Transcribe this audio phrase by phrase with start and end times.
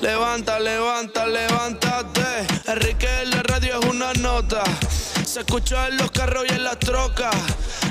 [0.00, 2.46] Levanta, levanta, levántate.
[2.66, 4.62] Enrique en la radio es una nota.
[5.24, 7.34] Se escucha en los carros y en las trocas.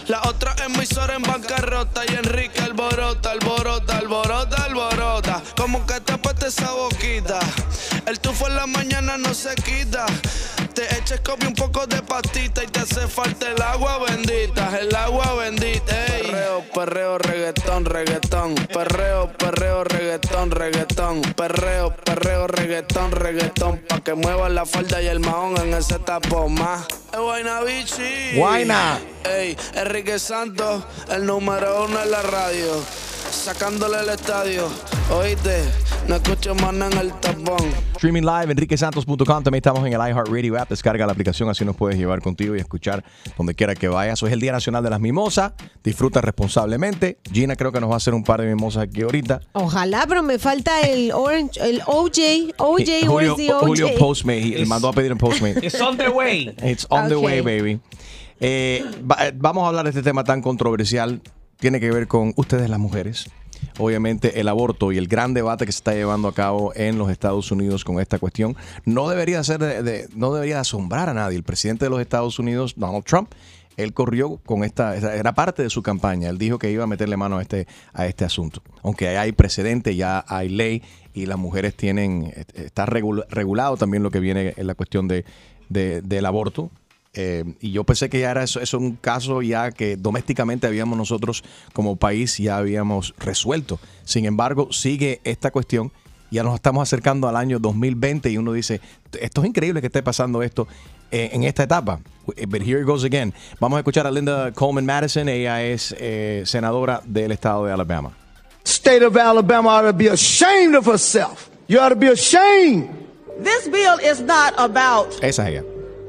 [0.07, 2.04] La otra emisora en bancarrota.
[2.07, 5.42] Y Enrique alborota, alborota, alborota, alborota.
[5.58, 7.40] Como que te puesta esa boquita.
[8.05, 10.05] El tufo en la mañana no se quita.
[10.74, 14.96] Te eches copia un poco de pastita y te hace falta el agua bendita, el
[14.96, 16.05] agua bendita.
[16.08, 16.23] Ey.
[16.23, 18.55] Perreo, perreo, reggaetón, reggaetón.
[18.73, 21.22] Perreo, perreo, reggaetón, reggaetón.
[21.22, 23.84] Perreo, perreo, reggaetón, reggaetón.
[23.88, 26.88] Pa' que muevan la falda y el mahón en ese tapón más.
[27.12, 28.35] Es Guayna Bichi.
[28.35, 28.99] Guayna.
[29.26, 32.84] Ey, Enrique Santos, el número uno en la radio.
[33.34, 34.68] Sacándole el estadio.
[35.12, 35.64] Oíste,
[36.08, 37.58] no escucho más en el tapón.
[37.96, 39.18] Streaming live, enriquesantos.com.
[39.44, 40.70] También estamos en el iHeartRadio app.
[40.70, 43.04] Descarga la aplicación, así nos puedes llevar contigo y escuchar
[43.38, 44.22] donde quiera que vayas.
[44.24, 45.54] Hoy es el Día Nacional de las Mimosas.
[45.84, 47.18] Disfruta responsablemente.
[47.32, 49.41] Gina creo que nos va a hacer un par de mimosas aquí ahorita.
[49.54, 52.54] Ojalá, pero me falta el Orange, el OJ.
[52.57, 53.66] OJ, Julio, where's the OJ?
[53.66, 55.60] Julio Postmate, él mandó a pedir en Postmate.
[55.66, 56.55] It's on the way.
[56.63, 57.24] It's on the Ok.
[57.26, 57.79] way, baby.
[58.40, 61.22] Eh, va- eh, vamos a hablar de este tema tan controversial.
[61.64, 63.30] Tiene que ver con ustedes las mujeres.
[63.80, 67.09] Obviamente el aborto y el gran debate que se está llevando a cabo en los
[67.09, 71.38] Estados Unidos con esta cuestión no debería ser de- de- no debería asombrar a nadie.
[71.38, 73.31] El presidente de los Estados Unidos, Donald Trump,
[73.78, 76.28] él corrió con esta, era parte de su campaña.
[76.28, 78.61] Él dijo que iba a meterle mano a este, a este asunto.
[78.84, 80.81] Aunque hay precedente, ya hay ley
[81.14, 85.23] y las mujeres tienen, está regul- regulado también lo que viene en la cuestión de,
[85.69, 86.72] de- del aborto.
[87.16, 90.97] Eh, y yo pensé que ya era eso, eso un caso ya que domésticamente habíamos
[90.97, 93.80] nosotros como país ya habíamos resuelto.
[94.03, 95.91] Sin embargo, sigue esta cuestión.
[96.31, 98.81] Ya nos estamos acercando al año 2020 y uno dice,
[99.22, 100.67] esto es increíble que esté pasando esto
[101.11, 102.00] eh, en esta etapa.
[102.47, 103.31] But here it goes again.
[103.59, 105.30] Vamos a escuchar a Linda Coleman Madison.
[105.30, 108.17] Ella es eh, senadora del estado de Alabama.
[108.66, 111.50] State of Alabama ought to be ashamed of herself.
[111.67, 112.89] You ought to be ashamed.
[113.44, 115.63] This bill is not about Esa es ella.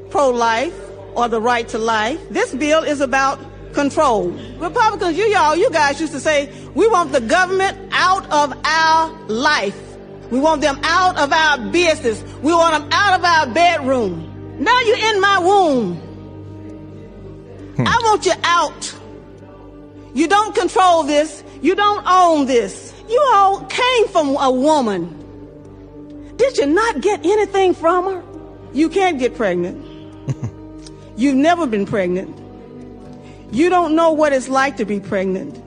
[0.09, 0.73] pro life
[1.15, 2.19] or the right to life.
[2.29, 3.39] This bill is about
[3.73, 4.29] control.
[4.57, 9.11] Republicans, you y'all, you guys used to say, we want the government out of our
[9.27, 9.79] life.
[10.31, 12.21] We want them out of our business.
[12.41, 14.57] We want them out of our bedroom.
[14.59, 15.95] Now you're in my womb.
[17.75, 17.87] Hmm.
[17.87, 18.95] I want you out.
[20.13, 21.43] You don't control this.
[21.61, 22.93] You don't own this.
[23.07, 25.21] You all came from a woman.
[26.37, 28.23] Did you not get anything from her?
[28.73, 29.94] You can't get pregnant.
[31.17, 32.41] You've never been pregnant.
[33.51, 35.61] You don't know what it's like to be pregnant.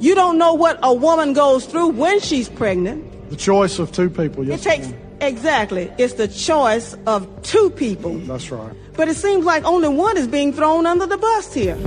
[0.00, 3.30] You don't know what a woman goes through when she's pregnant.
[3.30, 4.48] The choice of two people.
[4.50, 8.18] It takes, exactly, it's the choice of two people.
[8.18, 8.74] That's right.
[8.94, 11.78] But it seems like only one is being thrown under the bus here.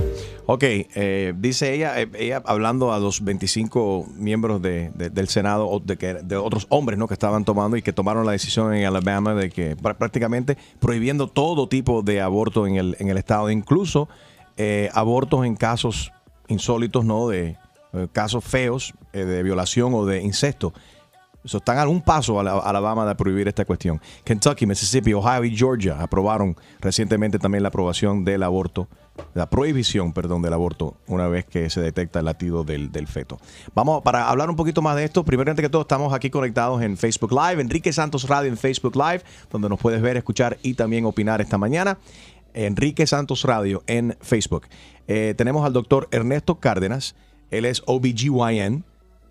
[0.50, 5.78] Ok, eh, dice ella, eh, ella hablando a los 25 miembros de- de- del Senado,
[5.84, 7.06] de, que, de otros hombres ¿no?
[7.06, 11.28] que estaban tomando y que tomaron la decisión en Alabama de que prá- prácticamente prohibiendo
[11.28, 14.08] todo tipo de aborto en el, en el estado, incluso
[14.56, 16.12] eh, abortos en casos
[16.48, 17.28] insólitos, ¿no?
[17.28, 17.58] De
[17.92, 20.72] eh, casos feos eh, de violación o de incesto.
[21.56, 24.00] Están a un paso a la- Alabama de prohibir esta cuestión.
[24.24, 28.88] Kentucky, Mississippi, Ohio y Georgia aprobaron recientemente también la aprobación del aborto,
[29.34, 33.38] la prohibición, perdón, del aborto una vez que se detecta el latido del, del feto.
[33.74, 36.82] Vamos, para hablar un poquito más de esto, primero antes que todo estamos aquí conectados
[36.82, 40.74] en Facebook Live, Enrique Santos Radio en Facebook Live, donde nos puedes ver, escuchar y
[40.74, 41.98] también opinar esta mañana.
[42.54, 44.66] Enrique Santos Radio en Facebook.
[45.06, 47.14] Eh, tenemos al doctor Ernesto Cárdenas,
[47.50, 48.84] él es OBGYN,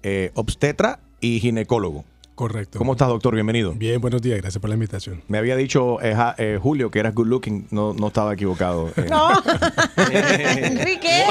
[0.04, 2.04] eh, obstetra y ginecólogo.
[2.38, 2.78] Correcto.
[2.78, 3.34] ¿Cómo estás, doctor?
[3.34, 3.74] Bienvenido.
[3.74, 5.24] Bien, buenos días, gracias por la invitación.
[5.28, 8.92] Me había dicho eh, ja- eh, Julio que eras good looking, no, no estaba equivocado.
[8.96, 9.08] eh.
[9.98, 11.24] Enrique.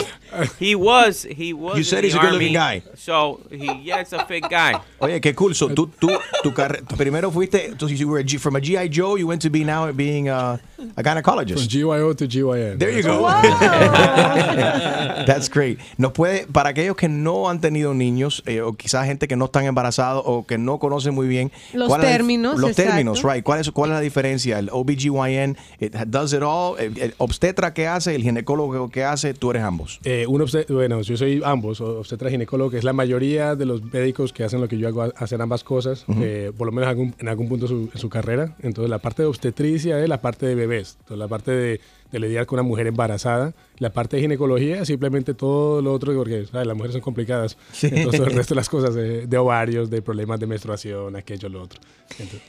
[0.58, 1.24] He was.
[1.24, 1.78] He was.
[1.78, 2.82] You said he's a good-looking army, guy.
[2.96, 4.74] So he, yeah, it's a fit guy.
[4.98, 5.54] Oye, qué cool.
[5.54, 6.08] So, tú, tú,
[6.42, 6.52] tu
[6.96, 9.64] primero fuiste, so you were a G- from a GI Joe, you went to be
[9.64, 11.68] now being a, a From gynecologist.
[11.70, 12.78] GYO to GYN.
[12.78, 13.22] There you go.
[15.26, 15.78] That's great.
[15.96, 19.46] Nos puede, para aquellos que no han tenido niños, eh, o quizás gente que no
[19.46, 22.70] están embarazados o que no conocen muy bien Los ¿cuál es la dif- términos, los
[22.70, 22.90] exacto.
[22.90, 23.42] términos, right?
[23.44, 24.58] ¿Cuál es, ¿Cuál es la diferencia?
[24.58, 29.34] El OBGYN it does it all, el, el obstetra que hace, el ginecólogo que hace,
[29.34, 30.00] tú eres ambos.
[30.04, 34.32] Eh, un bueno, yo soy ambos, obstetra ginecólogo, que es la mayoría de los médicos
[34.32, 37.28] que hacen lo que yo hago, hacen ambas cosas, eh, por lo menos algún- en
[37.28, 38.54] algún punto de su, en su carrera.
[38.62, 41.80] Entonces, la parte de obstetricia es la parte de bebés, Entonces, la parte de,
[42.10, 46.46] de lidiar con una mujer embarazada, la parte de ginecología simplemente todo lo otro, porque
[46.46, 46.66] ¿sabes?
[46.66, 47.56] las mujeres son complicadas.
[47.82, 51.62] Entonces, el resto de las cosas de, de ovarios, de problemas de menstruación, aquello, lo
[51.62, 51.80] otro.
[52.18, 52.42] Entonces,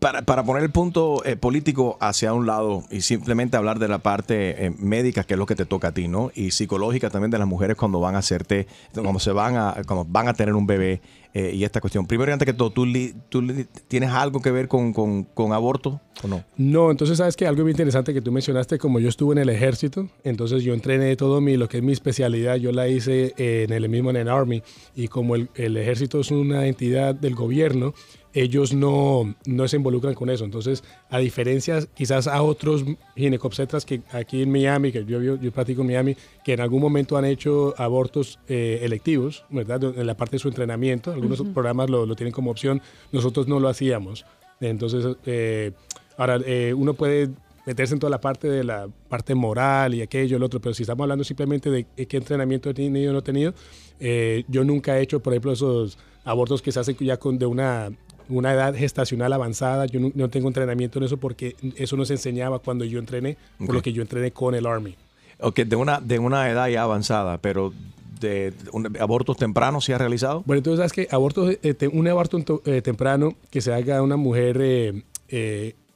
[0.00, 3.98] Para, para poner el punto eh, político hacia un lado y simplemente hablar de la
[3.98, 6.32] parte eh, médica, que es lo que te toca a ti, ¿no?
[6.34, 10.04] Y psicológica también de las mujeres cuando van a hacerte, cuando se van a, cuando
[10.04, 11.00] van a tener un bebé
[11.34, 12.06] eh, y esta cuestión.
[12.06, 12.86] Primero antes que todo, ¿tú,
[13.88, 16.42] tienes algo que ver con, con, con aborto o no?
[16.56, 19.50] No, entonces sabes que algo bien interesante que tú mencionaste, como yo estuve en el
[19.50, 23.70] ejército, entonces yo entrené todo mi, lo que es mi especialidad, yo la hice en
[23.70, 24.62] el mismo en el Army,
[24.94, 27.92] y como el, el ejército es una entidad del gobierno,
[28.36, 30.44] ellos no, no se involucran con eso.
[30.44, 32.84] Entonces, a diferencia quizás a otros
[33.16, 36.82] ginecobstetras que aquí en Miami, que yo, yo, yo practico en Miami, que en algún
[36.82, 39.82] momento han hecho abortos eh, electivos, ¿verdad?
[39.98, 43.58] En la parte de su entrenamiento, algunos programas lo, lo tienen como opción, nosotros no
[43.58, 44.26] lo hacíamos.
[44.60, 45.72] Entonces, eh,
[46.18, 47.30] ahora eh, uno puede
[47.64, 50.82] meterse en toda la parte de la parte moral y aquello, el otro, pero si
[50.82, 53.54] estamos hablando simplemente de qué entrenamiento he tenido o no he tenido,
[53.98, 57.46] eh, yo nunca he hecho, por ejemplo, esos abortos que se hacen ya con de
[57.46, 57.90] una,
[58.28, 62.14] una edad gestacional avanzada, yo no, no tengo entrenamiento en eso porque eso no se
[62.14, 64.94] enseñaba cuando yo entrené, por lo que yo entrené con el Army.
[65.40, 67.72] Ok, de una, de una edad ya avanzada, pero
[68.20, 70.42] de, un- abortos tempranos se ha realizado.
[70.46, 73.98] Bueno, entonces sabes que aborto, eh, te- un aborto to- eh, temprano que se haga
[73.98, 75.02] a una mujer eh,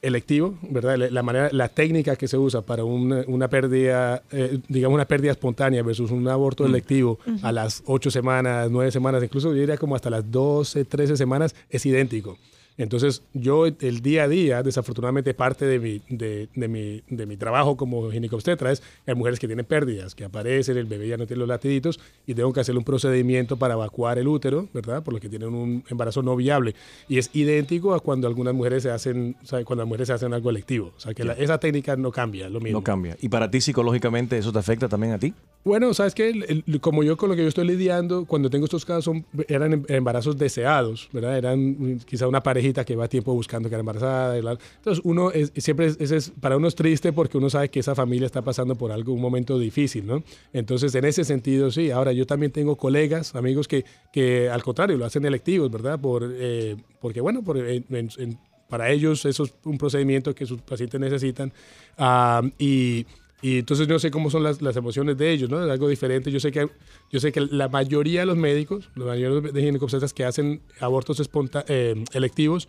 [0.01, 0.97] electivo, ¿verdad?
[0.97, 5.31] La, manera, la técnica que se usa para una, una pérdida, eh, digamos una pérdida
[5.31, 9.95] espontánea versus un aborto electivo a las 8 semanas, 9 semanas, incluso yo diría como
[9.95, 12.37] hasta las 12, 13 semanas, es idéntico.
[12.83, 17.37] Entonces, yo el día a día, desafortunadamente, parte de mi, de, de mi, de mi
[17.37, 21.25] trabajo como ginecobstetra es hay mujeres que tienen pérdidas, que aparecen, el bebé ya no
[21.27, 25.03] tiene los latiditos y tengo que hacer un procedimiento para evacuar el útero, ¿verdad?
[25.03, 26.75] Por lo que tienen un embarazo no viable.
[27.07, 30.13] Y es idéntico a cuando algunas mujeres se hacen, o sea, cuando las mujeres se
[30.13, 30.93] hacen algo electivo.
[30.95, 32.79] O sea, que la- esa técnica no cambia, lo mismo.
[32.79, 33.17] No cambia.
[33.21, 35.33] ¿Y para ti psicológicamente eso te afecta también a ti?
[35.63, 39.05] Bueno, sabes que como yo con lo que yo estoy lidiando, cuando tengo estos casos
[39.05, 41.37] son, eran em- embarazos deseados, ¿verdad?
[41.37, 44.37] Eran mm, quizá una parejita que va tiempo buscando que era embarazada.
[44.37, 47.69] y la- Entonces uno es, siempre es, es- para uno es triste porque uno sabe
[47.69, 50.23] que esa familia está pasando por algo, un momento difícil, ¿no?
[50.53, 51.91] Entonces en ese sentido sí.
[51.91, 55.99] Ahora yo también tengo colegas, amigos que, que al contrario lo hacen electivos, ¿verdad?
[55.99, 58.39] Por, eh, porque bueno, por, en- en-
[58.69, 61.51] para ellos eso es un procedimiento que sus pacientes necesitan.
[61.97, 63.05] Ah, y,
[63.41, 65.63] y entonces yo sé cómo son las, las emociones de ellos, ¿no?
[65.63, 66.31] Es algo diferente.
[66.31, 66.67] Yo sé que,
[67.11, 71.21] yo sé que la mayoría de los médicos, la mayoría de ginecobstetras que hacen abortos
[71.67, 72.67] eh, electivos,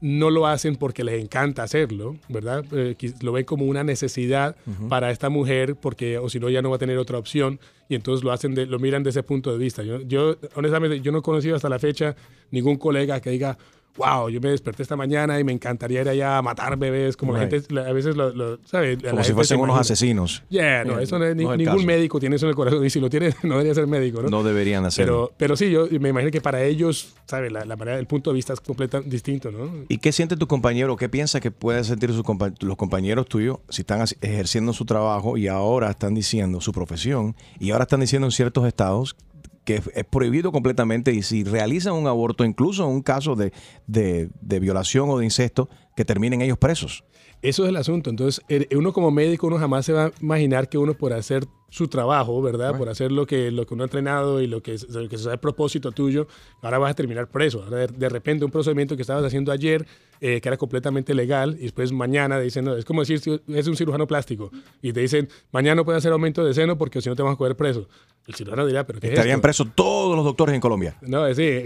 [0.00, 2.64] no lo hacen porque les encanta hacerlo, ¿verdad?
[2.72, 4.88] Eh, lo ven como una necesidad Ujú.
[4.88, 7.94] para esta mujer porque o si no ya no va a tener otra opción y
[7.94, 9.84] entonces lo hacen de- lo miran desde ese punto de vista.
[9.84, 12.16] Yo, yo honestamente yo no he conocido hasta la fecha
[12.50, 13.56] ningún colega que diga
[13.96, 17.34] Wow, yo me desperté esta mañana y me encantaría ir allá a matar bebés, como
[17.34, 18.96] la gente a veces lo, lo- ¿sabe?
[19.02, 20.42] La Como si fuesen se unos asesinos.
[20.48, 21.86] Yeah, no, Yeah, eso no es, ni- no es el ningún caso.
[21.86, 24.28] médico tiene eso en el corazón y si lo tiene no debería ser médico, ¿no?
[24.30, 25.26] No deberían hacerlo.
[25.28, 27.50] Pero, pero sí, yo me imagino que para ellos, ¿sabe?
[27.50, 29.70] La, la manera, el punto de vista es completamente distinto, ¿no?
[29.88, 30.96] ¿Y qué siente tu compañero?
[30.96, 35.36] ¿Qué piensa que pueden sentir sus compa- los compañeros tuyos si están ejerciendo su trabajo
[35.36, 39.16] y ahora están diciendo su profesión y ahora están diciendo en ciertos estados
[39.64, 43.52] que es prohibido completamente y si realizan un aborto, incluso en un caso de,
[43.86, 47.04] de- de violación o de incesto, que terminen ellos presos?
[47.42, 48.08] Eso es el asunto.
[48.08, 48.40] Entonces,
[48.76, 52.40] uno como médico, uno jamás se va a imaginar que uno por hacer su trabajo,
[52.42, 52.76] ¿verdad?
[52.78, 55.26] Por hacer lo que, lo que uno ha entrenado y lo que, lo que es
[55.26, 56.28] el propósito tuyo,
[56.60, 57.62] ahora vas a terminar preso.
[57.64, 59.86] Ahora, de, de repente, un procedimiento que estabas haciendo ayer,
[60.20, 63.74] eh, que era completamente legal, y después mañana dicen, no, es como decir, es un
[63.76, 67.16] cirujano plástico, y te dicen, mañana no puedes hacer aumento de seno porque si no
[67.16, 67.88] te vas a coger preso.
[68.26, 69.42] El cirujano dirá, pero ¿qué es Estarían esto?
[69.42, 70.96] presos todos los doctores en Colombia.
[71.00, 71.42] No, sí,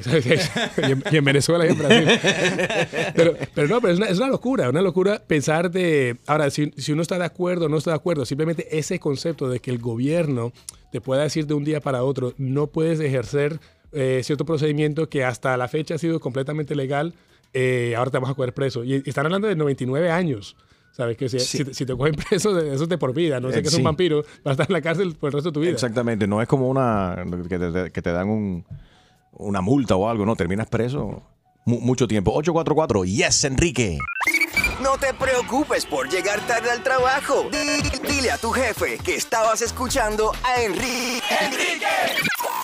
[1.13, 2.09] y en, Venezuela y en Brasil.
[3.15, 6.19] Pero, pero no, pero es una, es una locura, una locura pensar de...
[6.27, 9.49] Ahora, si, si uno está de acuerdo o no está de acuerdo, simplemente ese concepto
[9.49, 10.53] de que el gobierno
[10.93, 13.59] te pueda decir de un día para otro, no puedes ejercer
[13.93, 17.15] eh, cierto procedimiento que hasta la fecha ha sido completamente legal,
[17.55, 18.85] eh, ahora te vas a coger preso.
[18.85, 20.57] Y están hablando de 99 años.
[20.97, 21.17] ¿Sabes?
[21.19, 21.59] Que si, Sí.
[21.59, 23.39] si, te- si te cogen preso, eso es de por vida.
[23.39, 23.81] No sé Eh, que es sí.
[23.81, 25.73] un vampiro, vas a estar en la cárcel por el resto de tu vida.
[25.73, 28.65] Exactamente, no es como una que te, que te dan un,
[29.33, 31.23] una multa o algo, no, terminas preso
[31.67, 32.31] mu- mucho tiempo.
[32.33, 33.99] 844, yes, Enrique.
[34.83, 37.47] No te preocupes por llegar tarde al trabajo.
[37.51, 41.21] Di- Dile a tu jefe que estabas escuchando a Enrique.
[41.43, 41.87] ¡Enrique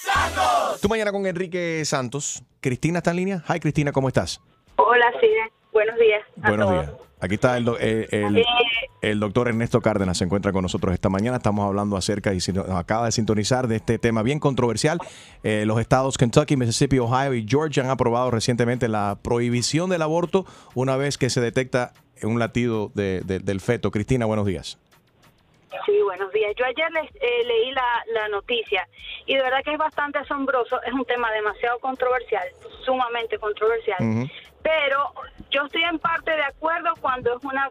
[0.03, 0.81] Santos!
[0.81, 2.43] Tú mañana con Enrique Santos.
[2.61, 3.45] Cristina está en línea.
[3.49, 4.41] Hi, Cristina, ¿cómo estás?
[4.77, 5.27] Hola, sí.
[5.73, 6.23] Buenos días.
[6.43, 6.87] a Buenos todos.
[6.87, 6.97] días.
[7.23, 8.45] Aquí está el, eh, el,
[9.01, 11.37] el doctor Ernesto Cárdenas, se encuentra con nosotros esta mañana.
[11.37, 14.99] Estamos hablando acerca, y si nos acaba de sintonizar, de este tema bien controversial.
[15.45, 20.45] Eh, los estados Kentucky, Mississippi, Ohio y Georgia han aprobado recientemente la prohibición del aborto
[20.75, 21.93] una vez que se detecta
[22.25, 23.93] un latido de- de- del feto.
[23.93, 24.79] Cristina, buenos días.
[25.87, 26.53] Sí, buenos días.
[26.59, 28.87] Yo ayer les, eh, leí la, la noticia
[29.27, 30.81] y de verdad que es bastante asombroso.
[30.83, 32.43] Es un tema demasiado controversial,
[32.85, 33.99] sumamente controversial.
[34.63, 35.13] Pero
[35.51, 37.71] yo estoy en parte de acuerdo cuando es una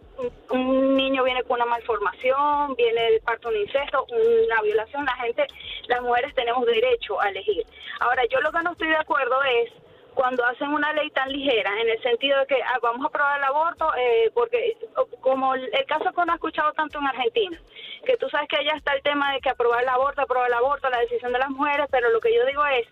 [0.49, 5.47] un- niño viene con una malformación, viene de parto un incesto, una violación, la gente,
[5.87, 7.65] las mujeres tenemos derecho a elegir.
[7.99, 9.71] Ahora, yo lo que no estoy de acuerdo es
[10.13, 13.37] cuando hacen una ley tan ligera, en el sentido de que ah, vamos a aprobar
[13.39, 14.77] el aborto, eh, porque
[15.21, 17.57] como el, el caso que uno ha escuchado tanto en Argentina,
[18.05, 20.53] que tú sabes que allá está el tema de que aprobar el aborto, aprobar el
[20.55, 22.85] aborto, la decisión de las mujeres, pero lo que yo digo es,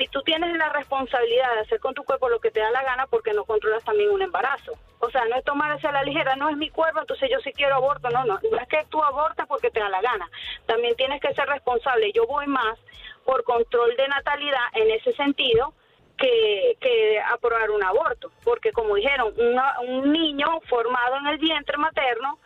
[0.00, 2.82] si tú tienes la responsabilidad de hacer con tu cuerpo lo que te da la
[2.82, 4.72] gana, porque no controlas también un embarazo.
[5.00, 7.52] O sea, no es tomar hacia la ligera, no es mi cuerpo, entonces yo sí
[7.52, 10.26] quiero aborto, no, no, no es que tú abortas porque te da la gana.
[10.64, 12.12] También tienes que ser responsable.
[12.12, 12.78] Yo voy más
[13.26, 15.74] por control de natalidad en ese sentido
[16.16, 21.76] que, que aprobar un aborto, porque como dijeron, una- un niño formado en el vientre
[21.76, 22.38] materno,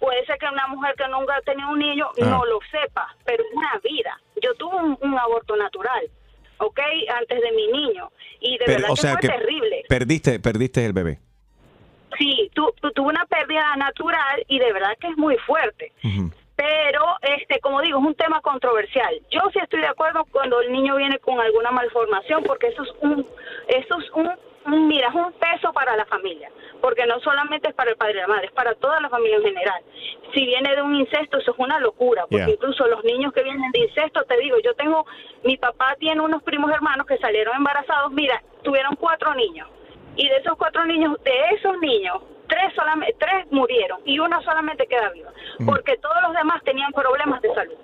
[0.00, 2.24] puede ser que una mujer que nunca ha tenido un niño Ah.
[2.24, 4.18] no lo sepa, pero es una vida.
[4.42, 6.08] Yo tuve un, un aborto natural,
[6.62, 6.80] ¿ok?
[7.20, 9.84] Antes de mi niño, y de Pero, verdad o que sea fue que terrible.
[9.88, 11.18] perdiste, perdiste el bebé.
[12.18, 15.92] Sí, tu, tu- tuve una pérdida natural y de verdad que es muy fuerte.
[16.56, 19.14] Pero, este, como digo, es un tema controversial.
[19.30, 22.90] Yo sí estoy de acuerdo cuando el niño viene con alguna malformación, porque eso es
[23.00, 23.26] un,
[23.68, 24.30] eso es un-
[24.66, 26.50] mira, es un peso para la familia,
[26.80, 29.36] porque no solamente es para el padre y la madre, es para toda la familia
[29.36, 29.82] en general.
[30.34, 32.50] Si viene de un incesto, eso es una locura, porque Yeah.
[32.54, 35.06] incluso los niños que vienen de incesto, te digo, yo tengo,
[35.44, 39.68] mi papá tiene unos primos hermanos que salieron embarazados, mira, tuvieron cuatro niños,
[40.16, 44.86] y de esos cuatro niños, de esos niños, tres solamente, tres murieron y uno solamente
[44.86, 45.30] queda viva,
[45.64, 47.74] porque todos los demás tenían problemas de salud.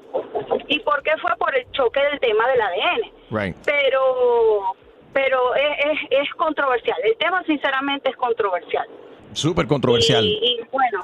[0.66, 3.12] ¿Y por qué fue por el choque del tema del ADN?
[3.30, 3.56] Right.
[3.64, 4.76] Pero
[5.12, 6.96] pero es, es, es controversial.
[7.04, 8.86] El tema sinceramente es controversial.
[9.32, 10.24] Súper controversial.
[10.24, 11.02] Y, y, bueno,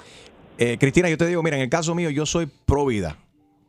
[0.56, 3.16] Eh, Cristina, yo te digo, mira, en el caso mío yo soy pro vida,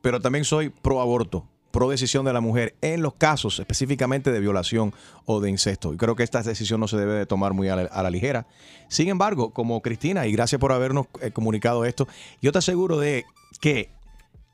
[0.01, 4.39] pero también soy pro aborto, pro decisión de la mujer en los casos específicamente de
[4.39, 4.94] violación
[5.25, 5.94] o de incesto.
[5.94, 8.10] Y creo que esta decisión no se debe de tomar muy a la, a la
[8.12, 8.46] ligera.
[8.88, 12.08] Sin embargo, como Cristina, y gracias por habernos eh, comunicado esto,
[12.39, 13.25] yo te aseguro de
[13.60, 13.89] que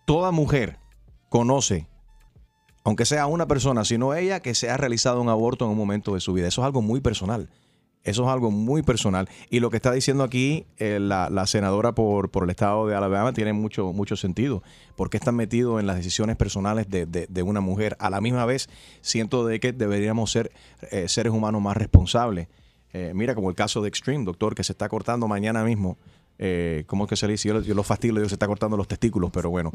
[0.06, 0.78] toda mujer
[1.30, 1.86] conoce,
[2.84, 6.14] aunque sea una persona, sino ella, que se ha realizado un aborto en un momento
[6.16, 6.48] de su vida.
[6.48, 7.50] Eso es algo muy personal.
[8.04, 9.30] Eso es algo muy personal.
[9.52, 13.32] Y lo que está diciendo aquí eh, la, senadora por, por el estado de Alabama
[13.32, 14.64] tiene mucho, mucho sentido.
[14.96, 17.96] Porque están metidos en las decisiones personales de, de- una mujer.
[18.00, 18.70] A la misma vez,
[19.02, 20.52] siento de que deberíamos ser
[20.90, 22.48] eh, seres humanos más responsables.
[22.94, 25.98] Eh, mira, como el caso de Extreme, doctor, que se está cortando mañana mismo.
[26.88, 27.50] ¿Cómo es que se le dice?
[27.50, 29.72] Yo, yo lo fastidio, digo, se está cortando los testículos, pero bueno.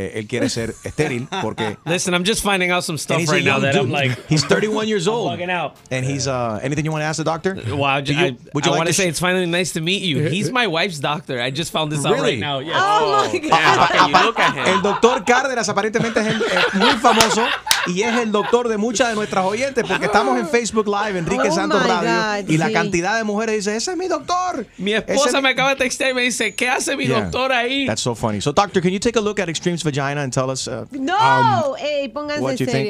[0.00, 3.58] Eh, él quiere ser estéril porque Listen, I'm just finding out some stuff right now
[3.58, 5.32] that I'm like, he's 31 years old.
[5.32, 5.74] bugging out.
[5.90, 7.56] And he's uh anything you want to ask the doctor?
[7.74, 9.80] Wow, Do you- I, would you I like want to say it's finally nice to
[9.80, 10.28] meet you.
[10.28, 11.40] He's my wife's doctor.
[11.42, 12.34] I just found this out Really?
[12.34, 12.60] right now.
[12.60, 12.76] Yes.
[12.78, 13.50] Oh, my God.
[13.52, 14.64] Ah, Yeah, look at him.
[14.76, 17.44] El doctor Cárdenas aparentemente es, el- es muy famoso
[17.88, 21.48] y es el doctor de muchas de nuestras oyentes porque estamos en Facebook Live, Enrique
[21.50, 22.08] Oh Santos Radio,
[22.44, 22.72] God, y la sí.
[22.72, 24.64] cantidad de mujeres dice, ese es mi doctor.
[24.76, 27.22] Mi esposa es me acaba de textear y me dice, ¿qué hace mi Yeah.
[27.22, 27.86] doctor ahí?
[27.86, 28.40] That's so funny.
[28.40, 30.68] So, doctor, can you take a look at Extreme's vagina and tell us?
[30.68, 32.88] Uh, No, ey, pónganse what you think?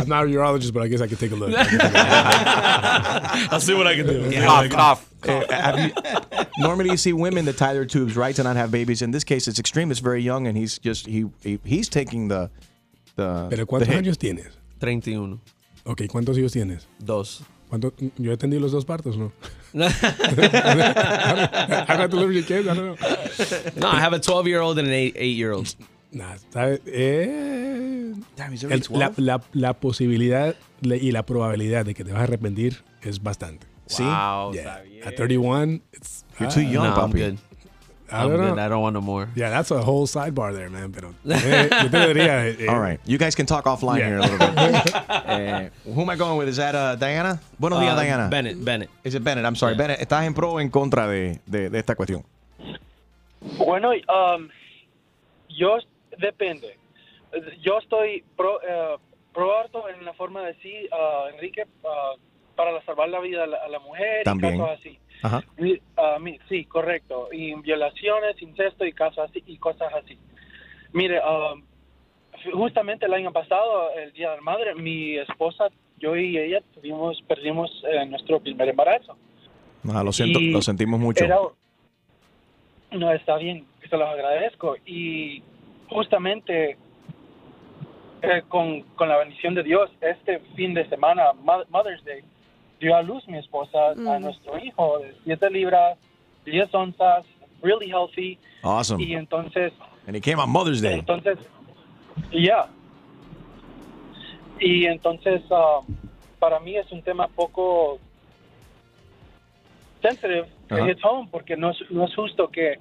[0.00, 1.52] I'm not a urologist, but I guess I could take a look.
[3.52, 4.30] I'll see what I can do.
[4.42, 5.00] Cough, cough.
[5.28, 5.92] Uh, have you-
[6.58, 9.00] normally, you see women that tie their tubes, right, to not have babies.
[9.02, 9.90] In this case, it's extreme.
[9.90, 12.50] It's very young, and he's just he, he he's taking the
[13.16, 13.48] the.
[13.50, 13.96] Pero ¿cuántos hit.
[14.04, 14.46] años tienes?
[14.80, 15.40] 31.
[15.86, 16.86] Ok, ¿cuántos hijos tienes?
[16.98, 17.42] Dos.
[17.68, 19.32] ¿Cuánto, yo he tenido los dos partos, ¿no?
[19.74, 19.86] How
[21.88, 22.66] about deliver your kids?
[22.66, 22.96] I don't know.
[23.76, 25.66] No, I have a 12 year old and an 8 year old.
[26.12, 26.80] Nah, ¿sabes?
[26.86, 29.22] Eh, el- la, 12?
[29.22, 33.66] la, la posibilidad y la probabilidad de que te vas a arrepentir es bastante.
[33.86, 34.02] Sí.
[34.04, 34.52] Wow.
[34.52, 34.82] Yeah.
[35.04, 37.38] At 31, it's, You're too ah, young, no, I'm papi.
[38.12, 38.56] I don't good.
[38.56, 38.62] know.
[38.64, 39.28] I don't want no more.
[39.34, 40.92] Yeah, that's a whole sidebar there, man.
[40.92, 42.46] Pero eh, diría.
[42.60, 44.08] eh, All right, you guys can talk offline Yeah.
[44.08, 44.94] here a little bit.
[45.26, 46.48] Eh, who am I going with?
[46.48, 47.40] Is that uh, Diana?
[47.58, 48.28] Buenos días, Uh, Diana.
[48.28, 48.90] Bennett, Bennett.
[49.04, 49.44] Is it Bennett?
[49.46, 49.78] I'm sorry, Yeah.
[49.78, 50.00] Bennett.
[50.00, 52.24] ¿Estás en pro o en contra de, de, de esta cuestión?
[53.58, 54.48] Bueno, um,
[55.48, 55.78] yo
[56.18, 56.76] depende.
[57.62, 58.96] Yo estoy pro, eh,
[59.32, 62.12] pro harto en la forma de sí, ah, Enrique, ah,
[62.54, 64.54] para salvar la vida a la, a la mujer También.
[64.54, 64.98] y casos así.
[65.24, 65.42] Ajá.
[65.58, 67.28] Y, ah, mi- sí, correcto.
[67.32, 70.18] Y violaciones, incesto y casos así y cosas así.
[70.92, 71.62] Mire, um,
[72.52, 77.20] justamente el año pasado, el Día de la Madre, mi esposa, yo y ella tuvimos,
[77.22, 79.16] perdimos eh, nuestro primer embarazo.
[79.92, 81.24] Ah, lo siento, Y lo sentimos mucho.
[81.24, 81.38] era-
[82.92, 84.76] no, está bien, se los agradezco.
[84.86, 85.42] Y
[85.88, 86.76] justamente
[88.22, 92.22] eh, con, con la bendición de Dios, este fin de semana, Mo- Mother's Day,
[92.84, 94.22] dio a luz mi esposa a Mm.
[94.22, 95.98] nuestro hijo de 7 libras,
[96.44, 97.24] 10 onzas,
[97.62, 98.38] really healthy.
[98.62, 99.02] Awesome.
[99.02, 99.72] Y entonces,
[100.06, 100.98] And he came on Mother's Day.
[100.98, 101.38] entonces,
[102.30, 102.66] ya.
[104.60, 105.80] Y entonces, ah,
[106.38, 107.98] para mí es un tema poco
[110.02, 110.80] sensitive Ajá.
[110.86, 112.78] it hits home porque no es, no es justo que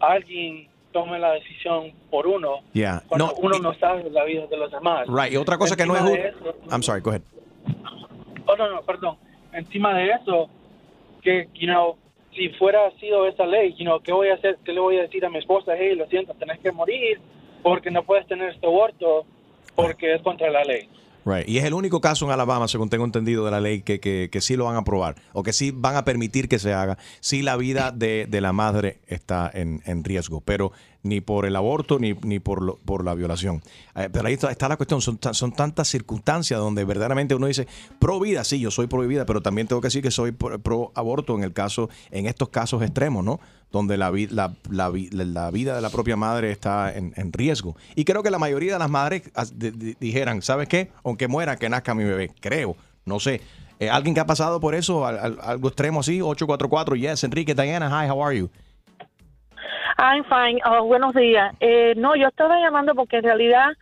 [0.00, 3.02] alguien tome la decisión por uno Yeah.
[3.08, 5.06] cuando No, uno no sabe la vida de los demás.
[5.08, 5.32] Right.
[5.32, 6.54] Y otra cosa que no es Encima justo.
[6.70, 7.22] I'm sorry, go ahead.
[8.46, 9.16] Oh, no, no, perdón.
[9.52, 10.48] Encima de eso,
[11.22, 11.96] que, you know,
[12.34, 14.58] si fuera sido esa ley, you know, ¿qué voy a hacer?
[14.64, 15.72] ¿Qué le voy a decir a mi esposa?
[15.76, 17.20] Hey, lo siento, tenés que morir
[17.62, 19.24] porque no puedes tener este aborto
[19.74, 20.88] porque es contra la ley.
[21.24, 21.48] Right.
[21.48, 24.30] Y es el único caso en Alabama, según tengo entendido de la ley, que, que,
[24.32, 26.96] que sí lo van a aprobar o que sí van a permitir que se haga
[27.20, 31.54] si la vida de, de la madre está en, en riesgo, pero ni por el
[31.56, 33.62] aborto ni, ni por, lo- por la violación.
[33.94, 37.66] Eh, pero ahí está, la cuestión, son, son tantas circunstancias donde verdaderamente uno dice
[37.98, 40.58] pro vida, sí, yo soy pro vida, pero también tengo que decir que soy pro,
[40.58, 43.38] pro aborto en el caso, en estos casos extremos, ¿no?
[43.70, 47.76] Donde la, la, la la- vida de la propia madre está en, riesgo.
[47.94, 49.22] Y creo que la mayoría de las madres
[50.00, 50.90] dijeran, ¿sabes qué?
[51.04, 52.30] Aunque muera, que nazca mi bebé.
[52.40, 53.40] Creo, no sé.
[53.80, 55.06] Eh, ¿Alguien que ha pasado por eso?
[55.06, 58.50] Al- al- algo extremo así, 844, yes, Enrique, Diana, hi, how are you?
[59.98, 60.60] I'm fine.
[60.64, 61.54] Oh, buenos días.
[61.58, 63.72] Eh, no, yo estaba llamando porque en realidad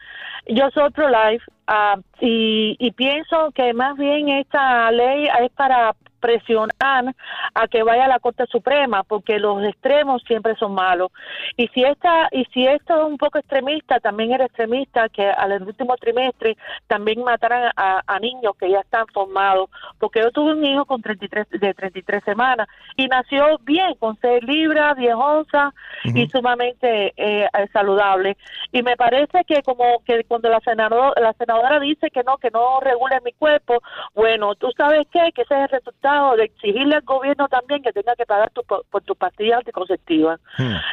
[0.47, 7.15] yo soy pro-life ah, y, y pienso que más bien esta ley es para presionar
[7.55, 11.11] a que vaya a la Corte Suprema porque los extremos siempre son malos.
[11.57, 15.63] Y si esta y si esto es un poco extremista también era extremista que al
[15.63, 16.57] último trimestre
[16.87, 21.03] también mataran a, a niños que ya están formados porque yo tuve un hijo con
[21.03, 27.49] 33 de 33 semanas y nació bien con 6 libras 10 onzas y sumamente eh,
[27.73, 28.37] saludable.
[28.73, 32.51] Y me parece que como que cuando la senadora la senadora dice que no que
[32.51, 33.83] no regule mi cuerpo
[34.15, 36.06] bueno tú sabes qué que ese es el resultado
[36.37, 40.41] de exigirle al gobierno también que tenga que pagar tu, por, tus pastillas anticonceptivas.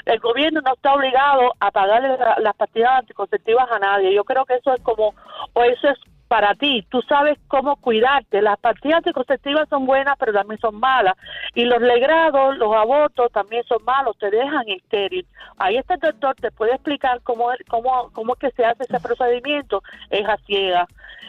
[0.05, 4.13] El gobierno no está obligado a pagarle la- las pastillas anticonceptivas a nadie.
[4.13, 5.13] Yo creo que eso es como
[5.53, 5.97] o eso es
[6.33, 8.41] para ti, tú sabes cómo cuidarte.
[8.41, 11.13] Las pastillas anticonceptivas son buenas, pero también son malas.
[11.53, 15.27] Y los legrados, los abortos también son malos, te dejan estéril.
[15.59, 18.99] Ahí está el doctor, te puede explicar cómo, cómo, cómo es que se hace ese
[18.99, 20.87] procedimiento, es a ciega.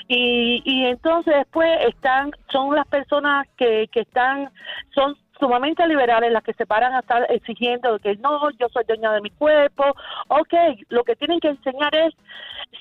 [0.08, 4.48] Y, y entonces después están, son las personas que, que están,
[4.94, 9.12] son sumamente liberales las que se paran a estar exigiendo que no, yo soy dueña
[9.12, 9.84] de mi cuerpo.
[10.28, 10.54] Ok,
[10.88, 12.14] lo que tienen que enseñar es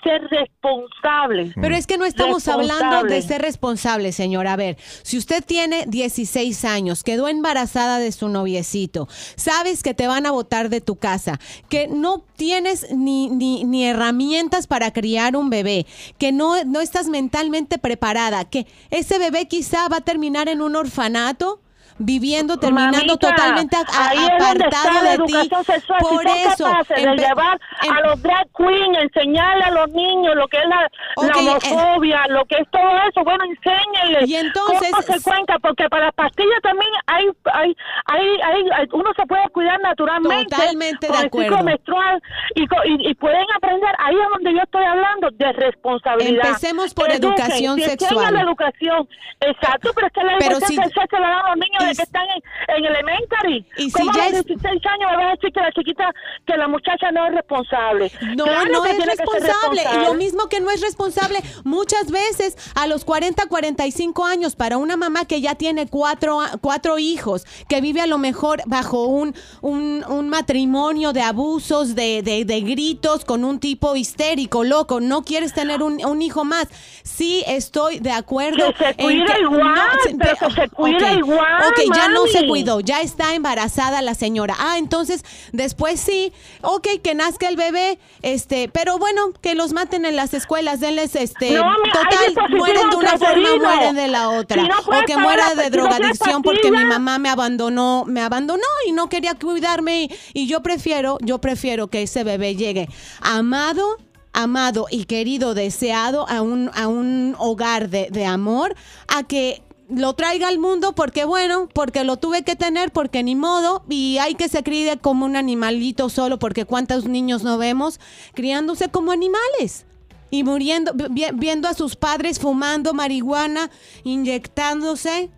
[0.01, 1.53] ser responsables.
[1.59, 4.53] Pero es que no estamos hablando de ser responsable, señora.
[4.53, 10.07] A ver, si usted tiene 16 años, quedó embarazada de su noviecito, sabes que te
[10.07, 15.35] van a botar de tu casa, que no tienes ni, ni, ni herramientas para criar
[15.35, 15.85] un bebé,
[16.17, 20.77] que no, no estás mentalmente preparada, que ese bebé quizá va a terminar en un
[20.77, 21.59] orfanato.
[21.97, 25.33] Viviendo, terminando Mamita, totalmente apartado la de ti.
[25.65, 25.99] sexual.
[25.99, 30.47] Si Por son eso, de llevar a los drag queens, enseñarle a los niños lo
[30.47, 31.39] que es la, la Ok, eh.
[31.39, 36.05] homofobia, lo que es todo eso, bueno, enséñenles Y entonces- cómo se cuenta, porque para
[36.05, 37.75] las pastillas también hay, hay,
[38.05, 41.63] hay, hay- uno se puede cuidar naturalmente Totalmente con de el ciclo acuerdo.
[41.63, 42.21] menstrual
[42.55, 46.45] y, y, y pueden aprender, ahí es donde yo estoy hablando de responsabilidad.
[46.47, 48.33] Empecemos por Eduquen, educación si sexual.
[48.33, 49.07] la educación,
[49.41, 51.82] exacto, pero es que la Pero educación si- sexual se la dan a los niños
[51.85, 53.65] que están en, en elementary.
[53.77, 55.71] Y si ¿Cómo a ya los es- 16 años me vas a decir que la
[55.71, 56.13] chiquita,
[56.45, 58.11] que la muchacha no es responsable?
[58.35, 59.81] No, Claro no que es responsable.
[59.95, 64.77] Y lo mismo que no es responsable muchas veces a los 40, 45 años para
[64.77, 69.33] una mamá que ya tiene cuatro, cuatro hijos, que vive a lo mejor bajo un,
[69.61, 74.99] un, un matrimonio de abusos, de, de- de gritos, con un tipo histérico, loco.
[74.99, 76.67] No quieres tener un, un hijo más.
[77.03, 78.73] Sí, estoy de acuerdo.
[78.73, 82.39] Que se en cuida igual, pero que se cuida ok, igual, Ok, ya no se
[82.39, 82.49] mami.
[82.49, 84.55] cuidó, ya está embarazada la señora.
[84.59, 86.31] Ah, entonces después sí,
[86.61, 91.15] ok, que nazca el bebé, este, pero bueno, que los maten en las escuelas, denles
[91.15, 94.61] este, No, total, mueren de una forma, mueren de la otra.
[94.61, 98.05] Si no o que muera de si no tienes drogadicción porque mi mamá me abandonó,
[98.07, 102.55] me abandonó y no quería cuidarme y, y yo prefiero, yo prefiero que ese bebé
[102.55, 102.87] llegue
[103.21, 103.97] amado
[104.33, 108.75] amado y querido, deseado a un, a un hogar de, de amor,
[109.07, 109.61] a que
[109.95, 114.17] lo traiga al mundo porque bueno, porque lo tuve que tener, porque ni modo, y
[114.19, 117.99] hay que se críe como un animalito solo, porque cuántos niños no vemos
[118.33, 119.85] criándose como animales.
[120.31, 123.69] Y muriendo, vi- viendo a sus padres fumando marihuana,
[124.03, 125.29] inyectándose.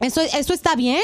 [0.00, 1.02] ¿Eso, eso está bien?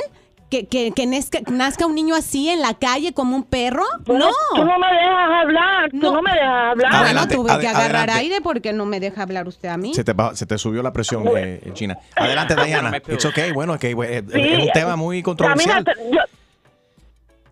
[0.55, 3.83] ¿Que, que, que nazca, nazca un niño así en la calle como un perro?
[4.07, 4.33] Bueno, no.
[4.55, 6.77] Tú no me dejas hablar, tú no me dejas hablar.
[6.93, 8.13] Bueno, Adelante, tuve que agarrar adelante.
[8.13, 9.93] aire porque no me deja hablar usted a mí.
[9.95, 11.99] Se te, ba- se te subió la presión, eh, Gina.
[12.15, 12.97] Adelante, Diana.
[12.99, 13.51] It's okay.
[13.51, 15.85] Bueno, es que eh, Sí, es un tema muy controversial.
[16.13, 16.21] Yo-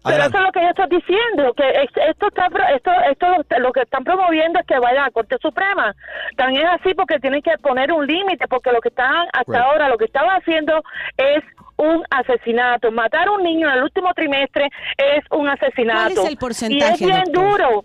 [0.04, 3.26] pero eso es lo que yo estoy diciendo, que es- esto está pro- esto esto
[3.60, 5.94] lo que están promoviendo es que vaya a la Corte Suprema.
[6.36, 9.62] También es así porque tienen que poner un límite, porque lo que están hasta Right.
[9.62, 10.82] ahora lo que estaban haciendo
[11.16, 11.44] es
[11.82, 12.90] un asesinato.
[12.92, 14.66] Matar a un niño en el último trimestre
[14.96, 16.14] es un asesinato.
[16.14, 17.60] ¿Cuál es el porcentaje, Y es bien doctor?
[17.60, 17.84] duro.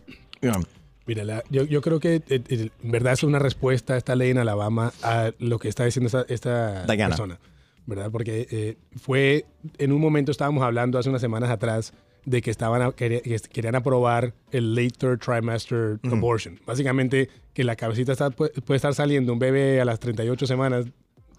[1.05, 4.15] Mira, la- yo, yo creo que eh, eh, en verdad es una respuesta a esta
[4.15, 7.09] ley en Alabama a lo que está diciendo esta, esta Diana.
[7.15, 7.39] persona,
[7.85, 8.09] ¿verdad?
[8.11, 9.45] Porque eh, fue,
[9.77, 11.93] en un momento estábamos hablando hace unas semanas atrás
[12.25, 16.59] de que estaban a- quería- que querían aprobar el late third trimester abortion.
[16.65, 20.87] Básicamente que la cabecita está- puede, puede estar saliendo un bebé a las 38 semanas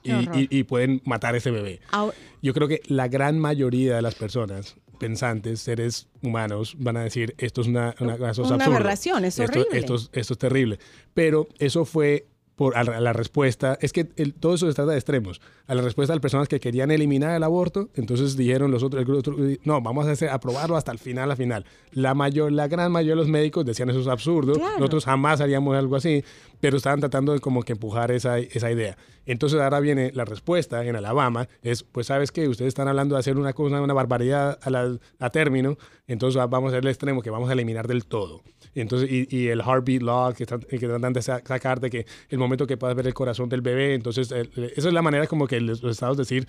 [0.03, 1.81] y, pueden matar ese bebé.
[1.91, 7.03] Ahora- Yo creo que la gran mayoría de las personas pensantes, seres humanos, van a
[7.05, 8.55] decir esto es una, una, Una absurdo.
[8.61, 9.79] aberración, es horrible.
[9.79, 10.79] Esto, es- esto es terrible.
[11.15, 13.79] Pero eso fue por a la, a la respuesta.
[13.81, 15.41] Es que el- todo eso se trata de extremos.
[15.69, 19.61] A la respuesta de personas que querían eliminar el aborto, entonces dijeron los otros, el
[19.65, 21.65] no, vamos a hacer, aprobarlo hasta el final, al final.
[21.93, 24.55] La mayor, la gran mayoría de los médicos decían eso es absurdo.
[24.55, 24.79] Claro.
[24.79, 26.25] Nosotros jamás haríamos algo así,
[26.61, 28.97] pero estaban tratando de como que empujar esa, esa idea.
[29.27, 33.19] Entonces ahora viene la respuesta en Alabama, es, pues sabes que ustedes están hablando de
[33.21, 35.77] hacer una cosa, una barbaridad a, la- a término,
[36.07, 38.41] entonces vamos a hacer el extremo que vamos a eliminar del todo.
[38.75, 42.07] Entonces, y, y el heartbeat law que, están- que tratan de sa- sacar de que
[42.31, 45.03] el momento que puedas ver el corazón del bebé, entonces el- el- esa es la
[45.03, 46.47] manera como que los estados decir,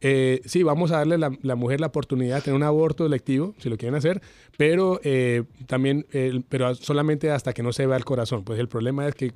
[0.00, 3.06] eh, sí, vamos a darle a la, la mujer la oportunidad de tener un aborto
[3.06, 4.20] electivo, si lo quieren hacer,
[4.56, 8.42] pero eh, también, el- pero solamente hasta que no se vea el corazón.
[8.44, 9.32] Pues el problema es que eh,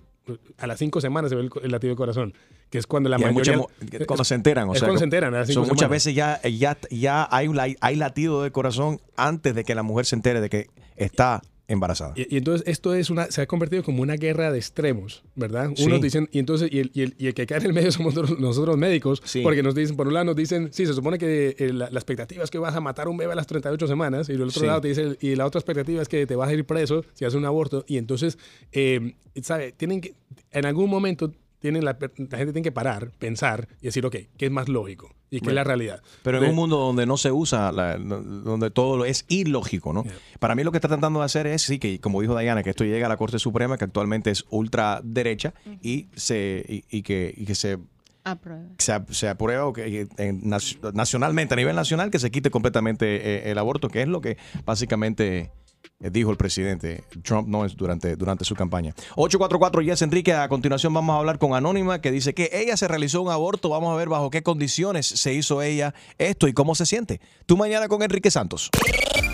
[0.59, 2.35] a las cinco semanas se ve el, el latido del corazón,
[2.69, 3.59] que es cuando la mayoría...
[3.59, 5.61] muchas mu- que cuando se enteran, o es sea, cuando se enteran, a las cinco
[5.61, 7.49] son muchas veces ya, ya, ya hay,
[7.81, 10.67] hay latido de corazón antes de que la mujer se entere de que
[10.97, 12.13] está embarazada.
[12.17, 15.71] Y, y entonces esto es una, se ha convertido como una guerra de extremos, ¿verdad?
[15.75, 15.85] Sí.
[15.85, 17.91] Unos dicen, y entonces, y el, y el- y el que cae en el medio
[17.93, 19.43] somos nosotros, nosotros médicos, Sí.
[19.43, 21.99] porque nos dicen, por un lado nos dicen, sí, se supone que eh, la, la
[21.99, 24.43] expectativa es que vas a matar a un bebé a las 38 semanas, y del
[24.43, 24.67] otro Sí.
[24.67, 27.25] lado te dice, y la otra expectativa es que te vas a ir preso si
[27.25, 28.39] haces un aborto, y entonces,
[28.73, 29.73] eh, ¿sabe?
[29.73, 30.15] Tienen que,
[30.53, 34.47] en algún momento, tienen la, la gente tiene que parar, pensar y decir, ok, ¿qué
[34.47, 35.16] es más lógico?
[35.31, 36.03] ¿Y qué es la realidad?
[36.23, 40.05] Pero en un mundo donde no se usa, la- donde todo es ilógico, ¿no?
[40.39, 42.71] Para mí lo que está tratando de hacer es, sí, que como dijo Diana, que
[42.71, 47.35] esto llega a la Corte Suprema, que actualmente es ultraderecha, y, se, y, y que,
[47.37, 47.79] y que se
[48.25, 48.63] Aprueba.
[48.79, 52.51] se, se aprueba o que, eh, en nac- nacionalmente, a nivel nacional, que se quite
[52.51, 53.07] completamente
[53.49, 55.51] eh, el aborto, que es lo que básicamente eh,
[55.99, 58.95] dijo el presidente Trump no es durante, durante su campaña.
[59.17, 62.89] 844 Yes Enrique, a continuación vamos a hablar con Anónima, que dice que ella se
[62.89, 66.75] realizó un aborto, vamos a ver bajo qué condiciones se hizo ella esto y cómo
[66.75, 67.21] se siente.
[67.47, 68.71] Tú mañana con Enrique Santos.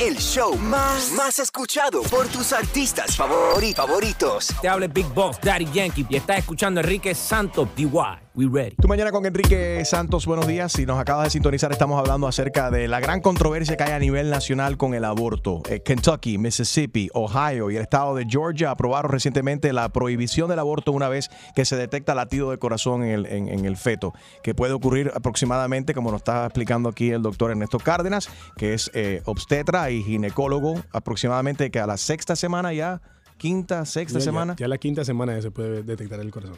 [0.00, 4.48] El show más, más escuchado por tus artistas favori- favoritos.
[4.60, 7.90] Te habla Big Boss, Daddy Yankee, y estás escuchando a Enrique Santos, DY.
[8.34, 8.74] We ready.
[8.76, 10.72] Tú mañana con Enrique Santos, buenos días.
[10.72, 13.98] Si nos acabas de sintonizar, estamos hablando acerca de la gran controversia que hay a
[13.98, 15.60] nivel nacional con el aborto.
[15.68, 20.92] Eh, Kentucky, Mississippi, Ohio y el estado de Georgia aprobaron recientemente la prohibición del aborto
[20.92, 24.54] una vez que se detecta latido de corazón en el, en- en el feto, que
[24.54, 29.20] puede ocurrir aproximadamente, como nos está explicando aquí el doctor Ernesto Cárdenas, que es eh,
[29.26, 33.02] obstetra y ginecólogo, aproximadamente que a la sexta semana ya,
[33.36, 34.56] quinta, sexta ya- ya- semana.
[34.58, 36.56] Ya, la quinta semana ya se puede detectar el corazón.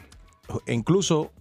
[0.67, 1.31] Incluso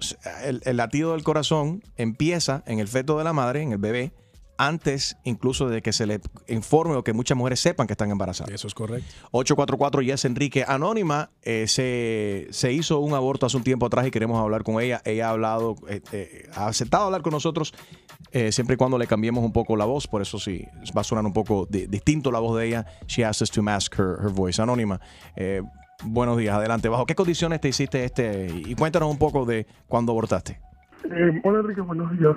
[0.44, 4.12] el, el latido del corazón empieza en el feto de la madre, en el bebé,
[4.56, 8.52] antes incluso de que se le informe o que muchas mujeres sepan que están embarazadas.
[8.54, 9.04] Eso es correcto.
[9.32, 14.12] 844 Yes Enrique Anónima eh, se, se hizo un aborto hace un tiempo atrás y
[14.12, 15.02] queremos hablar con ella.
[15.04, 17.74] Ella ha hablado, eh, eh, ha aceptado hablar con nosotros
[18.50, 20.06] siempre y cuando le cambiemos un poco la voz.
[20.08, 20.64] Por eso sí,
[20.96, 22.86] va a sonar un poco di- distinto la voz de ella.
[23.06, 24.60] She asked us to mask her, her voice.
[24.60, 25.00] Anónima,
[26.04, 26.88] buenos días, adelante.
[26.88, 28.48] ¿Bajo qué condiciones te hiciste este?
[28.66, 30.58] Y cuéntanos un poco de cuándo abortaste.
[31.04, 32.36] Eh, hola Enrique, buenos días.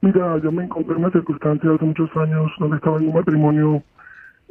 [0.00, 3.82] Mira, yo me encontré en una circunstancia hace muchos años donde estaba en un matrimonio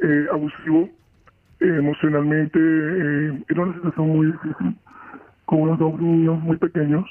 [0.00, 0.88] eh, abusivo,
[1.60, 2.58] eh, emocionalmente,
[3.48, 4.76] era una situación muy difícil,
[5.44, 7.04] con unos dos niños muy pequeños,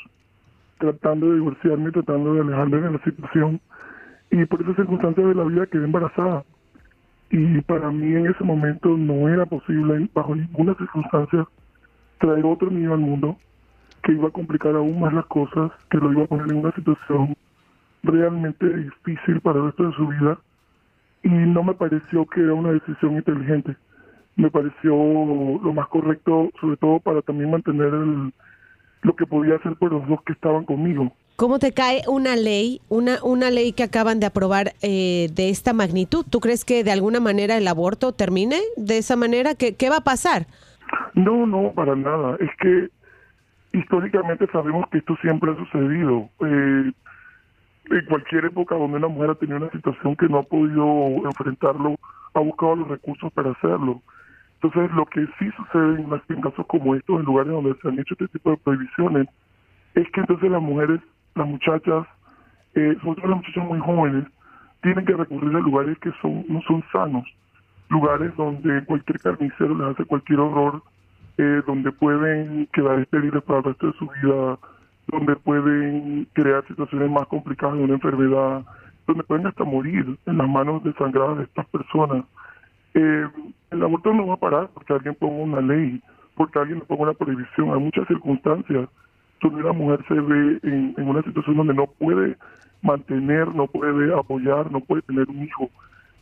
[0.79, 3.61] tratando de divorciarme, tratando de alejarme de la situación,
[4.31, 6.43] y por esas circunstancias de la vida quedé embarazada.
[7.35, 11.47] Y para mí en ese momento no era posible, bajo ninguna circunstancia,
[12.19, 13.37] traer otro niño al mundo
[14.03, 16.71] que iba a complicar aún más las cosas, que lo iba a poner en una
[16.73, 17.35] situación
[18.03, 20.37] realmente difícil para el resto de su vida.
[21.23, 23.75] Y no me pareció que era una decisión inteligente.
[24.35, 28.31] Me pareció lo más correcto, sobre todo para también mantener el-
[29.01, 31.11] lo que podía hacer por los dos que estaban conmigo.
[31.35, 35.73] ¿Cómo te cae una ley, una, una ley que acaban de aprobar eh, de esta
[35.73, 36.25] magnitud?
[36.29, 39.55] ¿Tú crees que de alguna manera el aborto termine de esa manera?
[39.55, 40.45] ¿Qué, qué va a pasar?
[41.15, 42.37] No, no, para nada.
[42.39, 42.89] Es que
[43.77, 46.29] históricamente sabemos que esto siempre ha sucedido.
[46.45, 46.91] Eh,
[47.89, 51.95] en cualquier época donde una mujer ha tenido una situación que no ha podido enfrentarlo,
[52.33, 54.01] ha buscado los recursos para hacerlo.
[54.61, 58.13] Entonces, lo que sí sucede en, casos como estos, en lugares donde se han hecho
[58.13, 59.27] este tipo de prohibiciones,
[59.95, 61.01] es que entonces las mujeres,
[61.35, 62.07] las muchachas,
[62.75, 64.25] eh, sobre todo las muchachas muy jóvenes,
[64.81, 67.25] tienen que recurrir a lugares que son no son sanos,
[67.89, 70.81] lugares donde cualquier carnicero les hace cualquier horror,
[71.37, 74.57] eh, donde pueden quedar estériles para el resto de su vida,
[75.07, 78.63] donde pueden crear situaciones más complicadas de una enfermedad,
[79.07, 82.25] donde pueden hasta morir en las manos desangradas de estas personas.
[82.93, 83.27] Eh,
[83.71, 86.01] el aborto no va a parar porque alguien ponga una ley,
[86.35, 87.73] porque alguien le ponga una prohibición.
[87.73, 88.87] Hay muchas circunstancias
[89.49, 92.37] donde la mujer se ve en, una situación donde no puede
[92.81, 95.69] mantener, no puede apoyar, no puede tener un hijo.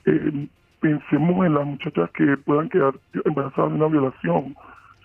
[0.06, 0.48] Eh,
[0.80, 2.94] pensemos en las muchachas que puedan quedar
[3.26, 4.56] embarazadas de una violación.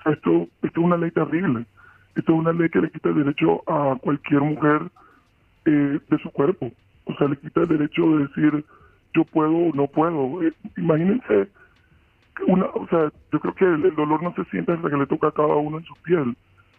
[0.07, 1.67] Esto, esto es una ley terrible.
[2.15, 4.83] Esto es una ley que le quita el derecho a cualquier mujer
[5.67, 6.71] eh, de su cuerpo.
[7.05, 8.65] O sea, le quita el derecho de decir
[9.15, 10.43] yo puedo o no puedo.
[10.43, 11.49] Eh, imagínense,
[12.47, 15.07] una, o sea, yo creo que el, el dolor no se siente hasta que le
[15.07, 16.37] toca a cada uno en su piel.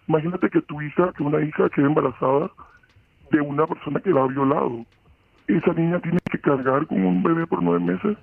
[0.07, 2.49] Imagínate que tu hija, que una hija quede embarazada
[3.31, 4.85] de una persona que la ha violado.
[5.47, 8.17] Esa niña tiene que cargar con un bebé por nueve meses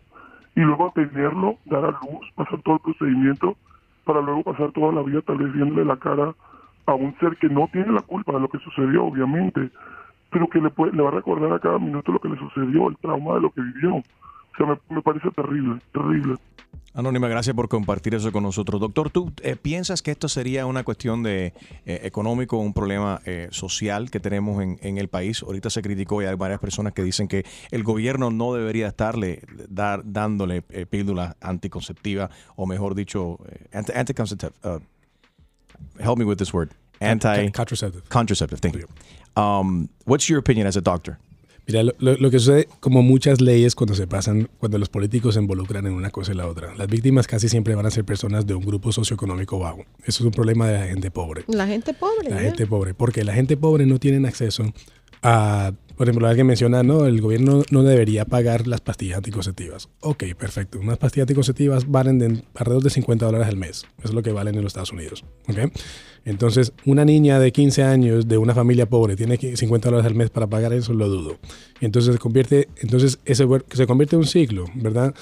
[0.57, 3.57] y luego tenerlo, dar a luz, pasar todo el procedimiento
[4.05, 6.35] para luego pasar toda la vida tal vez viéndole la cara
[6.87, 9.71] a un ser que no tiene la culpa de lo que sucedió, obviamente,
[10.31, 12.89] pero que le, puede, le va a recordar a cada minuto lo que le sucedió,
[12.89, 13.97] el trauma de lo que vivió.
[13.97, 16.37] O sea, me, me parece terrible, terrible.
[16.97, 18.81] Anónima, gracias por compartir eso con nosotros.
[18.81, 21.53] Doctor, ¿tú eh, piensas que esto sería una cuestión de
[21.87, 25.43] eh, económico, un problema eh, social que tenemos en, en, el país?
[25.43, 29.43] Ahorita se criticó y hay varias personas que dicen que el gobierno no debería estarle
[29.69, 33.41] dar, dándole píldulas anticonceptivas, o mejor dicho,
[33.73, 34.53] anti anticonceptive.
[34.63, 34.79] Uh,
[35.99, 36.71] help me with this word.
[37.01, 38.09] Anti contraceptive.
[38.09, 38.61] Contraceptive.
[38.61, 38.87] Thank you.
[39.37, 41.19] Um, what's your opinion as a doctor?
[41.67, 45.41] Mira, lo, lo, que sucede, como muchas leyes cuando se pasan, cuando los políticos se
[45.41, 48.47] involucran en una cosa y la otra, las víctimas casi siempre van a ser personas
[48.47, 49.85] de un grupo socioeconómico bajo.
[50.05, 51.45] Eso es un problema de la gente pobre.
[51.49, 52.29] La gente pobre.
[52.29, 52.47] La ¿eh?
[52.47, 54.65] gente pobre, porque la gente pobre no tiene acceso
[55.25, 59.89] a, por ejemplo, alguien menciona, no, el gobierno no debería pagar las pastillas anticonceptivas.
[60.01, 60.79] Ok, perfecto.
[60.79, 63.87] Unas pastillas anticonceptivas valen de alrededor de 50 dólares al mes.
[63.99, 65.25] Eso es lo que valen en los Estados Unidos.
[65.49, 65.73] Ok.
[66.25, 70.31] Entonces, una niña de 15 años de una familia pobre tiene 50 dólares al mes
[70.31, 71.39] para pagar eso, lo dudo.
[71.81, 75.15] Entonces se convierte, entonces ese se convierte en un ciclo, ¿verdad?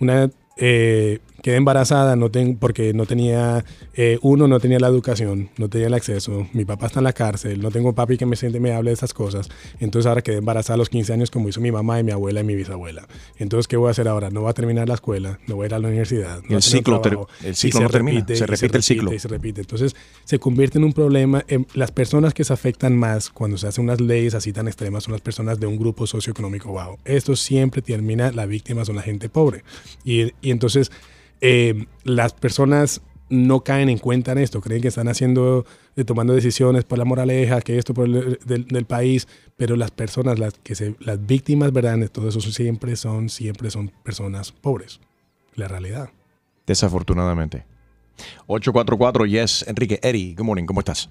[0.00, 5.50] Una eh, quedé embarazada no ten, porque no tenía, eh, uno, no tenía la educación,
[5.58, 8.34] no tenía el acceso, mi papá está en la cárcel, no tengo papi que me
[8.34, 11.50] siente me hable de esas cosas, entonces ahora quedé embarazada a los 15 años como
[11.50, 13.06] hizo mi mamá y mi abuela y mi bisabuela.
[13.36, 14.30] Entonces, ¿qué voy a hacer ahora?
[14.30, 16.40] No voy a terminar la escuela, no voy a ir a la universidad.
[16.48, 19.12] No el, ciclo trabajo, el ciclo no termina, repite, se repite se el ciclo.
[19.12, 19.60] Y se repite.
[19.60, 21.44] Entonces, se convierte en un problema.
[21.48, 25.04] En las personas que se afectan más cuando se hacen unas leyes así tan extremas
[25.04, 26.98] son las personas de un grupo socioeconómico bajo.
[27.04, 29.62] Esto siempre termina, la víctima son la gente pobre.
[30.06, 30.90] Y, y entonces
[31.46, 36.32] eh, las personas no caen en cuenta en esto, creen que están haciendo, eh, tomando
[36.32, 40.94] decisiones por la moraleja, que esto por el del, país, pero las personas, las que
[41.00, 41.98] las víctimas, ¿verdad?
[41.98, 45.00] De todo eso siempre son, siempre son personas pobres.
[45.54, 46.08] La realidad.
[46.66, 47.66] Desafortunadamente.
[48.46, 51.10] 844, yes, Enrique, Eddie, good morning, ¿cómo estás?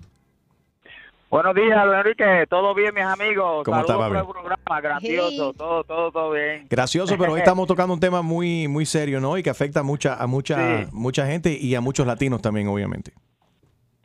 [1.34, 2.46] Buenos días, Enrique.
[2.48, 3.64] ¿Todo bien, mis amigos?
[3.66, 4.18] ¿Cómo está, papi?
[4.18, 5.56] el programa, grandioso, hey.
[5.58, 6.68] todo, todo, todo bien.
[6.70, 9.36] Gracioso, pero hoy estamos tocando un tema muy, muy serio, ¿no?
[9.36, 10.90] Y que afecta a mucha, a mucha, sí.
[10.92, 13.14] mucha gente y a muchos latinos también, obviamente.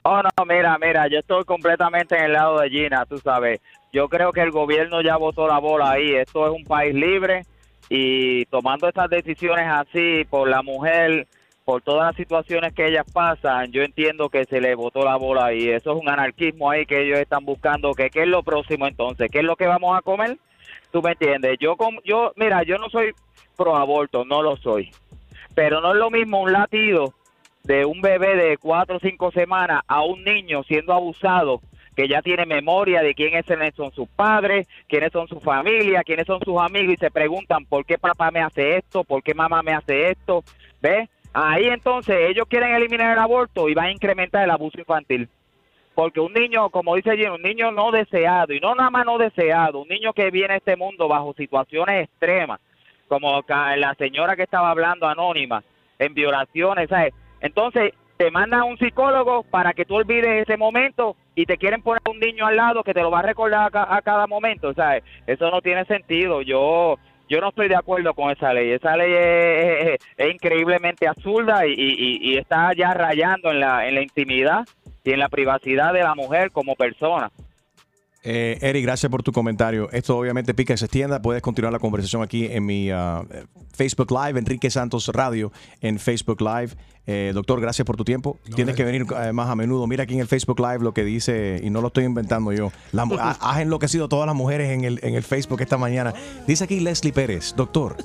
[0.05, 3.61] Oh, no, mira, mira, yo estoy completamente en el lado de Gina, tú sabes.
[3.93, 6.15] Yo creo que el gobierno ya votó la bola ahí.
[6.15, 7.43] Esto es un país libre
[7.91, 11.27] y tomando estas decisiones así por la mujer
[11.69, 15.53] por todas las situaciones que ellas pasan, yo entiendo que se le botó la bola
[15.53, 18.87] y eso es un anarquismo ahí que ellos están buscando, que qué es lo próximo
[18.87, 20.39] entonces, qué es lo que vamos a comer,
[20.91, 21.77] tú me entiendes, yo,
[22.07, 23.13] yo mira, yo no soy
[23.55, 24.91] pro aborto, no lo soy,
[25.55, 27.13] pero no es lo mismo un latido
[27.65, 31.61] de un bebé de cuatro o cinco semanas a un niño siendo abusado
[31.95, 33.45] que ya tiene memoria de quiénes
[33.77, 37.85] son sus padres, quiénes son su familia, quiénes son sus amigos y se preguntan por
[37.85, 40.43] qué papá me hace esto, por qué mamá me hace esto,
[40.81, 41.11] ¿ves?
[41.33, 45.29] Ahí entonces ellos quieren eliminar el aborto y van a incrementar el abuso infantil.
[45.95, 49.19] Porque un niño, como dice Jim, un niño no deseado, y no nada más no
[49.19, 52.61] deseado, un niño que viene a este mundo bajo situaciones extremas,
[53.09, 55.65] como la señora que estaba hablando anónima,
[55.99, 57.13] en violaciones, ¿sabes?
[57.41, 61.83] Entonces te mandan a un psicólogo para que tú olvides ese momento y te quieren
[61.83, 64.75] poner un niño al lado que te lo va a recordar a, a cada momento,
[64.75, 65.05] ¿sabes?
[65.27, 66.43] Eso no tiene sentido.
[66.43, 66.97] Yo
[67.29, 68.71] yo no estoy de acuerdo con esa ley.
[68.71, 74.65] Esa ley es, increíblemente absurda y, y, está ya rayando en la intimidad
[75.05, 77.31] y en la privacidad de la mujer como persona.
[78.25, 79.89] Eh, Eric, gracias por tu comentario.
[79.93, 81.23] Esto obviamente pica y se extienda.
[81.23, 83.25] Puedes continuar la conversación aquí en mi ah,
[83.73, 86.71] Facebook Live, Enrique Santos Radio en Facebook Live.
[87.07, 88.39] Eh, doctor, gracias por tu tiempo.
[88.55, 89.87] Tienes que venir eh, más a menudo.
[89.87, 92.71] Mira aquí en el Facebook Live lo que dice, y no lo estoy inventando yo.
[92.93, 96.13] La ha- has enloquecido todas las mujeres en el, en el Facebook esta mañana.
[96.47, 97.97] Dice aquí Leslie Pérez, doctor,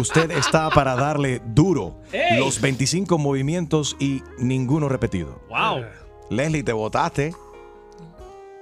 [0.00, 2.38] usted está para darle duro ¡Ey!
[2.38, 5.42] los 25 movimientos y ninguno repetido.
[5.50, 5.84] Wow.
[6.30, 7.34] Leslie, te votaste.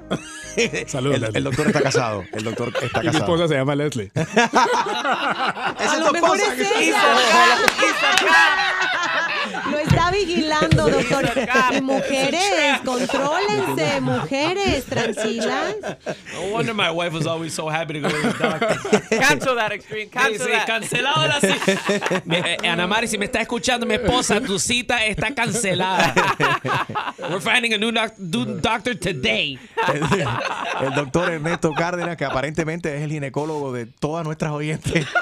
[0.86, 2.24] Saludos, el, el doctor está casado.
[2.32, 3.24] El doctor está Y mi casado.
[3.24, 4.10] esposa se llama Leslie.
[4.16, 7.02] A lo mejor es ella.
[9.70, 11.30] Lo está vigilando, doctor.
[11.76, 15.76] Y mujeres, contrólense, mujeres, tranquilas.
[16.34, 19.00] No wonder my wife was always so happy to go to the doctor.
[19.18, 20.08] Cancel that extreme.
[20.08, 20.66] Cancel Sí, sí, that.
[20.66, 22.22] cancelado la cita.
[22.24, 26.14] Mi- eh, Ana Mari, si me está escuchando, mi esposa, tu cita está cancelada.
[27.30, 29.58] We're finding a new, doc- new doctor today.
[29.94, 35.06] El doctor Ernesto Cárdenas, que aparentemente es el ginecólogo de todas nuestras oyentes.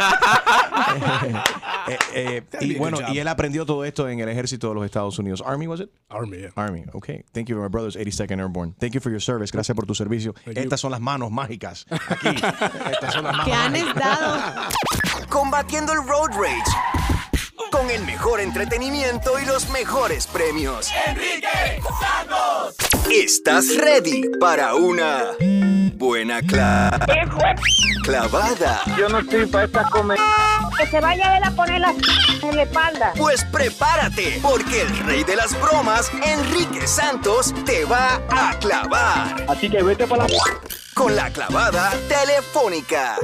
[1.88, 5.18] Eh, eh, y bueno, y él aprendió todo esto en el ejército de los Estados
[5.18, 5.42] Unidos.
[5.44, 5.90] Army, was it?
[6.08, 6.50] Army, yeah.
[6.54, 7.24] Army, okay.
[7.32, 8.74] Thank you, my brothers, 82nd Airborne.
[8.78, 9.50] Thank you for your service.
[9.52, 10.34] Gracias por tu servicio.
[10.46, 11.86] Estas son las manos mágicas.
[11.90, 12.28] Aquí.
[12.92, 13.96] Estas son las manos Que han mágicas.
[13.96, 14.38] estado.
[15.28, 17.01] Combatiendo el road rage.
[17.72, 20.90] Con el mejor entretenimiento y los mejores premios.
[21.06, 22.76] Enrique Santos.
[23.10, 25.30] ¿Estás ready para una
[25.94, 26.90] buena cla-
[28.04, 28.82] clavada?
[28.98, 30.18] Yo no estoy para esta comer.
[30.78, 31.94] Que se vaya él a poner la
[32.42, 33.12] en la espalda.
[33.16, 39.44] Pues prepárate, porque el rey de las bromas, Enrique Santos, te va a clavar.
[39.48, 40.36] Así que vete para la...
[40.94, 43.16] Con la clavada telefónica.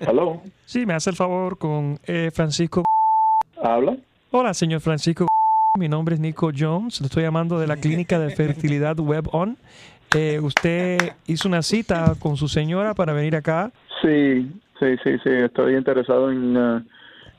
[0.00, 0.40] Hello.
[0.64, 2.84] Sí, me hace el favor con eh, Francisco.
[3.62, 3.96] ¿Habla?
[4.30, 5.26] Hola, señor Francisco.
[5.78, 7.00] Mi nombre es Nico Jones.
[7.00, 9.56] Le estoy llamando de la clínica de fertilidad Web On.
[10.14, 13.70] Eh, usted hizo una cita con su señora para venir acá.
[14.02, 15.30] Sí, sí, sí, sí.
[15.30, 16.82] Estoy interesado en, eh,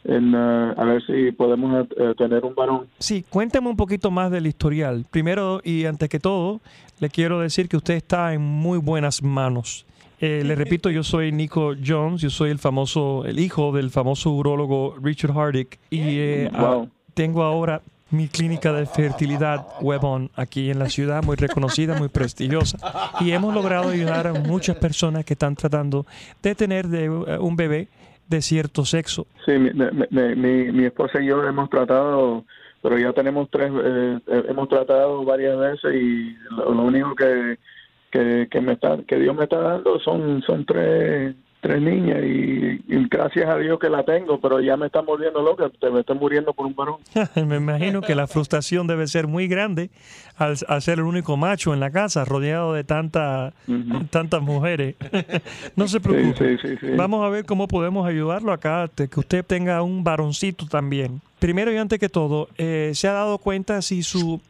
[0.06, 2.88] en eh, a ver si podemos tener un varón.
[3.00, 5.06] Sí, cuénteme un poquito más del historial.
[5.10, 6.62] Primero y antes que todo,
[7.00, 9.86] le quiero decir que usted está en muy buenas manos.
[10.22, 14.32] Eh, le repito, yo soy Nico Jones, yo soy el famoso, el hijo del famoso
[14.32, 16.90] urólogo Richard Hardick y eh, ah, Wow.
[17.14, 22.80] tengo ahora mi clínica de fertilidad Webon aquí en la ciudad, muy reconocida, muy prestigiosa.
[23.22, 26.06] Y hemos logrado ayudar a muchas personas que están tratando
[26.42, 27.88] de tener de, eh, un bebé
[28.28, 29.26] de cierto sexo.
[29.46, 32.44] Sí, mi, mi- mi- mi- mi esposa y yo hemos tratado,
[32.82, 37.58] pero ya tenemos tres, eh, eh, hemos tratado varias veces y lo, lo único que,
[38.12, 42.82] que, que me está, que Dios me está dando son, son tres, tres niñas y,
[42.88, 46.02] y gracias a Dios que la tengo, pero ya me está volviendo loca, te me
[46.02, 46.98] estoy muriendo por un varón.
[47.48, 49.90] Me imagino que la frustración debe ser muy grande
[50.38, 53.54] al, al ser el único macho en la casa, rodeado de tanta,
[54.10, 54.96] tantas mujeres.
[55.76, 56.58] no se preocupe.
[56.58, 56.96] Sí, sí, sí, sí.
[56.96, 61.22] Vamos a ver cómo podemos ayudarlo acá, de que usted tenga un varoncito también.
[61.40, 64.42] Primero y antes que todo, eh, ¿se ha dado cuenta si su,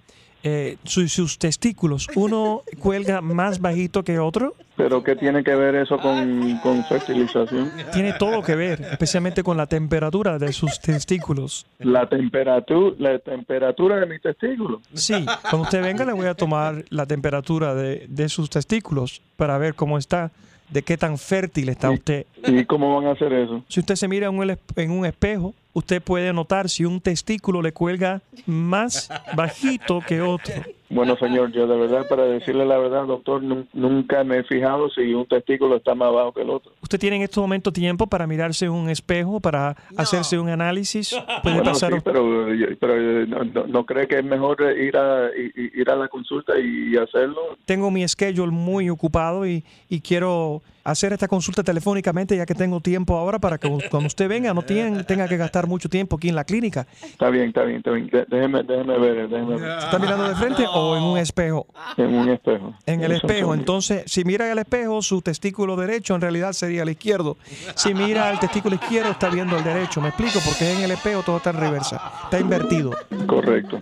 [0.44, 4.56] eh, su- sus testículos, uno cuelga más bajito que otro?
[4.78, 7.70] Pero ¿qué tiene que ver eso con, con fertilización?
[7.92, 11.66] Tiene todo que ver, especialmente con la temperatura de sus testículos.
[11.80, 14.80] La temperatura, la temperatura de mis testículos.
[14.94, 19.58] Sí, cuando usted venga le voy a tomar la temperatura de, de sus testículos para
[19.58, 20.32] ver cómo está,
[20.70, 22.26] de qué tan fértil está usted.
[22.48, 23.62] ¿Y cómo van a hacer eso?
[23.68, 28.22] Si usted se mira en un espejo, usted puede notar si un testículo le cuelga
[28.46, 30.54] más bajito que otro.
[30.90, 34.90] Bueno, señor, yo de verdad, para decirle la verdad, doctor, nun- nunca me he fijado
[34.90, 36.72] si un testículo está más bajo que el otro.
[36.82, 41.12] ¿Usted tiene en este momento tiempo para mirarse en un espejo, para hacerse un análisis?
[41.44, 42.48] Puede Bueno, pasar sí, pero,
[42.80, 46.08] pero eh, no, no- ¿no cree que es mejor eh, ir a, ir a la
[46.08, 47.40] consulta y hacerlo?
[47.66, 52.80] tengo mi schedule muy ocupado y, y quiero hacer esta consulta telefónicamente ya que tengo
[52.80, 56.30] tiempo ahora para que cuando usted venga no tiene- tenga que gastar mucho tiempo aquí
[56.30, 56.88] en la clínica.
[57.04, 58.10] Está bien, está bien, está bien.
[58.28, 59.80] Déjeme, déjeme ver, déjeme ver.
[59.82, 61.68] ¿Se ¿Está mirando de frente o en un espejo?
[61.98, 62.74] En un espejo.
[62.86, 66.84] En el Eso espejo, entonces, si mira el espejo, su testículo derecho en realidad sería
[66.84, 67.38] el izquierdo.
[67.76, 70.02] Si mira el testículo izquierdo, está viendo el derecho.
[70.02, 70.40] ¿Me explico?
[70.46, 72.02] Porque en el espejo todo está en reversa.
[72.24, 72.92] Está invertido.
[73.28, 73.82] Correcto.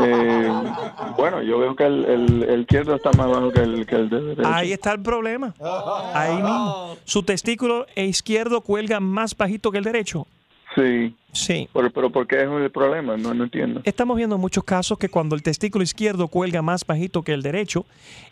[0.00, 0.52] Eh,
[1.16, 4.08] bueno, yo veo que el, el, el izquierdo está más bajo que el, que el
[4.08, 4.48] de derecho.
[4.48, 5.54] Ahí está el problema.
[6.14, 6.96] Ahí mismo.
[7.04, 10.26] Su testículo izquierdo cuelga más bajito que el derecho.
[10.74, 11.14] Sí.
[11.32, 11.68] Sí.
[11.72, 13.16] Pero, pero ¿por qué es el problema?
[13.16, 13.82] No, no entiendo.
[13.84, 17.84] Estamos viendo muchos casos que cuando el testículo izquierdo cuelga más bajito que el derecho,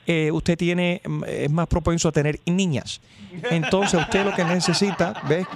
[0.07, 3.01] eh, usted tiene mm, es más propenso a tener niñas.
[3.51, 5.47] Entonces usted lo que necesita, ¿ves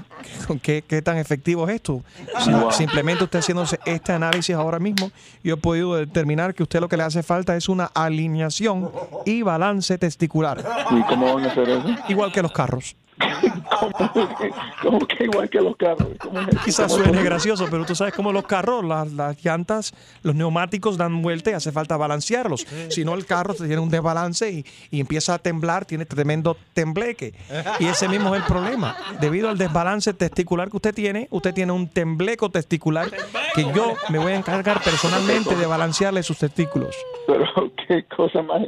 [0.63, 2.03] qué, qué tan efectivo es esto?
[2.47, 2.73] Wow.
[2.73, 5.11] Simplemente usted haciéndose este análisis ahora mismo,
[5.43, 8.91] yo he podido determinar que usted lo que le hace falta es una alineación
[9.25, 10.63] y balance testicular.
[10.91, 11.89] ¿Y cómo van a hacer eso?
[12.09, 12.97] Igual que los carros.
[14.83, 16.09] ¿Cómo que igual que los carros?
[16.19, 16.59] ¿Cómo es?
[16.65, 17.23] Quizás ¿Cómo es suene?
[17.31, 21.55] Gracioso, pero tú sabes cómo los carros, las, las llantas, los neumáticos dan vuelta y
[21.55, 22.67] hace falta balancearlos.
[22.89, 27.35] Si no, el carro tiene un desbalance y, y empieza a temblar, tiene tremendo tembleque.
[27.79, 28.97] Y ese mismo es el problema.
[29.21, 33.11] Debido al desbalance testicular que usted tiene, usted tiene un tembleco testicular
[33.55, 36.97] que yo me voy a encargar personalmente de balancearle sus testículos.
[37.27, 38.63] Pero qué cosa más.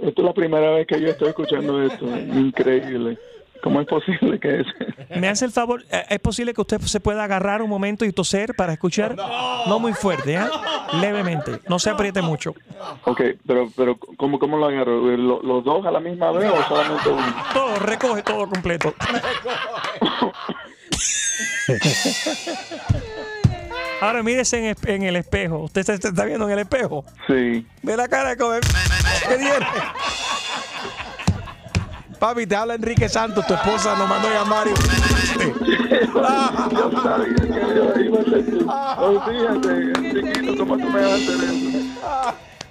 [0.00, 2.04] Esto es la primera vez que yo estoy escuchando esto.
[2.06, 3.18] Increíble.
[3.62, 4.66] ¿Cómo es posible que es?
[5.20, 5.84] ¿Me hace el favor?
[5.90, 9.16] eh, ¿Es posible que usted se pueda agarrar un momento y toser para escuchar?
[9.66, 10.40] No muy fuerte, ¿eh?
[11.00, 11.60] Levemente.
[11.68, 12.54] No se apriete mucho.
[13.04, 15.00] Ok, pero, pero ¿cómo, cómo lo agarro?
[15.16, 17.34] ¿Lo- ¿Los dos a la misma vez o solamente uno?
[17.52, 18.94] Todo, recoge todo completo.
[24.00, 25.58] Ahora mírese en, el espejo.
[25.58, 27.04] ¿Usted se, se está viendo en el espejo?
[27.26, 27.66] Sí.
[27.82, 28.60] Ve la cara de comer.
[29.28, 29.66] ¿Qué tiene?
[32.18, 34.66] Papi, te habla Enrique Santos, tu esposa nos mandó a llamar.
[34.66, 34.72] y-.
[39.00, 39.22] Oh.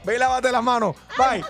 [0.03, 0.95] Ve y lávate las manos.
[1.17, 1.43] Bye.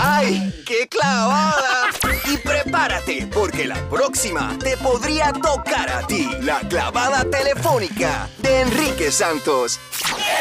[0.00, 1.88] ¡Ay, qué clavada!
[2.24, 6.28] Y prepárate, porque la próxima te podría tocar a ti.
[6.40, 9.78] La clavada telefónica de Enrique Santos.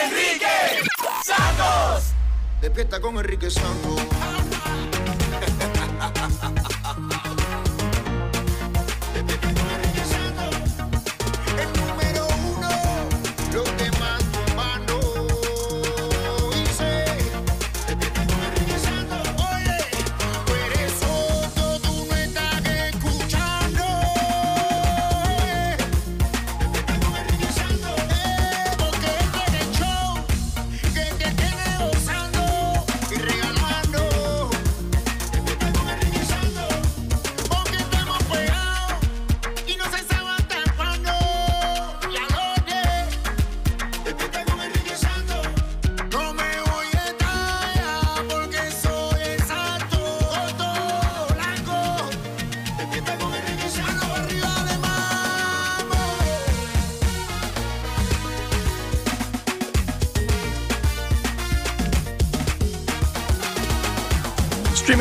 [0.03, 0.89] Enrique
[1.24, 2.13] Santos.
[2.61, 4.38] Despierta con Enrique Santos.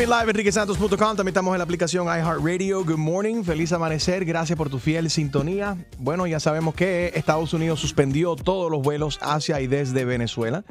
[0.01, 0.97] Enriquesantos.com.
[0.97, 2.85] También estamos en la aplicación iHeartRadio.
[2.85, 3.43] Good morning.
[3.43, 4.23] Feliz amanecer.
[4.23, 5.75] Gracias por tu fiel sintonía.
[5.97, 10.63] Bueno, ya sabemos que Estados Unidos suspendió todos los vuelos hacia y desde Venezuela.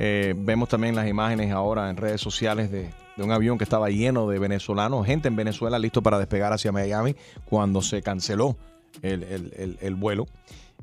[0.00, 4.26] Eh, vemos también las imágenes ahora en redes sociales de, un avión que estaba lleno
[4.28, 7.14] de venezolanos, gente en Venezuela listo para despegar hacia Miami
[7.48, 8.56] cuando se canceló
[9.00, 10.26] el, el- el- el vuelo.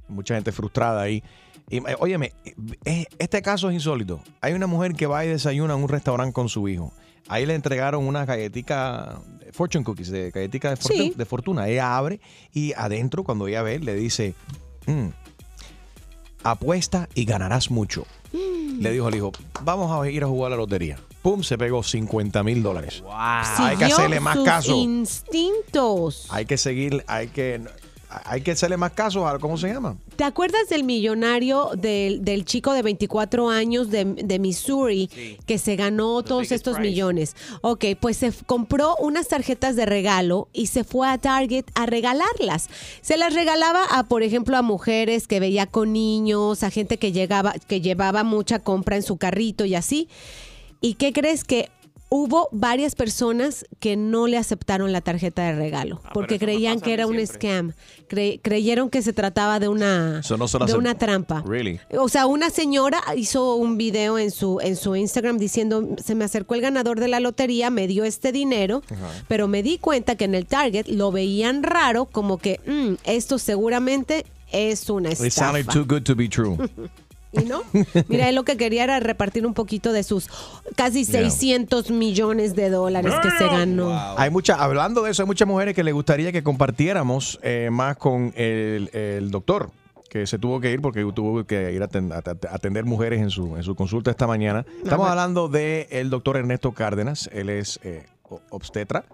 [0.07, 1.21] Mucha gente frustrada ahí.
[1.69, 2.31] Y, eh, óyeme,
[2.85, 4.21] eh, este caso es insólito.
[4.39, 6.93] Hay una mujer que va y desayuna en un restaurante con su hijo.
[7.27, 9.19] Ahí le entregaron una galletica,
[9.51, 11.13] fortune cookies, de galletica de, fortu- Sí.
[11.15, 11.67] de fortuna.
[11.69, 12.19] Ella abre
[12.53, 14.35] y adentro, cuando ella ve, le dice,
[14.85, 15.07] "Mm,
[16.43, 18.05] apuesta y ganarás mucho.
[18.33, 19.31] Le dijo al hijo,
[19.63, 20.97] vamos a ir a jugar a la lotería.
[21.21, 23.01] Pum, se pegó 50 mil dólares.
[23.09, 24.75] Hay que hacerle más sus caso.
[24.75, 26.27] instintos.
[26.29, 27.61] Hay que seguir, hay que,
[28.25, 29.97] hay que hacerle más caso a, ¿cómo se llama?
[30.15, 35.09] ¿Te acuerdas del millonario del, del chico de 24 años de, de Missouri
[35.45, 37.35] que se ganó todos estos millones?
[37.61, 42.69] Ok, pues se compró unas tarjetas de regalo y se fue a Target a regalarlas.
[43.01, 47.11] Se las regalaba a, por ejemplo, a mujeres que veía con niños, a gente que
[47.11, 50.07] llegaba, que llevaba mucha compra en su carrito y así.
[50.81, 51.69] ¿Y qué crees que
[52.15, 57.07] hubo varias personas que no le aceptaron la tarjeta de regalo porque creían que era
[57.07, 57.73] un scam?
[58.07, 61.43] Cre- creyeron que se trataba de una no de una trampa.
[61.47, 61.79] Really?
[61.97, 66.23] O sea, una señora hizo un video en su, en su Instagram diciendo, se me
[66.23, 68.83] acercó el ganador de la lotería, me dio este dinero,
[69.27, 73.39] pero me di cuenta que en el Target lo veían raro, como que "Mm, esto
[73.39, 75.71] seguramente es una It sounded estafa.
[75.79, 76.57] too good to be true.
[77.33, 77.63] ¿Y no?
[78.07, 80.27] Mira, él lo que quería era repartir un poquito de sus
[80.75, 81.29] casi Yeah.
[81.29, 83.91] 600 millones de dólares que se ganó.
[84.17, 87.97] Hay mucha, hablando de eso, hay muchas mujeres que le gustaría que compartiéramos eh, más
[87.97, 89.71] con el, el doctor
[90.09, 92.85] que se tuvo que ir porque tuvo que ir a aten- a at- a atender
[92.85, 94.63] mujeres en su, en su consulta esta mañana.
[94.83, 98.05] Estamos hablando del el doctor Ernesto Cárdenas, él es eh,
[98.51, 99.05] obstetra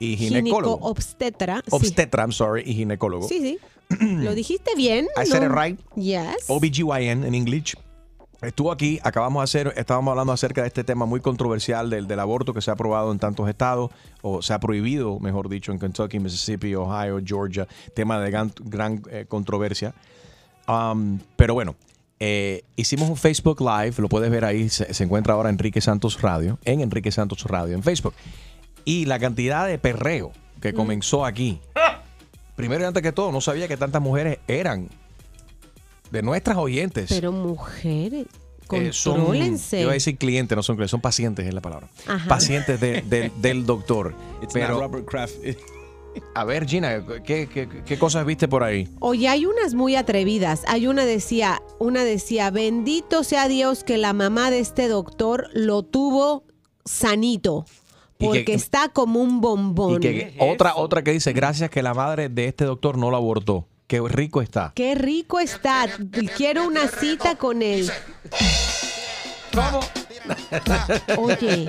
[0.00, 0.74] y ginecólogo.
[0.88, 1.62] obstetra.
[1.64, 1.70] sí.
[1.70, 3.28] Obstetra, I'm sorry, y ginecólogo.
[3.28, 3.58] Sí, sí.
[4.00, 5.06] Lo dijiste bien.
[5.20, 5.78] I said it right.
[5.96, 6.44] Yes.
[6.48, 7.74] OBGYN en English.
[8.42, 12.20] Estuvo aquí, acabamos de hacer, estábamos hablando acerca de este tema muy controversial del, del
[12.20, 13.90] aborto que se ha aprobado en tantos estados,
[14.22, 19.02] o se ha prohibido, mejor dicho, en Kentucky, Mississippi, Ohio, Georgia, tema de gran, gran,
[19.10, 19.92] eh, controversia.
[20.66, 21.74] Um, pero bueno,
[22.18, 26.22] eh, hicimos un Facebook Live, lo puedes ver ahí, se, se encuentra ahora Enrique Santos
[26.22, 28.14] Radio, en Enrique Santos Radio en Facebook.
[28.86, 30.32] Y la cantidad de perreo
[30.62, 30.76] que Mm.
[30.76, 31.60] comenzó aquí.
[32.60, 34.88] Primero y antes que todo, no sabía que tantas mujeres eran
[36.10, 37.06] de nuestras oyentes.
[37.08, 38.26] Pero mujeres,
[38.72, 39.80] Eh, son, contrólense.
[39.80, 41.88] iba a decir clientes, no son clientes, son pacientes es la palabra.
[42.06, 42.28] Ajá.
[42.28, 44.14] Pacientes de- de- del doctor.
[44.42, 45.34] It's Pero, not Robert Kraft.
[46.34, 48.88] a ver, Gina, ¿qué, qué, qué cosas viste por ahí?
[49.00, 50.62] Oye, hay unas muy atrevidas.
[50.68, 55.82] Hay una decía, una decía, bendito sea Dios que la mamá de este doctor lo
[55.84, 56.44] tuvo
[56.84, 57.64] sanito.
[58.26, 60.00] Porque que- está como un Y bombón.
[60.00, 63.66] que, otra, otra que dice, gracias que la madre de este doctor no lo abortó.
[63.86, 64.72] Qué rico está.
[64.74, 65.88] Qué rico está.
[66.36, 67.90] Quiero una cita con él.
[69.52, 69.80] ¿Cómo?
[71.18, 71.66] Oye,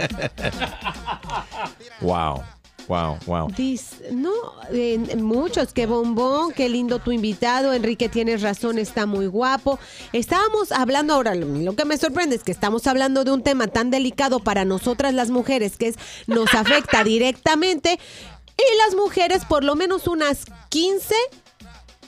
[2.01, 2.43] Wow,
[2.91, 3.47] wow, wow.
[3.49, 4.31] dis- no,
[4.71, 7.73] eh, muchos, qué bombón, qué lindo tu invitado.
[7.73, 9.79] Enrique, tienes razón, está muy guapo.
[10.11, 13.67] Estábamos hablando ahora, lo lo que me sorprende es que estamos hablando de un tema
[13.67, 15.95] tan delicado para nosotras las mujeres, que es,
[16.27, 17.97] nos afecta directamente.
[18.57, 21.15] Y las mujeres, por lo menos unas 15,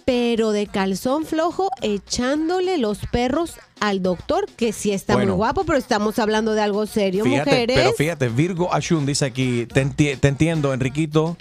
[0.06, 5.32] pero de calzón flojo, echándole los perros al doctor, que sí está Bueno.
[5.32, 7.76] muy guapo, pero estamos hablando de algo serio, Fíjate, mujeres.
[7.78, 11.38] pero fíjate, Virgo Ashun dice aquí, te, enti- te entiendo, Enriquito.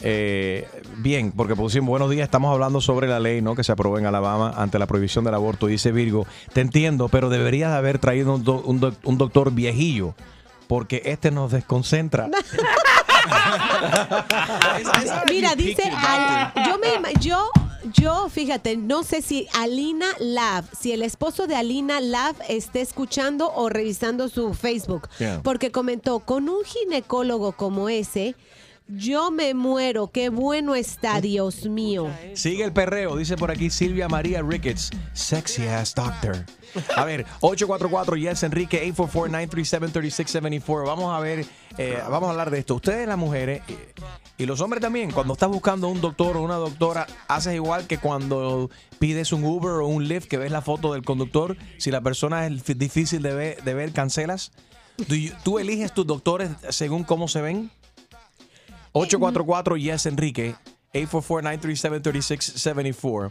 [0.00, 3.54] Eh, bien, porque pusimos buenos días, estamos hablando sobre la ley ¿no?
[3.54, 5.68] que se aprobó en Alabama ante la prohibición del aborto.
[5.68, 9.52] Dice Virgo, te entiendo, pero deberías de haber traído un, do- un doc- un doctor
[9.52, 10.14] viejillo,
[10.68, 12.28] porque este nos desconcentra.
[15.30, 17.50] Mira, dice, al- yo me yo,
[18.00, 23.52] yo, fíjate, no sé si Alina Lav, si el esposo de Alina Lav esté escuchando
[23.54, 25.40] o revisando su Facebook, Yeah.
[25.42, 28.34] porque comentó, con un ginecólogo como ese,
[28.88, 32.08] yo me muero, qué bueno está, Dios mío.
[32.34, 36.44] Sigue el perreo, dice por aquí Silvia María Ricketts, sexy ass doctor.
[36.94, 40.86] A ver, 844 Yes Enrique 844-937-3674.
[40.86, 41.46] Vamos a ver,
[41.78, 42.76] eh, vamos a hablar de esto.
[42.76, 43.92] Ustedes las mujeres eh,
[44.38, 47.98] y los hombres también, cuando estás buscando un doctor o una doctora, haces igual que
[47.98, 51.56] cuando pides un Uber o un Lyft que ves la foto del conductor.
[51.78, 54.52] Si la persona es difícil de ver, de ver cancelas.
[55.42, 57.70] ¿Tú eliges tus doctores según cómo se ven?
[58.98, 60.54] 844 Yes Enrique
[60.94, 63.30] 844-937-3674.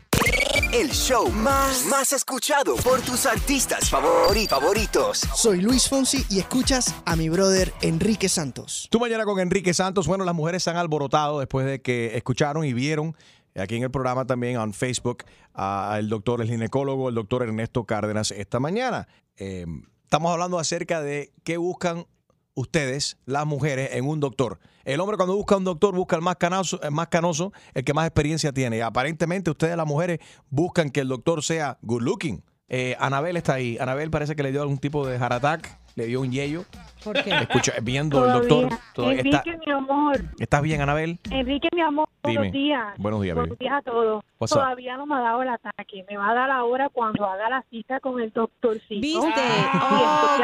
[0.72, 5.22] El show más, más escuchado por tus artistas favori- favoritos.
[5.34, 8.88] Soy Luis Fonsi y escuchas a mi brother Enrique Santos.
[8.92, 10.06] Tú mañana con Enrique Santos.
[10.06, 13.16] Bueno, las mujeres se han alborotado después de que escucharon y vieron
[13.56, 18.30] aquí en el programa también en Facebook al doctor, el ginecólogo, el doctor Ernesto Cárdenas
[18.30, 19.08] esta mañana.
[19.38, 19.66] Eh,
[20.04, 22.06] estamos hablando acerca de qué buscan
[22.54, 24.60] ustedes, las mujeres, en un doctor.
[24.86, 27.94] El hombre cuando busca un doctor busca el más canoso, el más canoso, el que
[27.94, 28.78] más experiencia tiene.
[28.78, 30.20] Y aparentemente ustedes, las mujeres,
[30.50, 32.44] buscan que el doctor sea good looking.
[32.70, 33.78] Eh, Anabel está ahí.
[33.80, 36.66] Anabel parece que le dio algún tipo de heart attack, le dio un yello.
[37.04, 37.30] ¿Por qué?
[37.42, 38.70] Escucha, viendo el doctor.
[38.94, 40.22] todavía está- Enrique, mi amor.
[40.40, 41.20] ¿Estás bien, Anabel?
[41.32, 42.36] Enrique, mi amor, Dime.
[42.38, 42.94] buenos días.
[42.98, 43.66] Buenos días, Buenos baby.
[43.70, 44.24] días a todos.
[44.40, 44.60] What's up?
[44.60, 46.06] Todavía no me ha dado el ataque.
[46.10, 49.00] Me va a dar ahora cuando haga la cita con el doctorcito.
[49.02, 49.42] ¿Viste?
[49.74, 50.38] Oh,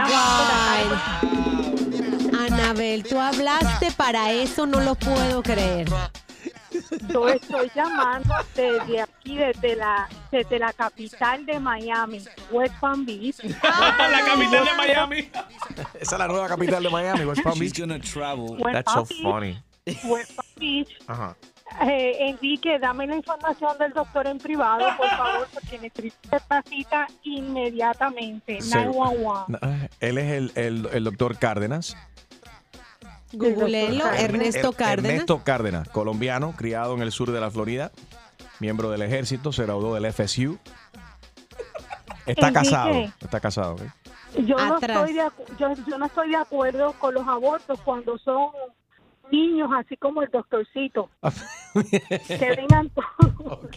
[2.47, 5.88] Anabel, tú hablaste para eso, no lo puedo creer.
[7.10, 13.38] Yo estoy llamando desde aquí, desde la, desde la capital de Miami, West Palm Beach.
[13.44, 15.30] la capital de Miami.
[16.00, 17.80] Esa es la nueva capital de Miami, West Palm She's Beach.
[17.82, 18.58] gonna travel.
[18.62, 19.22] West That's so Palm Beach.
[19.22, 19.64] funny.
[20.12, 20.89] West Palm Beach.
[21.08, 21.36] Ajá.
[21.88, 27.08] Eh, Enrique, dame la información del doctor en privado, por favor, porque necesito esta cita
[27.24, 28.62] inmediatamente.
[28.62, 28.72] Sí.
[28.74, 29.89] 911.
[30.02, 31.96] Él es el, el- el doctor Cárdenas.
[33.34, 35.12] Googleenlo, Ernesto Er- Cárdenas.
[35.12, 37.92] Ernesto Cárdenas, colombiano, criado en el sur de la Florida,
[38.60, 40.58] miembro del ejército, se graduó del FSU.
[42.26, 42.54] Está Enrique.
[42.54, 42.92] casado.
[43.22, 43.76] Está casado.
[44.46, 48.18] Yo no, estoy de, acu- yo, yo no estoy de acuerdo con los abortos cuando
[48.20, 48.52] son
[49.32, 51.10] niños, así como el doctorcito.
[52.28, 53.60] que vengan todos.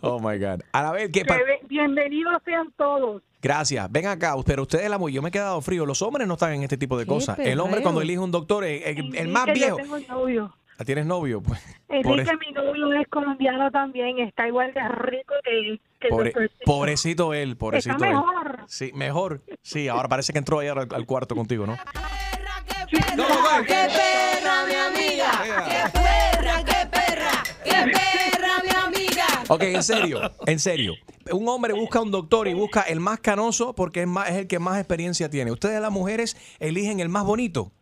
[0.00, 0.60] Oh my God.
[0.72, 3.22] Anabel, ¿qué Que pa- ve- bienvenidos sean todos.
[3.42, 3.90] Gracias.
[3.90, 5.84] Ven acá, pero ustedes la yo me he quedado frío.
[5.84, 7.38] Los hombres no están en este tipo de Qué cosas.
[7.40, 9.78] El hombre cuando elige un doctor, eh, eh, el, más Enrique, viejo.
[9.78, 10.56] Yo tengo novio.
[10.78, 11.42] Ah, ¿Tienes novio?
[11.42, 14.20] Pues, Enrique, eso- mi novio es colombiano también.
[14.20, 18.14] Está igual de rico que, que el Pobre- pobrecito él, pobrecito Está él.
[18.14, 18.60] mejor.
[18.68, 19.42] Sí, mejor.
[19.60, 21.76] Sí, ahora parece que entró ayer al, al cuarto contigo, ¿no?
[22.90, 22.98] ¡Qué
[23.74, 24.72] perra, mi
[29.54, 30.94] Ok, en serio, en serio.
[31.30, 34.46] Un hombre busca un doctor y busca el más canoso porque es, más, es el
[34.46, 35.52] que más experiencia tiene.
[35.52, 37.72] Ustedes las mujeres eligen el más bonito.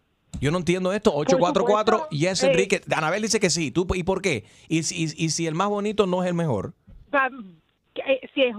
[0.41, 1.13] Yo no entiendo esto.
[1.15, 2.17] 844 supuesto.
[2.17, 2.47] Yes, Sí.
[2.47, 2.81] Enrique.
[2.95, 3.71] Anabel dice que sí.
[3.71, 4.45] ¿Tú, ¿Y por qué?
[4.69, 6.73] ¿Y, si- y- y si el más bonito no es el mejor?
[7.13, 8.55] Eh, si es,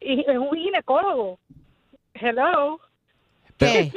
[0.00, 1.38] es un ginecólogo.
[2.14, 2.78] Hello.
[3.58, 3.90] Pero,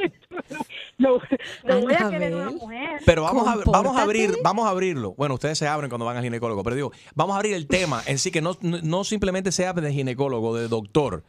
[0.98, 1.18] No,
[1.64, 2.18] no voy a Anabel.
[2.18, 3.00] querer una mujer.
[3.06, 5.14] pero vamos, a, vamos a abrir, vamos a abrirlo.
[5.14, 8.02] Bueno, ustedes se abren cuando van al ginecólogo, pero digo, vamos a abrir el tema
[8.06, 11.24] en sí, que no, no, simplemente se hable de ginecólogo, de doctor.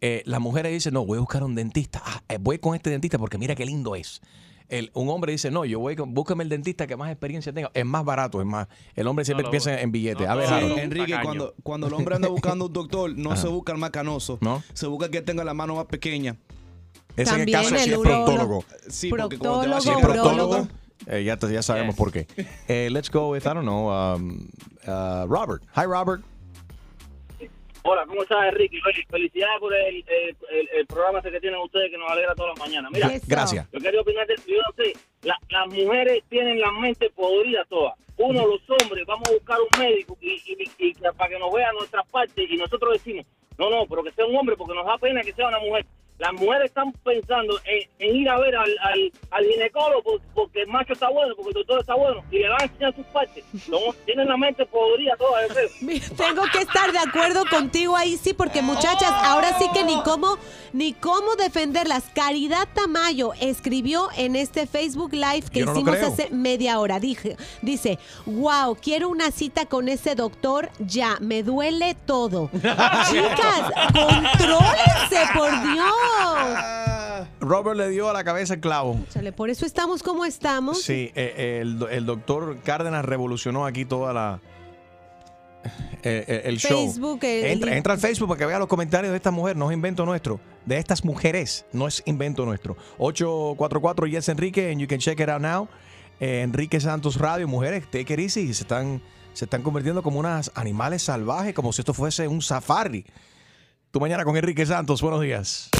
[0.00, 2.02] Eh, las mujeres dicen, no, voy a buscar un dentista.
[2.04, 4.20] Ah, eh, voy con este dentista porque mira qué lindo es.
[4.68, 7.70] El, un hombre dice, no, yo voy con, búscame el dentista que más experiencia tenga.
[7.74, 8.66] Es más barato, es más.
[8.94, 10.26] El hombre siempre piensa en billetes.
[10.26, 10.80] a ver, Sí.
[10.80, 13.42] Enrique, cuando, cuando el hombre anda buscando un doctor, no Ajá.
[13.42, 14.38] se busca el más canoso.
[14.40, 14.62] ¿No?
[14.72, 16.36] Se busca el que tenga la mano más pequeña.
[17.16, 18.64] Ese en el También caso el sí es proctólogo.
[18.88, 20.50] Sí, porque cuando te Proctólogo, vas Si a es ir al urólogo.
[20.50, 20.68] proctólogo,
[21.06, 22.26] eh, ya, te- ya sabemos por qué.
[22.68, 24.48] Eh, let's go with, I don't know, um,
[24.86, 25.62] uh, Robert.
[25.76, 26.22] Hi, Robert.
[27.86, 28.78] Hola, ¿cómo estás, Enrique?
[28.86, 32.34] Oye, felicidades por el, el, el- el programa ese que tienen ustedes que nos alegra
[32.34, 32.90] todas las mañanas.
[32.90, 33.26] Mira, Eso.
[33.28, 33.68] Gracias.
[33.70, 34.92] yo quería opinar de yo no sé,
[35.22, 37.92] la- las mujeres tienen la mente podrida todas.
[38.16, 41.52] Uno, los hombres, vamos a buscar un médico y, y- y que- para que nos
[41.52, 43.26] vea nuestras partes y nosotros decimos,
[43.58, 45.84] no, no, pero que sea un hombre porque nos da pena que sea una mujer.
[46.24, 50.62] Las mujeres están pensando en, en ir a ver al, al, al ginecólogo por- porque
[50.62, 53.04] el macho está bueno, porque el doctor está bueno y le van a enseñar sus
[53.06, 53.44] partes.
[53.68, 55.14] Somos- tienen la mente podrida.
[55.80, 60.00] Mira, Tengo que estar de acuerdo contigo ahí, sí, porque muchachas, ahora sí que ni
[60.02, 60.38] cómo,
[60.72, 62.04] ni cómo defenderlas.
[62.14, 67.00] Caridad Tamayo escribió en este Facebook Live que Yo no hicimos hace media hora.
[67.00, 72.48] Dije, dice, wow, quiero una cita con ese doctor ya, me duele todo.
[72.54, 75.94] Chicas, contrólense, por Dios.
[77.40, 78.98] Robert le dio a la cabeza el clavo.
[79.10, 80.82] Chale, por eso estamos como estamos.
[80.82, 84.40] Sí, eh, el, do- el doctor Cárdenas revolucionó aquí toda la.
[86.02, 86.86] eh, eh, el show.
[86.86, 89.70] Facebook, el- entra, entra al Facebook para que vea los comentarios de esta mujer, no
[89.70, 90.40] es invento nuestro.
[90.66, 92.76] De estas mujeres, no es invento nuestro.
[92.98, 95.68] 844 Yes Enrique, and you can check it out now.
[96.20, 99.02] Eh, Enrique Santos Radio, mujeres, take it easy, se están,
[99.34, 103.04] se están convirtiendo como unas animales salvajes, como si esto fuese un safari.
[103.90, 105.70] Tu mañana con Enrique Santos, buenos días.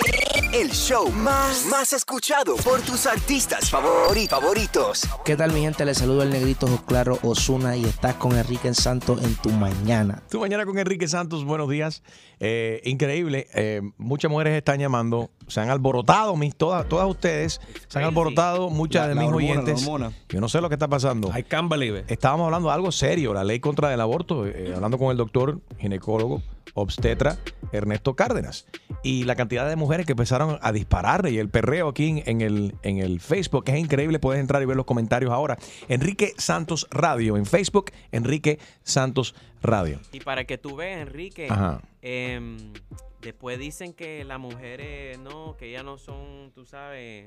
[0.54, 5.02] El show más, más escuchado por tus artistas favori- favoritos.
[5.24, 5.84] ¿Qué tal mi gente?
[5.84, 10.22] Les saludo el negrito Claro Osuna y estás con Enrique Santos en tu mañana.
[10.30, 12.04] Tu mañana con Enrique Santos, buenos días.
[12.38, 17.98] Eh, increíble, eh, muchas mujeres están llamando, se han alborotado, mis, todas, todas ustedes se
[17.98, 20.24] han alborotado, muchas La- de la mis hormona, oyentes.
[20.28, 21.36] Yo no sé lo que está pasando.
[21.36, 22.10] I can't believe it.
[22.10, 25.60] Estábamos hablando de algo serio, la ley contra el aborto, eh, hablando con el doctor
[25.78, 26.42] ginecólogo,
[26.74, 27.38] obstetra
[27.72, 28.66] Ernesto Cárdenas.
[29.02, 32.74] Y la cantidad de mujeres que empezaron a dispararle y el perreo aquí en, el,
[32.82, 34.18] en el Facebook es increíble.
[34.18, 35.58] Puedes entrar y ver los comentarios ahora.
[35.88, 40.00] Enrique Santos Radio en Facebook, Enrique Santos Radio.
[40.12, 41.80] Y para que tú veas, Enrique, Ajá.
[42.02, 42.72] em,
[43.20, 47.26] después dicen que las mujeres no, que ya no son, tú sabes.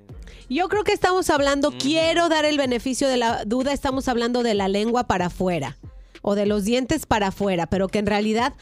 [0.50, 4.54] Yo creo que estamos hablando, quiero dar el beneficio de la duda, estamos hablando de
[4.54, 5.78] la lengua para afuera
[6.22, 8.54] o de los dientes para afuera, pero que en realidad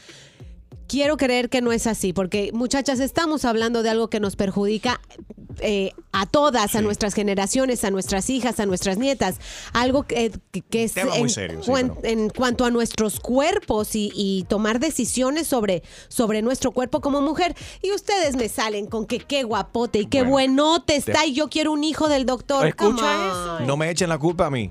[0.88, 5.00] quiero creer que no es así, porque muchachas, estamos hablando de algo que nos perjudica
[5.60, 9.36] eh, a todas, a nuestras generaciones, a nuestras hijas, a nuestras nietas,
[9.72, 10.30] algo que,
[10.70, 14.12] que- es Tema muy en, serio, sí, cuan- pero- en cuanto a nuestros cuerpos y,
[14.14, 17.54] y tomar decisiones sobre, sobre nuestro cuerpo como mujer.
[17.82, 21.32] Y ustedes me salen con que qué guapote y qué Bueno, buenote te- está y
[21.32, 22.66] yo quiero un hijo del doctor.
[22.66, 23.60] Escucha eso.
[23.66, 24.70] No me echen la culpa a mí.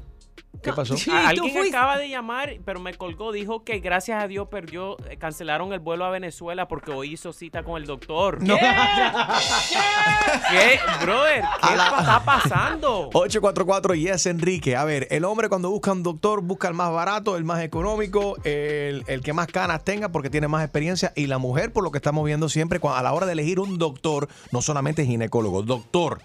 [0.65, 0.95] ¿Qué pasó?
[1.11, 5.17] A- Alguien acaba de llamar, pero me colgó, dijo que gracias a Dios perdió, eh,
[5.17, 8.41] cancelaron el vuelo a Venezuela porque hoy hizo cita con el doctor.
[8.43, 8.57] No.
[8.57, 8.65] ¿Qué?
[10.49, 10.79] ¿Qué?
[11.05, 13.09] Brother, ¿qué está pasando?
[13.13, 14.75] 844 Yes Enrique.
[14.75, 18.37] A ver, el hombre cuando busca un doctor busca el más barato, el más económico,
[18.43, 21.13] el, el que más canas tenga porque tiene más experiencia.
[21.15, 23.77] Y la mujer, por lo que estamos viendo siempre, a la hora de elegir un
[23.77, 26.21] doctor, no solamente ginecólogo, doctor,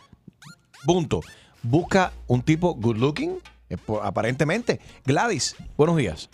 [0.84, 1.20] punto.
[1.62, 3.38] Busca un tipo good looking,
[4.02, 4.80] aparentemente.
[5.04, 6.30] Gladys, buenos días.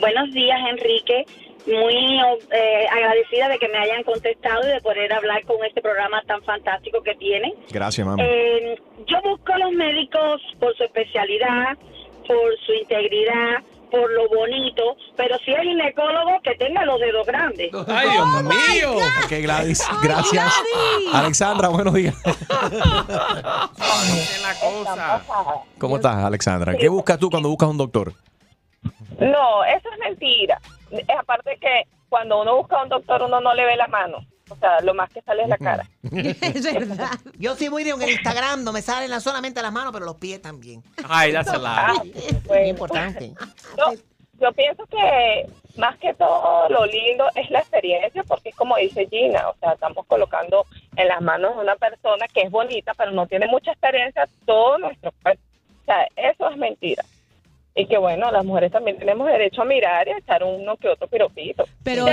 [0.00, 1.24] Buenos días, Enrique.
[1.66, 2.18] Muy
[2.50, 6.42] eh, agradecida de que me hayan contestado y de poder hablar con este programa tan
[6.42, 7.52] fantástico que tienen.
[7.70, 8.22] Gracias, mami.
[8.22, 11.78] Eh, yo busco a los médicos por su especialidad,
[12.26, 13.62] por su integridad,
[13.92, 17.70] por lo bonito, pero si es ginecólogo, que tenga los dedos grandes.
[17.86, 18.96] ¡Ay, Dios mío!
[19.24, 20.50] Ok, Gladys, gracias.
[21.12, 22.14] Alexandra, buenos días.
[22.24, 23.68] la
[24.58, 25.22] cosa.
[25.78, 26.74] ¿Cómo estás, Alexandra?
[26.74, 28.14] ¿Qué buscas tú cuando buscas un doctor?
[29.20, 30.58] No, eso es mentira.
[30.90, 31.82] Es aparte que
[32.12, 34.18] cuando uno busca a un doctor uno no le ve la mano.
[34.50, 35.88] O sea, lo más que sale es la cara.
[36.02, 37.08] Es verdad.
[37.38, 40.04] Yo sí muy de en el Instagram, no me salen la- solamente las manos, pero
[40.04, 40.82] los pies también.
[41.08, 42.12] Ay, that's a lie.
[42.50, 43.32] Muy importante.
[43.78, 43.94] No,
[44.38, 45.46] yo pienso que
[45.78, 49.72] más que todo lo lindo es la experiencia, porque es como dice Gina, o sea,
[49.72, 53.70] estamos colocando en las manos de una persona que es bonita, pero no tiene mucha
[53.72, 55.40] experiencia todo nuestro cuerpo.
[55.80, 57.02] O sea, eso es mentira.
[57.74, 60.88] Y que bueno, las mujeres también tenemos derecho a mirar y a echar uno que
[60.88, 61.64] otro piropito.
[61.82, 62.04] Pero.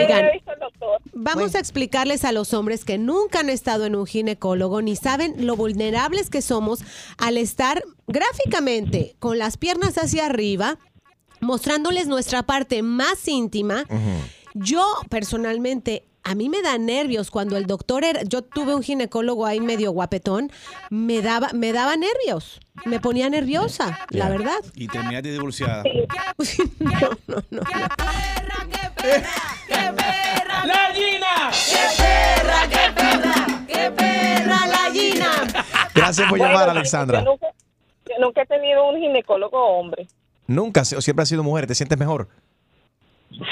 [1.14, 5.46] Vamos a explicarles a los hombres que nunca han estado en un ginecólogo ni saben
[5.46, 6.82] lo vulnerables que somos
[7.18, 10.78] al estar gráficamente con las piernas hacia arriba,
[11.42, 13.86] mostrándoles nuestra parte más íntima.
[14.54, 19.46] Yo personalmente, a mí me da nervios cuando el doctor era, yo tuve un ginecólogo
[19.46, 20.52] ahí medio guapetón,
[20.90, 24.60] me daba, me daba nervios, me ponía nerviosa, la verdad.
[24.76, 25.84] Y terminaste divorciada.
[26.80, 27.62] no, no, no.
[29.70, 31.52] ¡La Gina!
[31.52, 33.36] ¡Qué perra, qué perra!
[33.68, 35.32] ¡Qué perra la Gina!
[35.96, 37.22] Gracias por Bueno, llamar, yo Alexandra.
[37.22, 37.48] nunca,
[38.08, 40.08] yo nunca he tenido un ginecólogo hombre.
[40.48, 42.28] Nunca, o siempre has sido mujer, ¿te sientes mejor?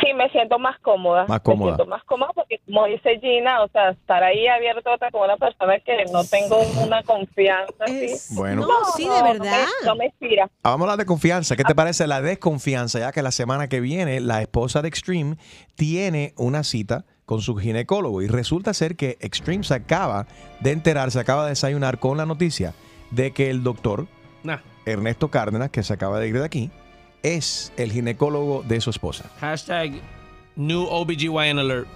[0.01, 1.25] Sí, me siento más cómoda.
[1.27, 1.71] Más cómoda.
[1.71, 5.37] Me siento más cómoda porque, como dice Gina, o sea, estar ahí abierto con una
[5.37, 7.73] persona que no tengo una confianza.
[7.85, 8.35] así.
[8.35, 8.61] Bueno.
[8.61, 9.65] No, No, sí, de no, no me- verdad.
[9.85, 10.45] No me inspira.
[10.63, 11.55] Ah, Vamos a hablar de confianza.
[11.55, 12.99] ¿Qué te parece la desconfianza?
[12.99, 15.37] Ya que la semana que viene la esposa de Extreme
[15.75, 20.27] tiene una cita con su ginecólogo y resulta ser que Extreme se acaba
[20.61, 22.73] de enterar, se acaba de desayunar con la noticia
[23.11, 24.07] de que el doctor
[24.43, 24.59] Nah.
[24.85, 26.71] Ernesto Cárdenas, que se acaba de ir de aquí,
[27.23, 29.25] es el ginecólogo de su esposa.
[29.39, 29.93] Hashtag
[30.55, 31.87] new OBGYN alert.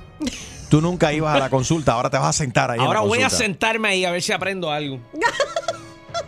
[0.69, 2.77] Tú nunca ibas a la consulta, ahora te vas a sentar ahí.
[2.77, 3.43] en la Ahora voy a consulta.
[3.43, 4.99] sentarme ahí a ver si aprendo algo.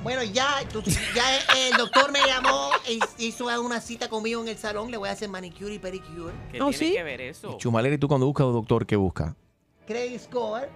[0.02, 0.82] Bueno, ya, tú-
[1.16, 4.98] ya eh, el doctor me llamó, e hizo una cita conmigo en el salón, le
[4.98, 6.34] voy a hacer manicure y pedicure.
[6.52, 6.92] ¿Qué ¿Oh, tiene sí?
[6.94, 7.56] que ver eso?
[7.58, 9.34] Chumaleri, tú cuando buscas un doctor, ¿qué busca?
[9.88, 10.68] Credit score.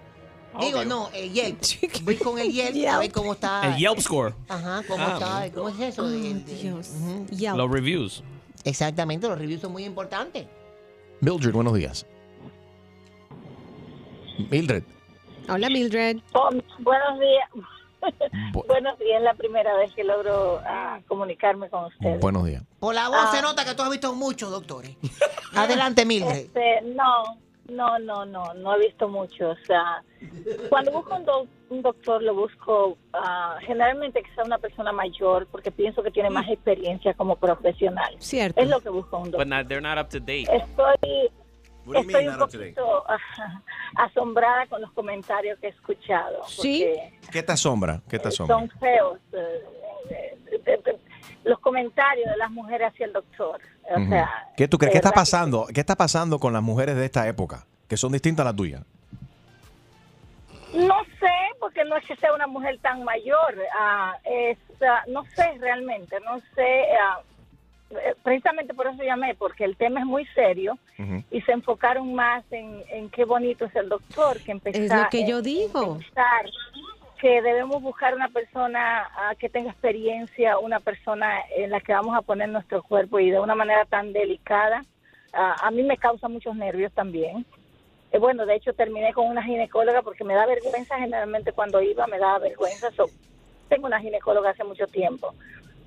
[0.60, 0.84] Digo, Obvio.
[0.88, 1.58] no, el Yelp.
[2.02, 3.66] Voy con el Yelp a ver cómo está.
[3.66, 4.34] El Yelp score.
[4.48, 5.12] Ajá, cómo Ah,
[5.46, 6.08] está, cómo es eso.
[6.08, 6.90] de- de- Dios.
[6.94, 7.26] Ujú.
[7.56, 8.22] Los reviews.
[8.64, 10.46] Exactamente, los reviews son muy importantes.
[11.20, 12.06] Mildred, buenos días.
[14.50, 14.82] Mildred.
[15.48, 16.18] Hola, Mildred.
[16.34, 17.48] Oh, buenos días.
[18.52, 22.20] Bu- buenos días, es la primera vez que logro ah, comunicarme con ustedes.
[22.20, 22.62] Buenos días.
[22.78, 23.30] Por la voz Ah.
[23.34, 24.96] se nota que tú has visto muchos doctores.
[25.54, 26.36] Adelante, Mildred.
[26.36, 27.38] Este, no,
[27.68, 29.50] no, no, no, no he visto mucho.
[29.50, 30.02] O sea,
[30.68, 35.46] cuando busco un, doc- un doctor, lo busco ah, generalmente que sea una persona mayor,
[35.50, 38.14] porque pienso que tiene más experiencia como profesional.
[38.18, 38.60] Cierto.
[38.60, 39.46] Es lo que busco un But doctor.
[39.46, 40.46] not, they're not up to date.
[40.50, 41.30] Estoy,
[41.84, 43.18] What do estoy mean, un poquito ah,
[43.96, 46.42] asombrada con los comentarios que he escuchado.
[46.46, 46.86] Sí.
[47.32, 48.02] ¿Qué te asombra?
[48.08, 48.56] ¿Qué te asombra?
[48.58, 49.18] Son feos.
[51.44, 53.60] Los comentarios de las mujeres hacia el doctor.
[53.90, 54.92] O sea, ¿Qué tú crees?
[54.92, 55.66] ¿Qué está que- pasando?
[55.72, 57.64] ¿Qué está pasando con las mujeres de esta época?
[57.88, 58.82] Que son distintas a las tuyas.
[60.74, 63.56] No sé, porque no es que sea una mujer tan mayor.
[63.74, 66.84] ah, es, ah, no sé realmente, no sé.
[67.00, 67.20] ah,
[67.90, 70.78] eh, precisamente por eso llamé, porque el tema es muy serio
[71.30, 74.82] y se enfocaron más en, en qué bonito es el doctor que empezar.
[74.82, 75.96] Es lo que yo digo.
[75.96, 76.02] en
[77.20, 79.08] que debemos buscar una persona
[79.38, 83.40] que tenga experiencia, una persona en la que vamos a poner nuestro cuerpo y de
[83.40, 84.84] una manera tan delicada.
[85.32, 87.44] A mí me causa muchos nervios también.
[88.10, 92.06] Eh, bueno, de hecho terminé con una ginecóloga porque me da vergüenza, generalmente cuando iba
[92.06, 92.90] me daba vergüenza.
[92.92, 93.06] So,
[93.68, 95.34] tengo una ginecóloga hace mucho tiempo,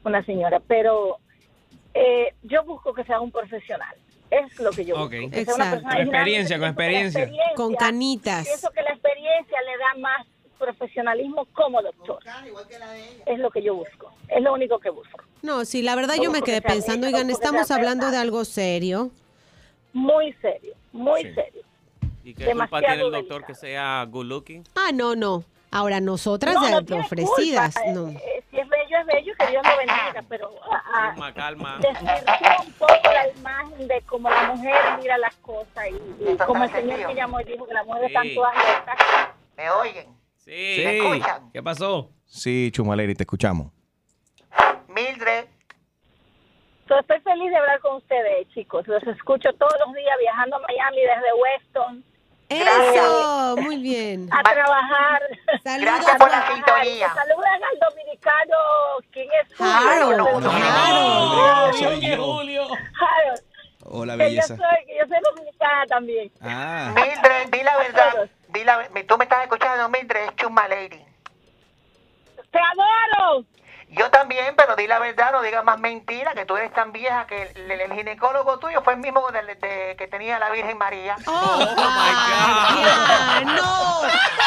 [0.04, 1.18] una señora, pero
[1.96, 3.96] eh, yo busco que sea un profesional.
[4.30, 5.10] Es lo que yo busco.
[5.10, 5.72] que sea una Exacto.
[5.72, 7.32] persona- Con experiencia, con experiencia.
[7.56, 8.46] Con canitas.
[8.46, 10.28] Pienso que la experiencia le da más
[10.66, 12.20] profesionalismo como doctor.
[13.26, 14.12] Es lo que yo busco.
[14.28, 15.18] Es lo único que busco.
[15.41, 19.09] No, sí, la verdad yo me quedé pensando, oigan, estamos hablando de algo serio.
[19.93, 21.62] Muy serio, muy serio.
[22.24, 24.64] ¿Y qué culpa demasiado tiene el doctor que sea good looking?
[24.76, 25.43] Ah, no, no.
[25.72, 27.91] Ahora nosotras No, de no ofrecidas, culpa.
[27.91, 28.09] no.
[28.09, 31.80] Eh, si es bello, es bello, que Dios lo bendiga, pero ah, ah, Calma, calma.
[32.66, 36.72] un poco la imagen de cómo la mujer mira las cosas y, y como el
[36.72, 38.36] señor que llamó y dijo que mujeres están Sí.
[38.36, 38.97] todas locas.
[39.57, 40.21] ¿Me oyen?
[40.52, 40.82] Sí.
[40.84, 41.49] ¿Me escuchan?
[41.54, 42.12] ¿Qué pasó?
[42.26, 43.72] Sí, Chumaleri, te escuchamos.
[44.89, 45.45] Mildred.
[46.89, 48.86] So, estoy feliz de hablar con ustedes, chicos.
[48.86, 52.04] Los escucho todos los días viajando a Miami desde Weston.
[52.49, 54.28] Eso, muy bien.
[54.30, 55.22] A trabajar.
[55.64, 55.86] Saludos.
[55.86, 57.14] Gracias por la sintonía.
[57.14, 58.58] Saludan al dominicano.
[59.12, 59.56] ¿Quién es?
[59.56, 59.72] Julio?
[59.72, 61.76] Harold, Harold.
[61.76, 62.68] soy yo.
[62.68, 63.41] Harold.
[63.86, 64.58] Hola, yo belleza.
[64.58, 66.30] soy, yo soy dominicana también.
[66.41, 66.93] Ah.
[66.93, 68.30] Mildred, di la verdad.
[68.52, 71.06] Di la, tú me estás escuchando, Mildred, es Chuma Lady.
[72.52, 73.45] ¡Te adoro!
[73.92, 77.28] Yo también, pero di la verdad, no digas más mentira, que tú eres tan vieja
[77.28, 80.78] que el, el- el ginecólogo tuyo fue el mismo de- de- que tenía la Virgen
[80.78, 81.18] María.
[81.26, 82.12] Oh, my
[83.46, 83.54] God.
[83.54, 84.02] No,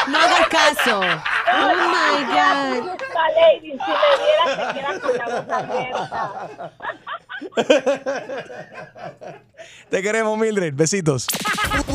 [0.07, 0.99] no hagas caso.
[0.99, 2.97] Oh my God.
[3.61, 3.77] Si me
[4.23, 6.71] vieras, te quieras con la boca abierta.
[9.89, 10.73] Te queremos, Mildred.
[10.73, 11.27] Besitos.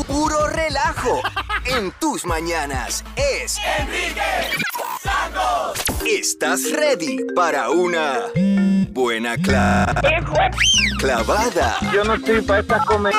[0.07, 1.21] Puro relajo
[1.65, 4.21] en tus mañanas es Enrique
[6.05, 8.19] ¿Estás ready para una
[8.91, 9.93] buena cla-
[10.99, 11.77] clavada?
[11.93, 13.13] Yo no estoy para esta comer.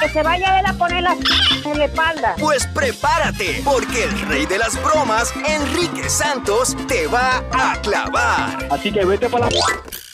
[0.00, 1.16] Que se vaya él a poner la
[1.64, 2.36] en la espalda.
[2.38, 8.68] Pues prepárate, porque el rey de las bromas, Enrique Santos, te va a clavar.
[8.70, 9.58] Así que vete para la...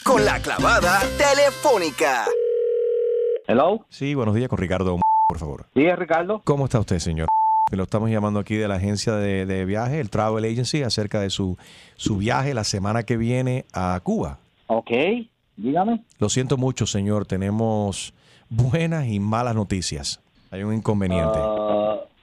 [0.03, 2.25] Con la clavada telefónica.
[3.47, 3.85] Hello.
[3.89, 5.67] Sí, buenos días con Ricardo, por favor.
[5.75, 6.41] Sí, Ricardo.
[6.43, 7.27] ¿Cómo está usted, señor?
[7.71, 11.31] Lo estamos llamando aquí de la agencia de, de viaje, el Travel Agency, acerca de
[11.31, 11.57] su,
[11.95, 14.37] su viaje la semana que viene a Cuba.
[14.67, 14.91] Ok,
[15.57, 16.03] dígame.
[16.19, 17.25] Lo siento mucho, señor.
[17.25, 18.13] Tenemos
[18.49, 20.21] buenas y malas noticias.
[20.51, 21.39] Hay un inconveniente.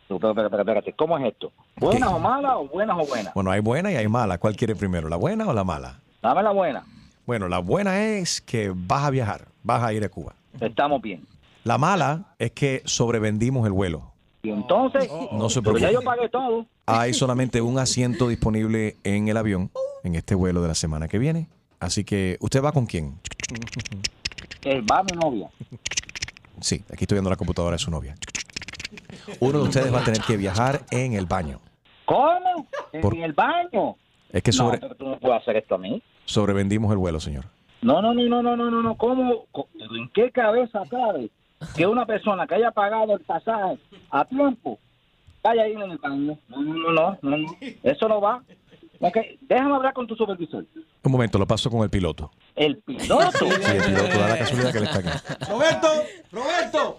[0.08, 0.92] Espera, espera, espera, espérate.
[0.92, 1.50] ¿Cómo es esto?
[1.76, 3.34] ¿Buenas o malas o buenas o buenas?
[3.34, 4.38] Bueno, hay buena y hay mala.
[4.38, 5.98] ¿Cuál quiere primero, la buena o la mala?
[6.22, 6.84] Dame la buena.
[7.26, 10.34] Bueno, la buena es que vas a viajar, vas a ir a Cuba.
[10.60, 11.26] Estamos bien.
[11.64, 14.11] La mala es que sobrevendimos el vuelo.
[14.44, 16.66] Y entonces, No se pero ya yo pagué todo.
[16.86, 19.70] Hay solamente un asiento disponible en el avión
[20.02, 21.46] en este vuelo de la semana que viene.
[21.78, 23.18] Así que, ¿usted va con quién?
[24.64, 25.48] Eh, va mi novia.
[26.60, 28.16] Sí, aquí estoy viendo la computadora de su novia.
[29.40, 31.60] Uno de ustedes va a tener que viajar en el baño.
[32.04, 32.66] ¿Cómo?
[32.92, 33.96] ¿En Por- el baño?
[34.32, 36.02] Es que No, sobre, pero tú no puedes hacer esto a mí.
[36.24, 37.44] sobrevendimos el vuelo, señor.
[37.80, 38.96] No, no, no, no, no, no, no, no.
[38.96, 39.44] ¿Cómo?
[39.52, 41.30] Co- ¿En qué cabeza cabe
[41.76, 43.78] que una persona que haya pagado el pasaje
[44.10, 44.78] a tiempo
[45.42, 46.38] vaya a ir en el baño?
[46.48, 47.56] No, no, no, no, no, no.
[47.82, 48.42] Eso no va.
[49.00, 50.64] Ok, déjame hablar con tu supervisor.
[51.02, 52.30] Un momento, lo paso con el piloto.
[52.54, 53.30] El piloto.
[53.38, 55.50] Sí, el piloto da la casualidad que él está aquí.
[55.50, 55.88] Roberto,
[56.30, 56.98] Roberto.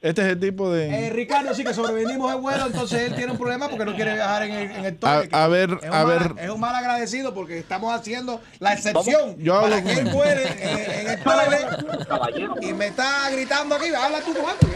[0.00, 1.06] Este es el tipo de...
[1.08, 4.14] Eh, Ricardo, sí que sobrevivimos el vuelo, entonces él tiene un problema porque no quiere
[4.14, 5.28] viajar en el, en el toque.
[5.32, 6.34] a ver, Es un, a mal, ver.
[6.44, 10.08] es un mal agradecido porque estamos haciendo la excepción Yo hablo para con que él
[10.14, 14.68] vuele eh, en el toque y me está gritando aquí, habla tú él.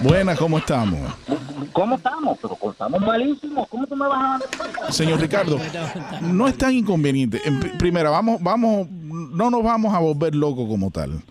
[0.00, 0.98] Buenas, ¿cómo estamos?
[1.72, 2.38] ¿Cómo estamos?
[2.42, 3.66] Pero estamos malísimos.
[3.68, 4.42] ¿Cómo tú me vas
[4.88, 4.92] a...?
[4.92, 5.58] Señor Ricardo,
[6.20, 7.40] no es tan inconveniente.
[7.46, 11.22] En pri- primera, vamos, vamos, no nos vamos a volver locos como tal.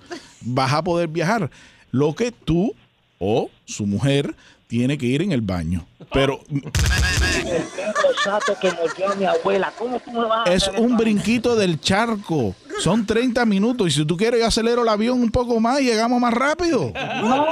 [0.42, 1.52] Vas a poder viajar.
[1.92, 2.74] Lo que tú
[3.22, 5.86] o su mujer tiene que ir en el baño.
[6.12, 9.72] Pero El perro chato que mordió a mi abuela.
[9.78, 12.56] ¿Cómo tú me vas a es un brinquito del charco.
[12.80, 15.86] Son 30 minutos y si tú quieres yo acelero el avión un poco más y
[15.86, 16.92] llegamos más rápido.
[17.22, 17.48] No,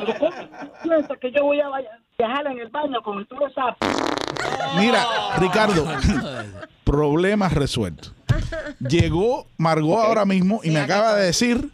[0.00, 0.32] pero ¿cómo
[0.82, 1.68] piensas que yo voy a
[2.18, 3.76] viajar en el baño con esa...
[4.76, 5.04] Mira,
[5.38, 5.86] Ricardo,
[6.84, 8.12] problemas resueltos.
[8.80, 11.70] Llegó Margot ahora mismo y me acaba de decir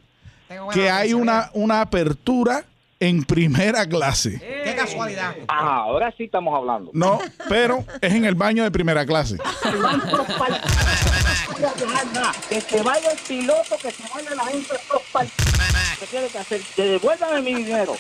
[0.74, 2.64] que hay una, una apertura
[3.00, 4.40] en primera clase.
[4.64, 5.34] Qué casualidad.
[5.46, 6.90] Ah, ahora sí estamos hablando.
[6.94, 9.38] No, pero es en el baño de primera clase.
[12.48, 14.74] Que se vaya el piloto, que se vaya la gente.
[16.00, 16.60] ¿Qué tiene que hacer?
[16.76, 17.96] Que devuélvame mi dinero.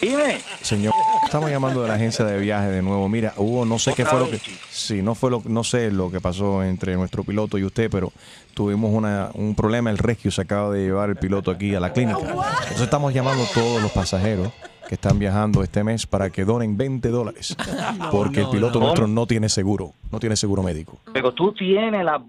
[0.00, 0.40] Dime.
[0.60, 0.92] Señor,
[1.24, 3.08] estamos llamando de la agencia de viaje de nuevo.
[3.08, 4.38] Mira, hubo no sé qué fue lo que
[4.70, 8.12] sí, no fue lo no sé lo que pasó entre nuestro piloto y usted, pero
[8.54, 11.92] tuvimos una, un problema, el rescue se acaba de llevar el piloto aquí a la
[11.92, 12.20] clínica.
[12.20, 14.52] Entonces estamos llamando a todos los pasajeros
[14.88, 17.56] que están viajando este mes para que donen 20 dólares,
[18.10, 18.86] porque el no, piloto no.
[18.86, 20.98] nuestro no tiene seguro, no tiene seguro médico.
[21.12, 22.22] Pero tú tienes la...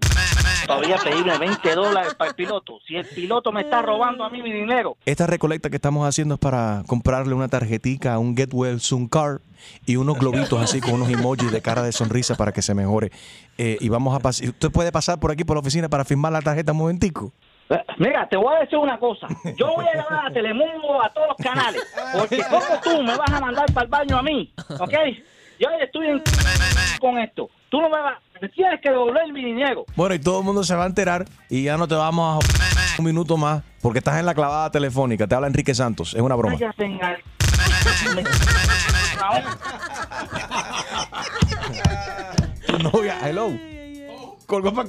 [0.66, 2.78] Todavía pedirle 20 dólares para el piloto.
[2.88, 4.96] Si el piloto me está robando a mí mi dinero.
[5.04, 9.06] Esta recolecta que estamos haciendo es para comprarle una tarjetica a un Get Well Soon
[9.06, 9.40] Card
[9.84, 13.12] y unos globitos así con unos emojis de cara de sonrisa para que se mejore.
[13.58, 14.48] Eh, y vamos a pasar.
[14.48, 17.32] ¿Usted puede pasar por aquí por la oficina para firmar la tarjeta un momentico?
[17.98, 19.26] Mira, te voy a decir una cosa.
[19.56, 21.82] Yo voy a llamar a Telemundo, a todos los canales.
[22.16, 24.94] Porque como tú me vas a mandar para el baño a mí, ¿ok?
[25.58, 26.22] Yo estoy en
[27.00, 27.48] con esto.
[27.68, 28.18] Tú no me vas...
[28.54, 29.84] Tienes que devolver mi dinero.
[29.96, 32.98] Bueno, y todo el mundo se va a enterar y ya no te vamos a
[32.98, 35.26] un minuto más porque estás en la clavada telefónica.
[35.26, 36.14] Te habla Enrique Santos.
[36.14, 36.56] Es una broma.
[42.66, 43.75] Tu novia, hello.
[44.46, 44.84] Colgó pa-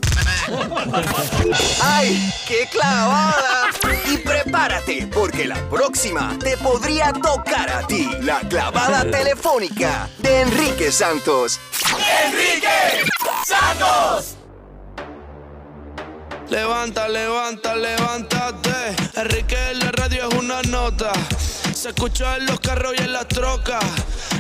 [1.82, 3.70] ¡Ay, qué clavada!
[4.06, 8.08] Y prepárate, porque la próxima te podría tocar a ti.
[8.22, 11.60] La clavada telefónica de Enrique Santos.
[12.28, 13.10] Enrique
[13.46, 14.36] Santos.
[16.50, 18.96] Levanta, levanta, levántate.
[19.16, 21.12] Enrique en la radio es una nota.
[21.88, 23.82] Se escucha en los carros y en las trocas.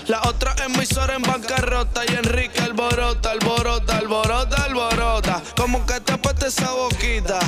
[0.08, 2.02] La otra emisora en bancarrota.
[2.06, 5.27] Y Enrique alborota, alborota, alborota, alborota.
[5.56, 7.40] Como que te apete esa boquita.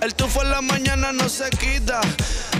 [0.00, 2.00] El tufo en la mañana no se quita.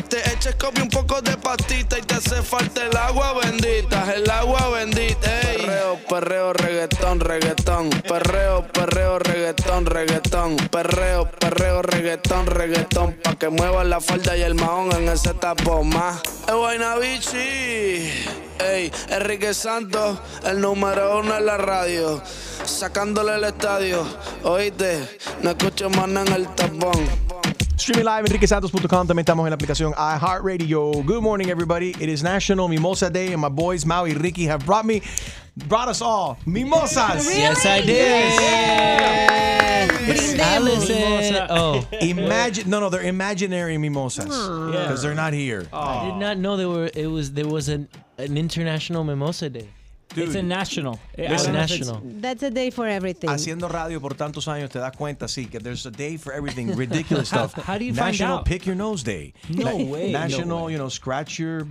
[0.08, 4.30] Te eches como un poco de pastita y te hace falta el agua bendita, el
[4.30, 5.40] agua bendita.
[5.50, 5.66] Ey.
[6.08, 7.90] perreo, reggaetón, reggaetón.
[8.06, 10.56] Perreo, perreo, reggaetón, reggaetón.
[10.70, 13.14] Perreo, perreo, reggaetón, reggaetón.
[13.22, 16.20] Pa' que mueva la falda y el mahón en ese tapón más.
[16.46, 18.51] Es Guaynabichi.
[18.62, 22.22] Ey, Enrique Santos, el número uno en la radio.
[22.64, 24.04] Sacándole el estadio.
[24.44, 25.00] Oíste,
[25.42, 26.92] no escucho más en el tapón.
[27.76, 29.06] Streaming live, enriquesantos.com.
[29.08, 31.02] También estamos en la aplicación iHeartRadio.
[31.04, 31.90] Good morning, everybody.
[31.98, 35.02] It is National Mimosa Day, and my boys, Mau y Ricky, have brought me,
[35.66, 37.26] brought us all mimosas.
[37.34, 39.32] Yes, I did.
[40.40, 41.46] Allison.
[41.50, 41.84] Oh.
[42.00, 44.82] Imagine, no, no, they're imaginary mimosas Yeah.
[44.82, 45.66] because they're not here.
[45.72, 46.90] I did not know there were.
[46.94, 47.88] It was there was an
[48.24, 49.68] an international mimosa day.
[50.14, 51.00] It's a national.
[51.16, 52.02] It's don't know if it's- national.
[52.20, 53.30] That's a day for everything.
[53.30, 56.76] Haciendo radio por tantos años te das cuenta, sí, que there's a day for everything,
[56.76, 57.64] ridiculous How- stuff.
[57.64, 58.44] how do you find National out?
[58.44, 59.32] Pick Your Nose Day.
[59.48, 60.72] No Na- way, no National, way.
[60.72, 61.66] you know, Scratch Your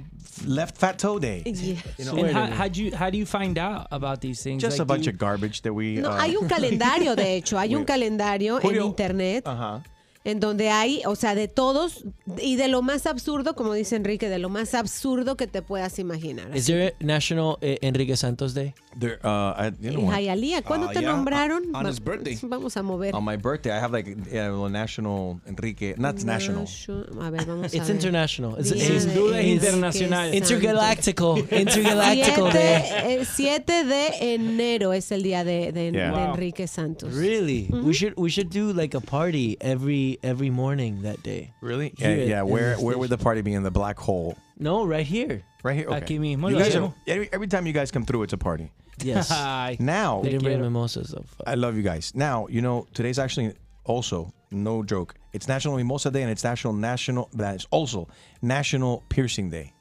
[0.48, 1.44] left fat toe day.
[1.46, 4.60] You know, and how, how do you how do you find out about these things?
[4.64, 5.98] just Like, a bunch do of garbage that we.
[5.98, 8.82] No, uh, hay un calendario, de hecho, hay un we- calendario Julio.
[8.82, 9.84] en internet Ajá.
[10.24, 12.04] En donde hay, o sea, de todos
[12.42, 15.98] y de lo más absurdo, como dice Enrique, de lo más absurdo que te puedas
[16.00, 16.56] imaginar.
[16.56, 18.74] Is there a National eh, Enrique Santos Day?
[19.00, 20.10] There, uh, I, you know?
[20.12, 21.74] Hialeah, ¿cuándo Uh, te yeah, nombraron?
[21.74, 22.38] on his birthday.
[22.44, 23.16] Vamos a mover.
[23.16, 26.62] On my birthday, I have like yeah, national Enrique, not national.
[26.62, 27.96] Nation- A ver, vamos a It's ver.
[27.96, 28.58] international.
[28.60, 29.06] It's, it's-
[29.46, 30.34] internacional.
[30.34, 31.38] Intergalactical.
[31.52, 33.18] Intergalactical Siete, Day.
[33.22, 36.12] eh, 7 de enero es el día de, de- Yeah.
[36.12, 36.34] de Wow.
[36.36, 37.14] Enrique Santos.
[37.14, 37.68] Really?
[37.72, 41.54] We should we should do like a party every every morning that day.
[41.62, 41.94] Really?
[41.98, 42.42] Here Yeah, at- yeah.
[42.42, 44.38] in Where the where would the party be in the black hole?
[44.58, 45.44] No, right here.
[45.64, 45.88] Right here.
[45.90, 46.16] Okay.
[46.18, 46.94] Aquí mismo You lo guys are, hacemos.
[47.08, 48.72] every, every time you guys come through, it's a party.
[49.04, 49.30] Yes.
[49.80, 51.26] now They didn't bring mimosas though.
[51.48, 52.12] I love you guys.
[52.16, 53.54] Now you know today's actually
[53.86, 55.16] also no joke.
[55.34, 57.30] It's National Mimosa Day and it's National National.
[57.34, 58.08] That's also
[58.42, 59.74] National Piercing Day.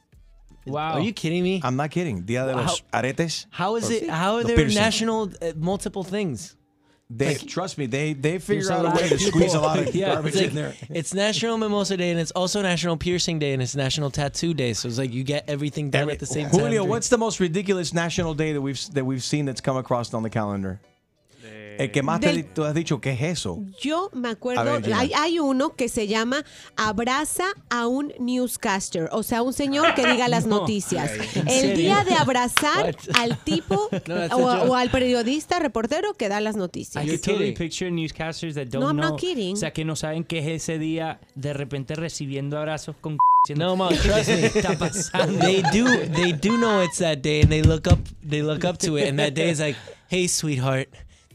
[0.67, 0.93] Wow.
[0.93, 1.61] Are you kidding me?
[1.65, 2.23] I'm not kidding.
[2.23, 3.47] Dia de los aretes.
[3.51, 4.09] How is Or- it?
[4.11, 4.81] How are the there piercing.
[4.81, 6.55] national uh, multiple things?
[7.13, 7.87] They trust me.
[7.87, 10.55] They they figure out a way to squeeze a lot of Yeah, garbage like- in
[10.55, 10.75] there.
[10.91, 14.75] It's National Mimosa Day and it's also National Piercing Day and it's National Tattoo Day.
[14.75, 16.61] So it's like you get everything done at the same time.
[16.61, 20.15] Julio, what's the most ridiculous national day that we've that we've seen that's come across
[20.15, 20.81] on the calendar?
[21.81, 23.59] El que más te Del- tú has dicho, ¿qué es eso?
[23.81, 26.45] Yo me acuerdo, ver, hay, hay uno que se llama
[26.77, 30.61] Abraza a un newscaster, o sea, un señor que diga las No.
[30.61, 31.11] noticias.
[31.37, 36.57] ¿En El día de abrazar al tipo No, o, al periodista, reportero que da las
[36.57, 37.05] noticias.
[37.05, 39.11] Could totally picture newscasters that don't No, I'm know.
[39.13, 39.55] not kidding.
[39.55, 43.17] O sea, que no saben qué es ese día de repente recibiendo abrazos con
[43.57, 44.51] No, man, trust me.
[44.51, 45.39] ¿Qué está pasando?
[45.39, 48.77] They do they do know it's that day and they look up they look up
[48.81, 49.79] to it and that day is like,
[50.09, 50.89] hey sweetheart,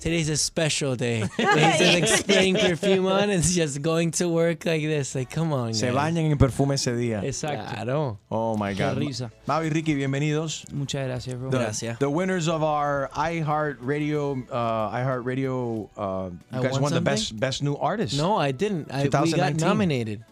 [0.06, 1.26] today's a special day.
[1.40, 5.16] And he's just like spraying perfume on and just going to work like this.
[5.16, 5.74] Like, come on.
[5.74, 5.96] Se guys.
[5.96, 7.24] bañan en perfume ese día.
[7.24, 7.74] Exacto.
[7.74, 8.20] Claro.
[8.30, 8.98] Oh my Qué God.
[8.98, 9.32] risa.
[9.48, 10.72] Mavi, Ricky, bienvenidos.
[10.72, 11.50] Muchas gracias, bro.
[11.50, 16.82] The, The winners of our iHeart Radio, uh, iHeart Radio, uh, you I guys won
[16.84, 18.16] won the best best new artist.
[18.16, 18.92] No, I didn't.
[18.94, 20.24] I, we got nominated.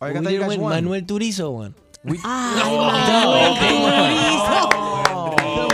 [0.00, 0.60] Oh, I we got that you didn't guys win.
[0.64, 0.72] won.
[0.72, 1.74] Manuel Turizo won.
[2.04, 2.30] We, Come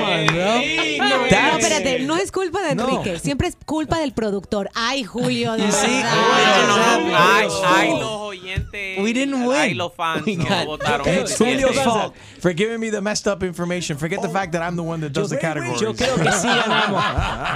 [0.02, 0.91] on, bro.
[1.18, 4.70] No, espérate, no es culpa de Enrique, siempre es culpa del productor.
[4.74, 6.66] Ay, Julio, de verdad.
[6.66, 8.98] No, no, ay, ay, los oyentes.
[8.98, 9.56] We didn't win.
[9.58, 11.06] Ay, los fans We no votaron.
[11.08, 13.96] It's Julio's fault for giving me the messed up information.
[13.98, 15.80] Forget the fact that I'm the one that does the categories.
[15.80, 17.02] Yo creo que sí ganamos.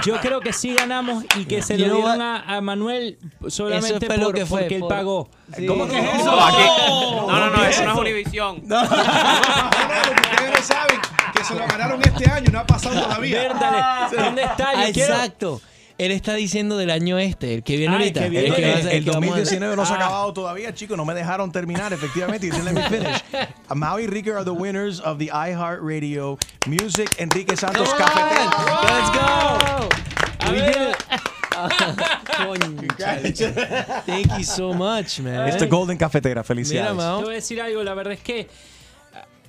[0.05, 4.05] Yo creo que sí ganamos y que se You lo dieron a, a Manuel solamente
[4.05, 5.29] fue lo por- que fue, porque él pagó.
[5.67, 6.25] ¿Cómo que es eso?
[6.25, 8.61] No, no, no, no, eso no es Univisión.
[8.65, 10.99] No, no, no saben
[11.37, 13.39] que se lo ganaron este año, no ha pasado todavía.
[13.43, 13.77] Vérdale,
[14.17, 14.87] ¿dónde está?
[14.87, 15.61] Yo quiero- Exacto.
[15.99, 18.21] Él está diciendo del año este, el que viene Ay, ahorita.
[18.21, 18.47] que viene.
[18.49, 19.99] El, que El, el el que vamos a- 2019 no se ha Ah.
[19.99, 20.95] acabado todavía, chicos.
[20.95, 22.49] No me dejaron terminar, efectivamente.
[22.51, 23.23] Let me finish.
[23.69, 28.21] Uh, Mau y Ricky are the winners of the iHeartRadio Music Enrique Santos Café.
[28.83, 29.89] Let's go.
[30.51, 30.97] We did it.
[34.05, 35.47] Thank you so much, man.
[35.47, 36.41] It's the Golden Cafetera.
[36.41, 36.89] Mira, Felicidades.
[36.91, 37.21] Te Mao.
[37.21, 38.47] voy a decir algo, la verdad es que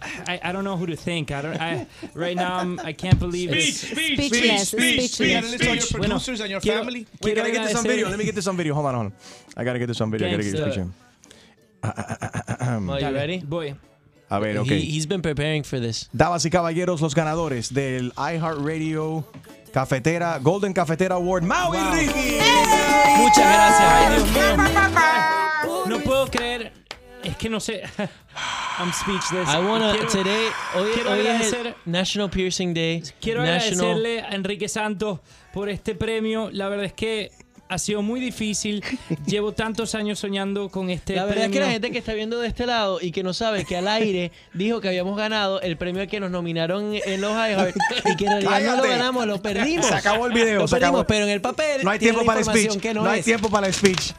[0.02, 1.30] I, I don't know who to thank.
[1.30, 3.96] I don't, I, right now I'm, I can't believe Speech, it.
[3.96, 4.20] speech,
[4.66, 5.32] speech, speech.
[5.32, 7.06] gotta listen to your Bueno, producers and your quiero- family.
[7.22, 8.08] Wait, quiero gotta get to some agradecer- video.
[8.08, 8.74] Let me get to some video.
[8.74, 9.12] Hold on, hold on.
[9.56, 10.28] I gotta get to some video.
[10.28, 10.74] I gotta get your Gangsta.
[10.74, 10.88] picture.
[12.92, 13.42] Are you ready?
[13.46, 13.74] Voy.
[14.30, 14.66] A ver, ok.
[14.68, 16.08] He, he's been preparing for this.
[16.14, 19.24] Damas y caballeros, los ganadores del iHeartRadio
[19.72, 22.38] Cafetera, Golden Cafetera Award, Mau y Ricky.
[23.16, 23.80] Muchas gracias.
[23.80, 24.68] Ay, Dios mío.
[25.88, 26.72] No puedo creer.
[27.24, 27.82] Es que no sé.
[28.78, 29.48] I'm speechless.
[29.48, 30.46] I wanna Quiero- today.
[30.76, 33.02] Hoy, quiero hoy es agradecer- National Piercing Day.
[33.20, 33.84] Quiero National.
[33.96, 35.20] agradecerle a Enrique Santos
[35.52, 36.48] por este premio.
[36.52, 37.30] La verdad es que
[37.68, 38.82] ha sido muy difícil.
[39.26, 41.72] Llevo tantos años soñando con este La verdad es que la premio.
[41.74, 44.80] gente que está viendo de este lado y que no sabe que al aire dijo
[44.80, 48.30] que habíamos ganado el premio al que nos nominaron en los iHeart y que en
[48.30, 48.88] realidad no lo Cállate.
[48.88, 49.86] ganamos, lo perdimos.
[49.86, 51.04] Se acabó el video, Lo se acabó.
[51.04, 52.82] perdimos, pero en el papel No hay tiempo para el speech.
[52.94, 53.24] No, no, hay es.
[53.26, 54.12] tiempo para el speech.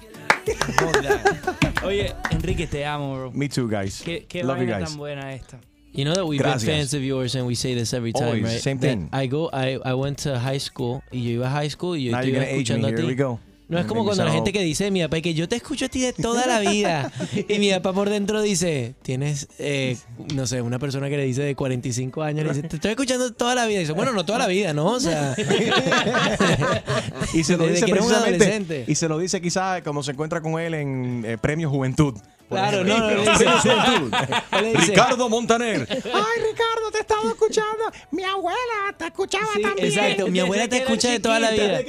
[1.84, 3.32] Oye, Enrique, te amo, bro.
[3.32, 4.02] Me too, guys.
[4.04, 4.89] Qué, qué Love you vaina guys.
[4.89, 5.58] tan buena esta.
[5.91, 6.66] You know that we've Gracias.
[6.66, 8.62] been fans of yours and we say this every time, Always, right?
[8.62, 9.10] same That thing.
[9.12, 11.97] I go, I, I went to high school You yo iba a high school y
[11.97, 12.84] yo Now you're iba gonna age me.
[12.84, 13.04] a Here ti.
[13.08, 13.39] we go.
[13.70, 15.90] No es como cuando la gente que dice, mi papá, que yo te escucho a
[15.90, 17.12] ti de toda la vida.
[17.48, 19.96] y mi papá por dentro dice, tienes, eh,
[20.34, 23.32] no sé, una persona que le dice de 45 años, le dice, te estoy escuchando
[23.32, 23.78] toda la vida.
[23.78, 24.88] Y dice, bueno, no toda la vida, ¿no?
[24.88, 25.36] O sea,
[27.34, 28.86] Y se lo dice precisamente.
[28.88, 32.16] Y se lo dice quizás cuando se encuentra con él en eh, Premio Juventud.
[32.50, 33.10] Claro, no, no,
[34.62, 35.88] le dice- Ricardo Montaner.
[35.89, 37.91] Ay, Ricardo, te estaba escuchando.
[38.12, 38.58] Mi abuela
[38.97, 39.88] te escuchaba Sí, también.
[39.88, 40.28] exacto.
[40.28, 41.82] Mi abuela te escucha de toda la vida.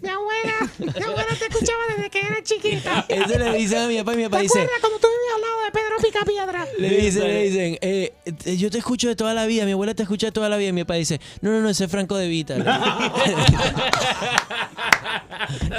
[0.00, 3.04] Mi abuela, mi abuela te escuchaba desde que era chiquita.
[3.08, 5.40] Eso le dicen a mi papá y mi papá ¿Te dice, cuando tú vivías al
[5.42, 6.66] lado de Pedro Picapiedra?
[6.78, 9.94] Le dicen, le dicen, eh, eh, yo te escucho de toda la vida, mi abuela
[9.94, 10.70] te escucha de toda la vida.
[10.70, 12.54] Y mi papá dice, no, no, no, ese es Franco de Vita.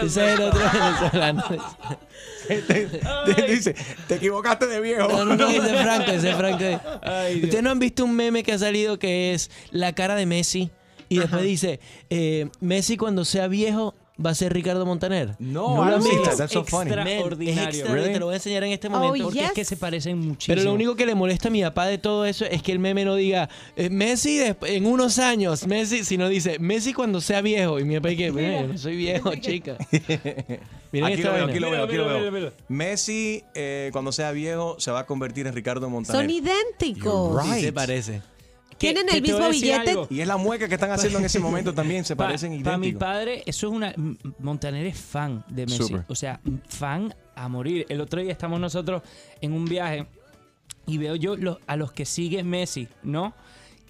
[0.04, 1.44] ese es el otro venezolano.
[3.48, 3.76] Dice,
[4.08, 5.08] te equivocaste de viejo.
[5.08, 7.00] No, no, no, es Franco, ese es Franco.
[7.02, 7.44] Ay, Dios.
[7.46, 10.72] Ustedes no han visto un meme que ha salido que es la cara de Messi
[11.10, 11.80] y después dice,
[12.10, 15.36] eh, Messi cuando sea viejo va a ser Ricardo Montaner.
[15.40, 16.22] No, lo I han visto.
[16.24, 16.38] that.
[16.38, 16.90] That's so funny.
[16.92, 17.86] Man, es Extraordinario.
[17.88, 18.14] Really?
[18.14, 19.24] te lo voy a enseñar en este Oh, momento.
[19.26, 20.56] Porque es que se parecen muchísimo.
[20.56, 22.80] Pero lo único que le molesta a mi papá de todo eso es que el
[22.80, 27.80] meme no diga eh, Messi en unos años, Messi, sino dice Messi cuando sea viejo.
[27.80, 29.78] Y mi papá que, "Mira, yo no soy viejo, chica.
[30.92, 32.18] Miren Aquí esta lo veo, aquí lo veo, aquí lo veo.
[32.20, 32.54] mira, mira.
[32.68, 36.20] Messi, eh, cuando sea viejo, se va a convertir en Ricardo Montaner.
[36.22, 37.44] Son idénticos.
[37.46, 37.74] Sí, se right.
[37.76, 38.22] parece.
[38.80, 39.90] Tienen que el mismo billete.
[39.92, 40.08] algo.
[40.10, 42.88] Y es la mueca que están haciendo en ese momento también, se parecen Para mi
[42.88, 43.08] idénticos.
[43.08, 43.94] padre, eso es una.
[44.40, 45.78] Montaner es fan de Messi.
[45.84, 46.06] Súper.
[46.08, 47.86] O sea, fan a morir.
[47.90, 49.02] El otro día estamos nosotros
[49.42, 50.06] en un viaje
[50.88, 53.34] y veo yo los- a los que sigue Messi, ¿no?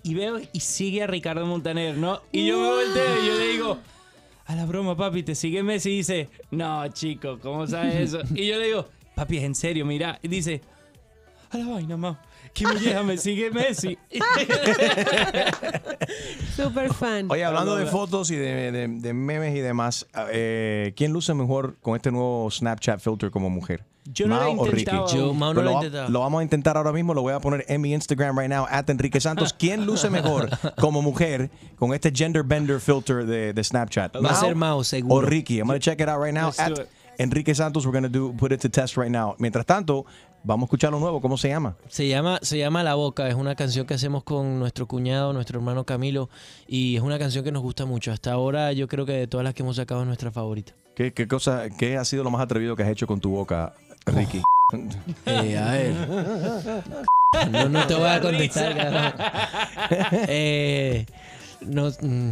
[0.04, 2.22] Y veo y sigue a Ricardo Montaner, ¿no?
[2.32, 3.78] Y yo me volteo y yo le digo.
[4.46, 8.22] A la broma, papi, te sigue Messi y dice, no, chico, ¿cómo sabes eso?
[8.34, 10.18] Y yo le digo, papi, es en serio, mira.
[10.24, 10.62] Y dice,
[11.52, 12.20] a la vaina, ma,
[13.06, 13.98] me sigue Messi.
[16.56, 17.28] Super fan.
[17.30, 21.78] Oye, hablando de fotos y de, de- de memes y demás, eh, ¿quién luce mejor
[21.82, 23.84] con este nuevo Snapchat filter como mujer?
[24.12, 24.90] Yo no lo he Mao o Ricky?
[24.96, 25.08] aún.
[25.16, 26.10] Yo, Mao no lo he va- intentado.
[26.10, 28.66] lo vamos a intentar ahora mismo, lo voy a poner en mi Instagram right now,
[28.70, 29.54] at Enrique Santos.
[29.54, 30.50] ¿Quién luce mejor
[30.80, 34.16] como mujer con este gender bender filter de, de Snapchat?
[34.24, 35.16] Va a ser Mao, seguro.
[35.16, 35.60] O Ricky.
[35.60, 36.48] I'm gonna check it out right now.
[36.48, 36.88] Let's At it.
[37.20, 39.36] Enrique Santos, we're gonna do put it to test right now.
[39.40, 40.06] Mientras tanto,
[40.44, 41.22] vamos a escuchar lo nuevo.
[41.22, 41.76] ¿Cómo se llama?
[41.88, 45.60] Se llama, se llama La Boca, es una canción que hacemos con nuestro cuñado, nuestro
[45.60, 46.30] hermano Camilo,
[46.68, 48.12] y es una canción que nos gusta mucho.
[48.12, 50.74] Hasta ahora yo creo que de todas las que hemos sacado es nuestra favorita.
[50.96, 53.74] ¿Qué, qué cosa, qué ha sido lo más atrevido que has hecho con tu boca,
[54.06, 54.42] Ricky?
[55.26, 55.94] Eh, a ver.
[57.52, 59.16] No, no te voy a contestar.
[60.28, 61.06] Eh,
[61.62, 62.32] no, mm,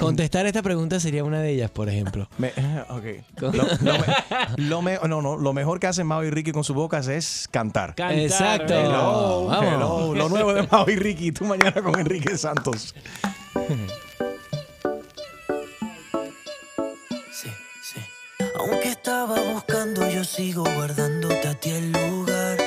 [0.00, 2.28] contestar esta pregunta sería una de ellas, por ejemplo.
[2.38, 2.52] Me-
[2.88, 3.04] ok.
[3.40, 3.62] Lo, lo
[3.98, 4.16] me-
[4.68, 7.48] lo me- no, no, lo mejor que hacen Mao y Ricky con sus bocas es
[7.50, 7.94] cantar.
[7.94, 8.74] Cantar, Exacto.
[8.74, 9.72] Hello, Vamos.
[9.74, 10.14] hello.
[10.14, 11.32] Lo nuevo de Mao y Ricky.
[11.32, 12.94] Tú mañana con Enrique Santos.
[17.32, 17.48] Sí,
[17.82, 18.00] sí.
[18.58, 22.58] Aunque estaba buscando, yo sigo guardándote a ti el lugar.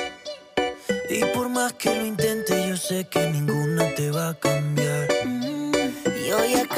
[1.10, 5.07] Y por más que lo intente, yo sé que ninguna te va a cambiar.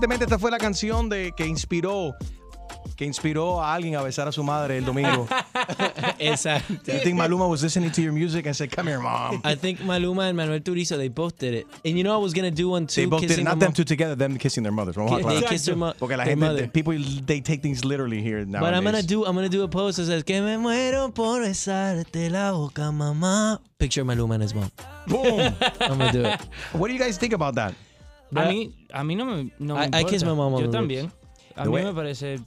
[0.00, 2.14] Aparentemente esta fue la canción de que inspiró
[2.96, 5.26] que inspiró a alguien a besar a su madre el domingo.
[6.18, 6.92] Exacto.
[6.92, 9.80] You think Maluma was listening to your music and said, "Come here, mom." I think
[9.80, 11.66] Maluma and Manuel Turizo, they both did it.
[11.84, 13.02] And you know, I was to do one too.
[13.02, 14.96] They both did it, not them two together, them kissing their mothers.
[14.96, 16.68] Vamos a They kissed their mo- Porque la their gente, mother.
[16.68, 16.94] people,
[17.26, 18.60] they take things literally here now.
[18.60, 21.40] But I'm gonna do I'm gonna do a post that says que me muero por
[21.40, 23.60] besarte la boca, mamá.
[23.78, 24.70] Picture Maluma and his mom.
[25.06, 25.40] Boom.
[25.80, 26.40] I'm gonna do it.
[26.72, 27.74] What do you guys think about that?
[28.34, 30.26] A mí, a mí no me, no me I- I kiss importa.
[30.26, 31.12] my mom on Yo también.
[31.56, 32.38] A mí me parece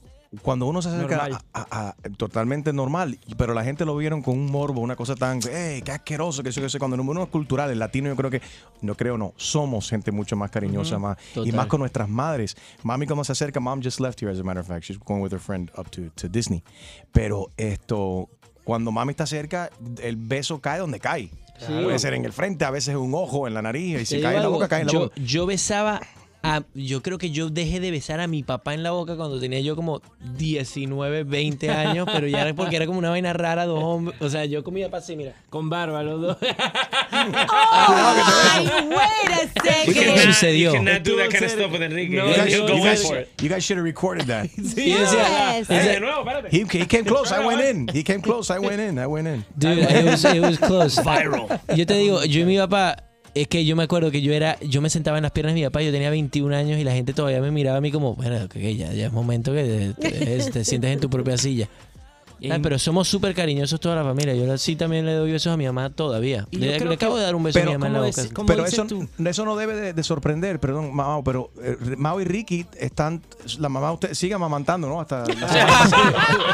[0.42, 1.40] Cuando uno se acerca Normal.
[1.54, 5.16] a, a- a- totalmente normal, pero la gente lo vieron con un morbo, una cosa
[5.16, 6.80] tan, hey, qué asqueroso, que eso, que eso.
[6.80, 8.42] Cuando uno es cultural, el latino, yo creo que,
[8.82, 12.58] no creo, no, somos gente mucho más cariñosa, más, y más con nuestras madres.
[12.82, 15.22] Mami, cuando se acerca, mom just left here, as a matter of fact, she's going
[15.22, 16.64] with her friend up to, to Disney.
[17.12, 18.28] Pero esto,
[18.64, 19.70] cuando mami está cerca,
[20.02, 21.30] el beso cae donde cae.
[21.58, 21.72] Sí.
[21.84, 24.38] Puede ser en el frente, a veces un ojo, en la nariz, y si cae
[24.38, 25.16] en la boca, cae en la yo, boca.
[25.18, 26.02] yo besaba
[26.44, 29.40] a, yo creo que yo dejé de besar a mi papá en la boca cuando
[29.40, 30.02] tenía yo como
[30.38, 34.22] 19, 20 años, pero ya era porque era como una vaina rara, dos hombres.
[34.22, 35.34] O sea, yo con mi papá así, mira.
[35.50, 36.38] con barba los dos.
[37.12, 40.20] Ay, wait a ¿Qué second.
[40.34, 40.72] sucedió?
[40.74, 42.14] You cannot do that kind of stuff with Enrique.
[42.16, 44.50] You guys, He'll go you guys- you should have recorded that.
[44.58, 45.68] Decía, Yes.
[45.68, 46.50] de nuevo, espérate.
[46.52, 47.32] He, he came close.
[47.32, 47.88] I went in.
[47.88, 48.50] He came close.
[48.52, 49.00] I went in.
[49.00, 49.46] I went in.
[49.58, 50.98] Dude, it was, it was close.
[51.00, 51.48] Viral.
[51.76, 52.98] Yo te digo, yo y mi papá,
[53.36, 55.62] es que yo me acuerdo que yo era, yo me sentaba en las piernas de
[55.62, 58.16] mi papá, yo tenía 21 años y la gente todavía me miraba a mí como,
[58.16, 61.68] bueno, que ya, es momento que te sientes en tu propia silla.
[62.62, 64.34] Pero somos súper cariñosos toda la familia.
[64.36, 66.48] Yo sí también le doy besos a mi mamá todavía.
[66.52, 68.22] Le, acabo que- de dar un beso a mi mamá en la boca.
[68.22, 69.08] es- Pero eso, tú.
[69.26, 73.22] eso no debe de, de sorprender, perdón, Mao, pero eh, Mao y Ricky están,
[73.60, 75.00] la mamá usted sigue amamantando, ¿no?
[75.02, 76.24] Hasta la semana-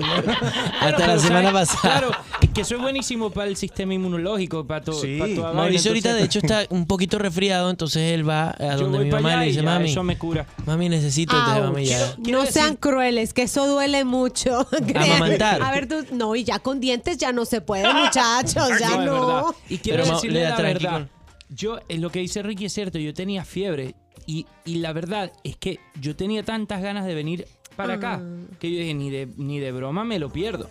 [0.00, 0.32] ¿no?
[0.80, 1.80] Hasta la semana pasada.
[1.98, 2.10] Claro,
[2.40, 5.00] es que eso es buenísimo para el sistema inmunológico, para todo.
[5.00, 5.18] Sí.
[5.18, 9.00] vaina, Mauricio ahorita de hecho está un poquito resfriado, entonces él va a Yo donde
[9.00, 10.46] mi mamá le dice, mami, Eso me cura.
[10.66, 11.70] mami necesito, entonces Ouch.
[11.72, 12.14] mami ya.
[12.22, 14.66] Quiero No sean crueles, que eso duele mucho.
[15.22, 15.62] Amamantar.
[15.62, 19.02] A ver, tú, no, y ya con dientes ya no se puede, muchachos, ya No,
[19.02, 19.54] es no.
[19.68, 20.92] Y quiero Pero, decirle la verdad.
[20.92, 21.10] con-
[21.50, 23.94] Yo, eh, lo que dice Ricky es cierto, yo tenía fiebre
[24.26, 27.46] y, y la verdad es que yo tenía tantas ganas de venir
[27.76, 28.46] para acá Ah.
[28.58, 30.68] que yo dije, ni de, ni de broma me lo pierdo.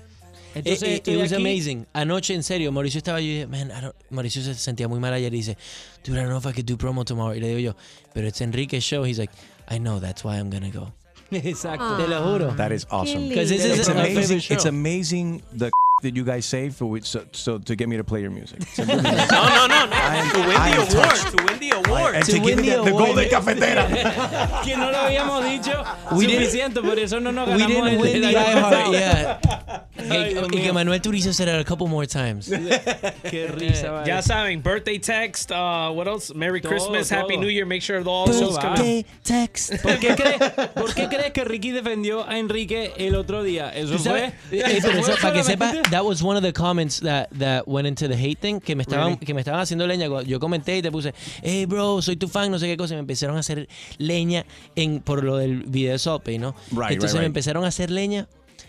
[0.54, 1.88] Entonces, Eh, eh, it was aquí- amazing.
[1.94, 5.00] Anoche, en serio, Mauricio estaba yo y dije, man, I don't-" Mauricio se sentía muy
[5.00, 5.58] mal ayer y dice,
[6.04, 7.34] dude, I don't know if I could do promo tomorrow.
[7.36, 7.76] Y le digo yo,
[8.14, 9.06] pero it's Enrique's show.
[9.06, 9.34] He's like,
[9.70, 10.94] I know, that's why I'm gonna go.
[11.44, 11.98] Exacto.
[11.98, 12.56] Te lo juro.
[12.58, 13.30] That is awesome.
[13.30, 14.42] Because this is It's amazing.
[14.50, 15.72] It's amazing the
[16.02, 18.60] that you guys save for which, so, so to get me to play your music.
[18.78, 19.96] No, no, no, no.
[19.96, 20.90] I am- to win I the award.
[21.10, 21.38] touched.
[21.38, 22.16] To win the award.
[22.16, 23.88] And To to give win me the the, the golden cafetera.
[24.64, 25.84] que no lo habíamos dicho
[26.16, 29.40] We didn't- suficiente, por eso no nos We didn't win the iHeart, yeah.
[30.10, 30.74] Ay, Y- que.
[30.74, 32.48] Manuel Turizo said it a couple more times.
[32.50, 34.04] Qué risa.
[34.06, 36.34] Ya saben, birthday text, uh, what else?
[36.34, 37.38] Merry Todo, Christmas, Happy.
[37.38, 37.66] New Year.
[37.66, 38.78] Make sure all those come out.
[38.78, 39.74] Birthday text.
[39.84, 40.40] ¿Por qué, crees,
[40.74, 43.70] ¿Por qué crees que Ricky defendió a Enrique el otro día?
[43.74, 44.34] Eso ¿Tú sabes?
[44.50, 44.60] fue.
[44.60, 47.00] Eh, eso pero eso, fue para que sepa, solamente- that was one of the comments
[47.02, 49.26] that, that went into the hate thing, que me estaban, Really?
[49.26, 50.08] que me estaban haciendo leña.
[50.26, 51.14] Yo comenté y te puse,
[51.44, 52.94] hey bro, soy tu fan, no sé qué cosa.
[52.94, 54.46] Y me empezaron a hacer leña
[54.76, 56.56] en, por lo del video de Bay, ¿no?
[56.72, 57.28] Right, Entonces right, me right.
[57.28, 58.28] empezaron a hacer leña.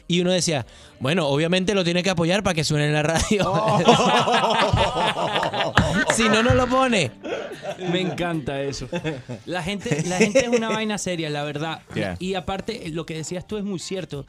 [0.08, 0.66] Y uno decía,
[1.00, 3.22] bueno, obviamente lo tiene que apoyar para que suene en la radio.
[6.14, 7.10] si no, no lo pone.
[7.90, 8.88] Me encanta eso.
[9.46, 11.80] La gente, la gente es una vaina seria, la verdad.
[11.94, 12.16] Yeah.
[12.18, 14.26] Y aparte, lo que decías tú es muy cierto.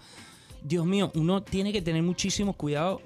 [0.64, 3.02] Dios mío, uno tiene que tener muchísimo cuidado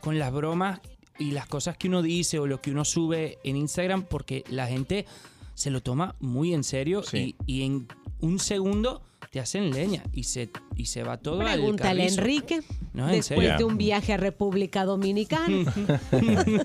[0.00, 0.80] con las bromas
[1.18, 4.66] y las cosas que uno dice o lo que uno sube en Instagram porque la
[4.66, 5.06] gente
[5.54, 7.36] se lo toma muy en serio Sí.
[7.46, 7.88] y, y en
[8.20, 12.20] un segundo te hacen leña y se, y se va todo al Pregúntale a carrizo.
[12.20, 12.60] Enrique.
[12.94, 13.58] No, en después serio.
[13.58, 15.72] de un viaje a República Dominicana.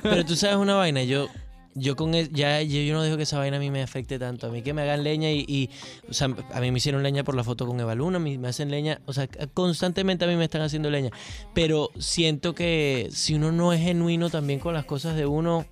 [0.02, 1.28] Pero tú sabes una vaina, yo
[1.76, 4.18] yo con el- ya yo, yo no dejo que esa vaina a mí me afecte
[4.18, 4.48] tanto.
[4.48, 5.70] A mí que me hagan leña y, y,
[6.10, 8.48] o sea, a mí me hicieron leña por la foto con Eva Luna, me, me
[8.48, 11.12] hacen leña, o sea, constantemente a mí me están haciendo leña.
[11.54, 15.66] Pero siento que si uno no es genuino también con las cosas de uno,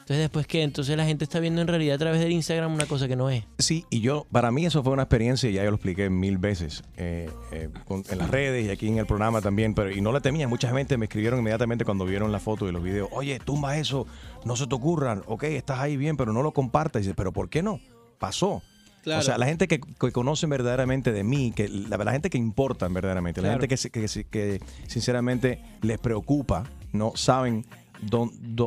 [0.00, 2.86] entonces después que entonces la gente está viendo en realidad a través del Instagram una
[2.86, 3.44] cosa que no es.
[3.58, 6.82] Sí, y yo, para mí eso fue una experiencia, ya yo lo expliqué mil veces
[6.96, 10.10] eh, eh, con- en las redes y aquí en el programa también, pero y no
[10.12, 10.48] le temía.
[10.48, 14.06] Mucha gente me escribieron inmediatamente cuando vieron la foto y los videos, oye, tumba eso,
[14.48, 17.00] no se te ocurran, ok, estás ahí bien, pero no lo compartas.
[17.00, 17.80] Y dice, pero ¿por qué no?
[18.18, 18.62] Pasó.
[19.02, 19.20] Claro.
[19.20, 22.38] O sea, la gente que, que conocen verdaderamente de mí, que la, la gente que
[22.38, 27.64] importa verdaderamente, la gente que, que, que sinceramente les preocupa, no saben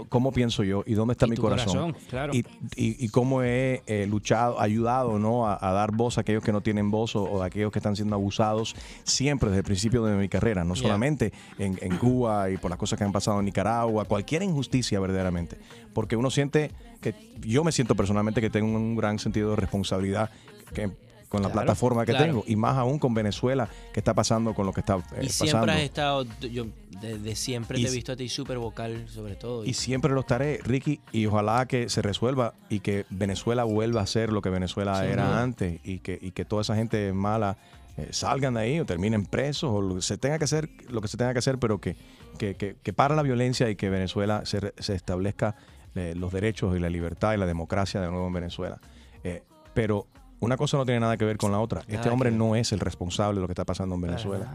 [0.09, 1.91] cómo pienso yo y dónde está mi corazón.
[1.91, 2.33] corazón, claro.
[2.33, 2.39] Y,
[2.75, 5.47] y, y cómo he eh, luchado, ayudado ¿no?
[5.47, 7.79] A, a dar voz a aquellos que no tienen voz o, o a aquellos que
[7.79, 10.83] están siendo abusados siempre desde el principio de mi carrera, no Yeah.
[10.83, 14.99] solamente en, en Cuba y por las cosas que han pasado en Nicaragua, cualquier injusticia
[14.99, 15.57] verdaderamente,
[15.93, 16.71] porque uno siente
[17.01, 20.29] que yo me siento personalmente que tengo un gran sentido de responsabilidad
[20.73, 20.89] que
[21.31, 22.25] con la Claro, plataforma que claro.
[22.25, 25.29] tengo y más aún con Venezuela que está pasando con lo que está eh, Y
[25.29, 25.71] siempre pasando.
[25.71, 26.65] has estado, yo
[27.01, 29.63] desde siempre Y te he visto a ti súper vocal sobre todo.
[29.63, 34.05] Y siempre lo estaré, Ricky, y ojalá que se resuelva y que Venezuela vuelva a
[34.07, 37.57] ser lo que Venezuela era antes y que, y que toda esa gente mala
[37.97, 41.07] eh, salgan de ahí o terminen presos o lo se tenga que hacer, lo que
[41.07, 41.95] se tenga que hacer, pero que,
[42.37, 45.55] que, que, que para la violencia y que Venezuela se, se establezca
[45.95, 48.79] eh, los derechos y la libertad y la democracia de nuevo en Venezuela.
[49.23, 49.43] Eh,
[49.73, 50.07] pero
[50.41, 51.83] una cosa no tiene nada que ver con la otra.
[51.87, 54.51] este hombre no es el responsable de lo que está pasando en Venezuela.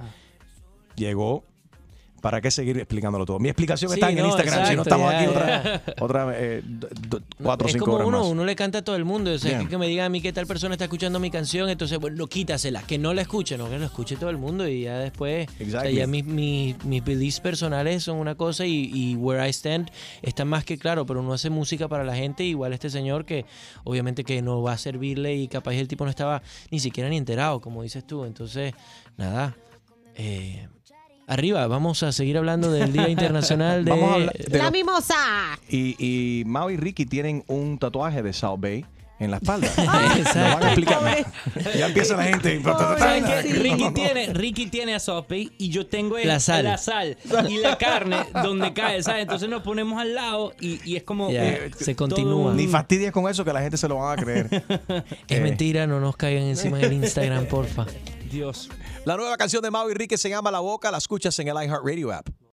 [0.97, 1.45] Llegó.
[2.27, 3.39] ¿Para qué seguir explicándolo todo?
[3.39, 4.67] Mi explicación Sí, está en el no, Instagram.
[4.67, 5.31] si no estamos ya, aquí ya.
[5.31, 6.63] otra, otra eh,
[7.43, 8.27] cuatro o es cinco como horas uno, más.
[8.29, 9.33] uno le canta a todo el mundo.
[9.33, 11.69] O sea, que, que me diga a mí que tal persona está escuchando mi canción,
[11.69, 12.83] entonces, bueno, quítasela.
[12.83, 15.49] Que no la escuche, no, que lo escuche todo el mundo y ya después.
[15.49, 15.95] O sea, Exactly.
[15.95, 19.91] ya mis, mis, mis beliefs personales son una cosa y, y where I stand
[20.23, 22.45] está más que claro, pero uno hace música para la gente.
[22.45, 23.45] Igual este señor que
[23.85, 27.17] obviamente que no va a servirle y capaz el tipo no estaba ni siquiera ni
[27.17, 28.25] enterado, como dices tú.
[28.25, 28.75] Entonces,
[29.17, 29.57] nada.
[30.15, 30.69] eh,
[31.27, 33.93] arriba, vamos a seguir hablando del Día Internacional de.
[33.93, 35.15] Hablar La mimosa.
[35.69, 38.85] y, y Mao y Ricky tienen un tatuaje de South Bay
[39.19, 39.67] en la espalda.
[40.17, 40.39] Exacto.
[40.39, 41.27] Nos van a explicar.
[41.79, 42.63] ya empieza la gente.
[42.63, 43.53] ¿Sabes qué?
[43.55, 46.65] Ricky, tiene, Ricky tiene a Sope y yo tengo el- La sal.
[46.65, 47.17] la sal
[47.49, 49.23] y la carne donde cae, ¿sabes?
[49.23, 51.29] Entonces nos ponemos al lado y, y es como...
[51.31, 52.51] Eh, se continúa.
[52.51, 54.49] un- Ni fastidies con eso que la gente se lo van a creer.
[55.29, 57.87] Es Eh, mentira, no nos caigan encima del Instagram, porfa.
[59.05, 60.91] La nueva canción de y Ricky se llama La Boca.
[60.91, 62.29] La escuchas en el iHeartRadio app.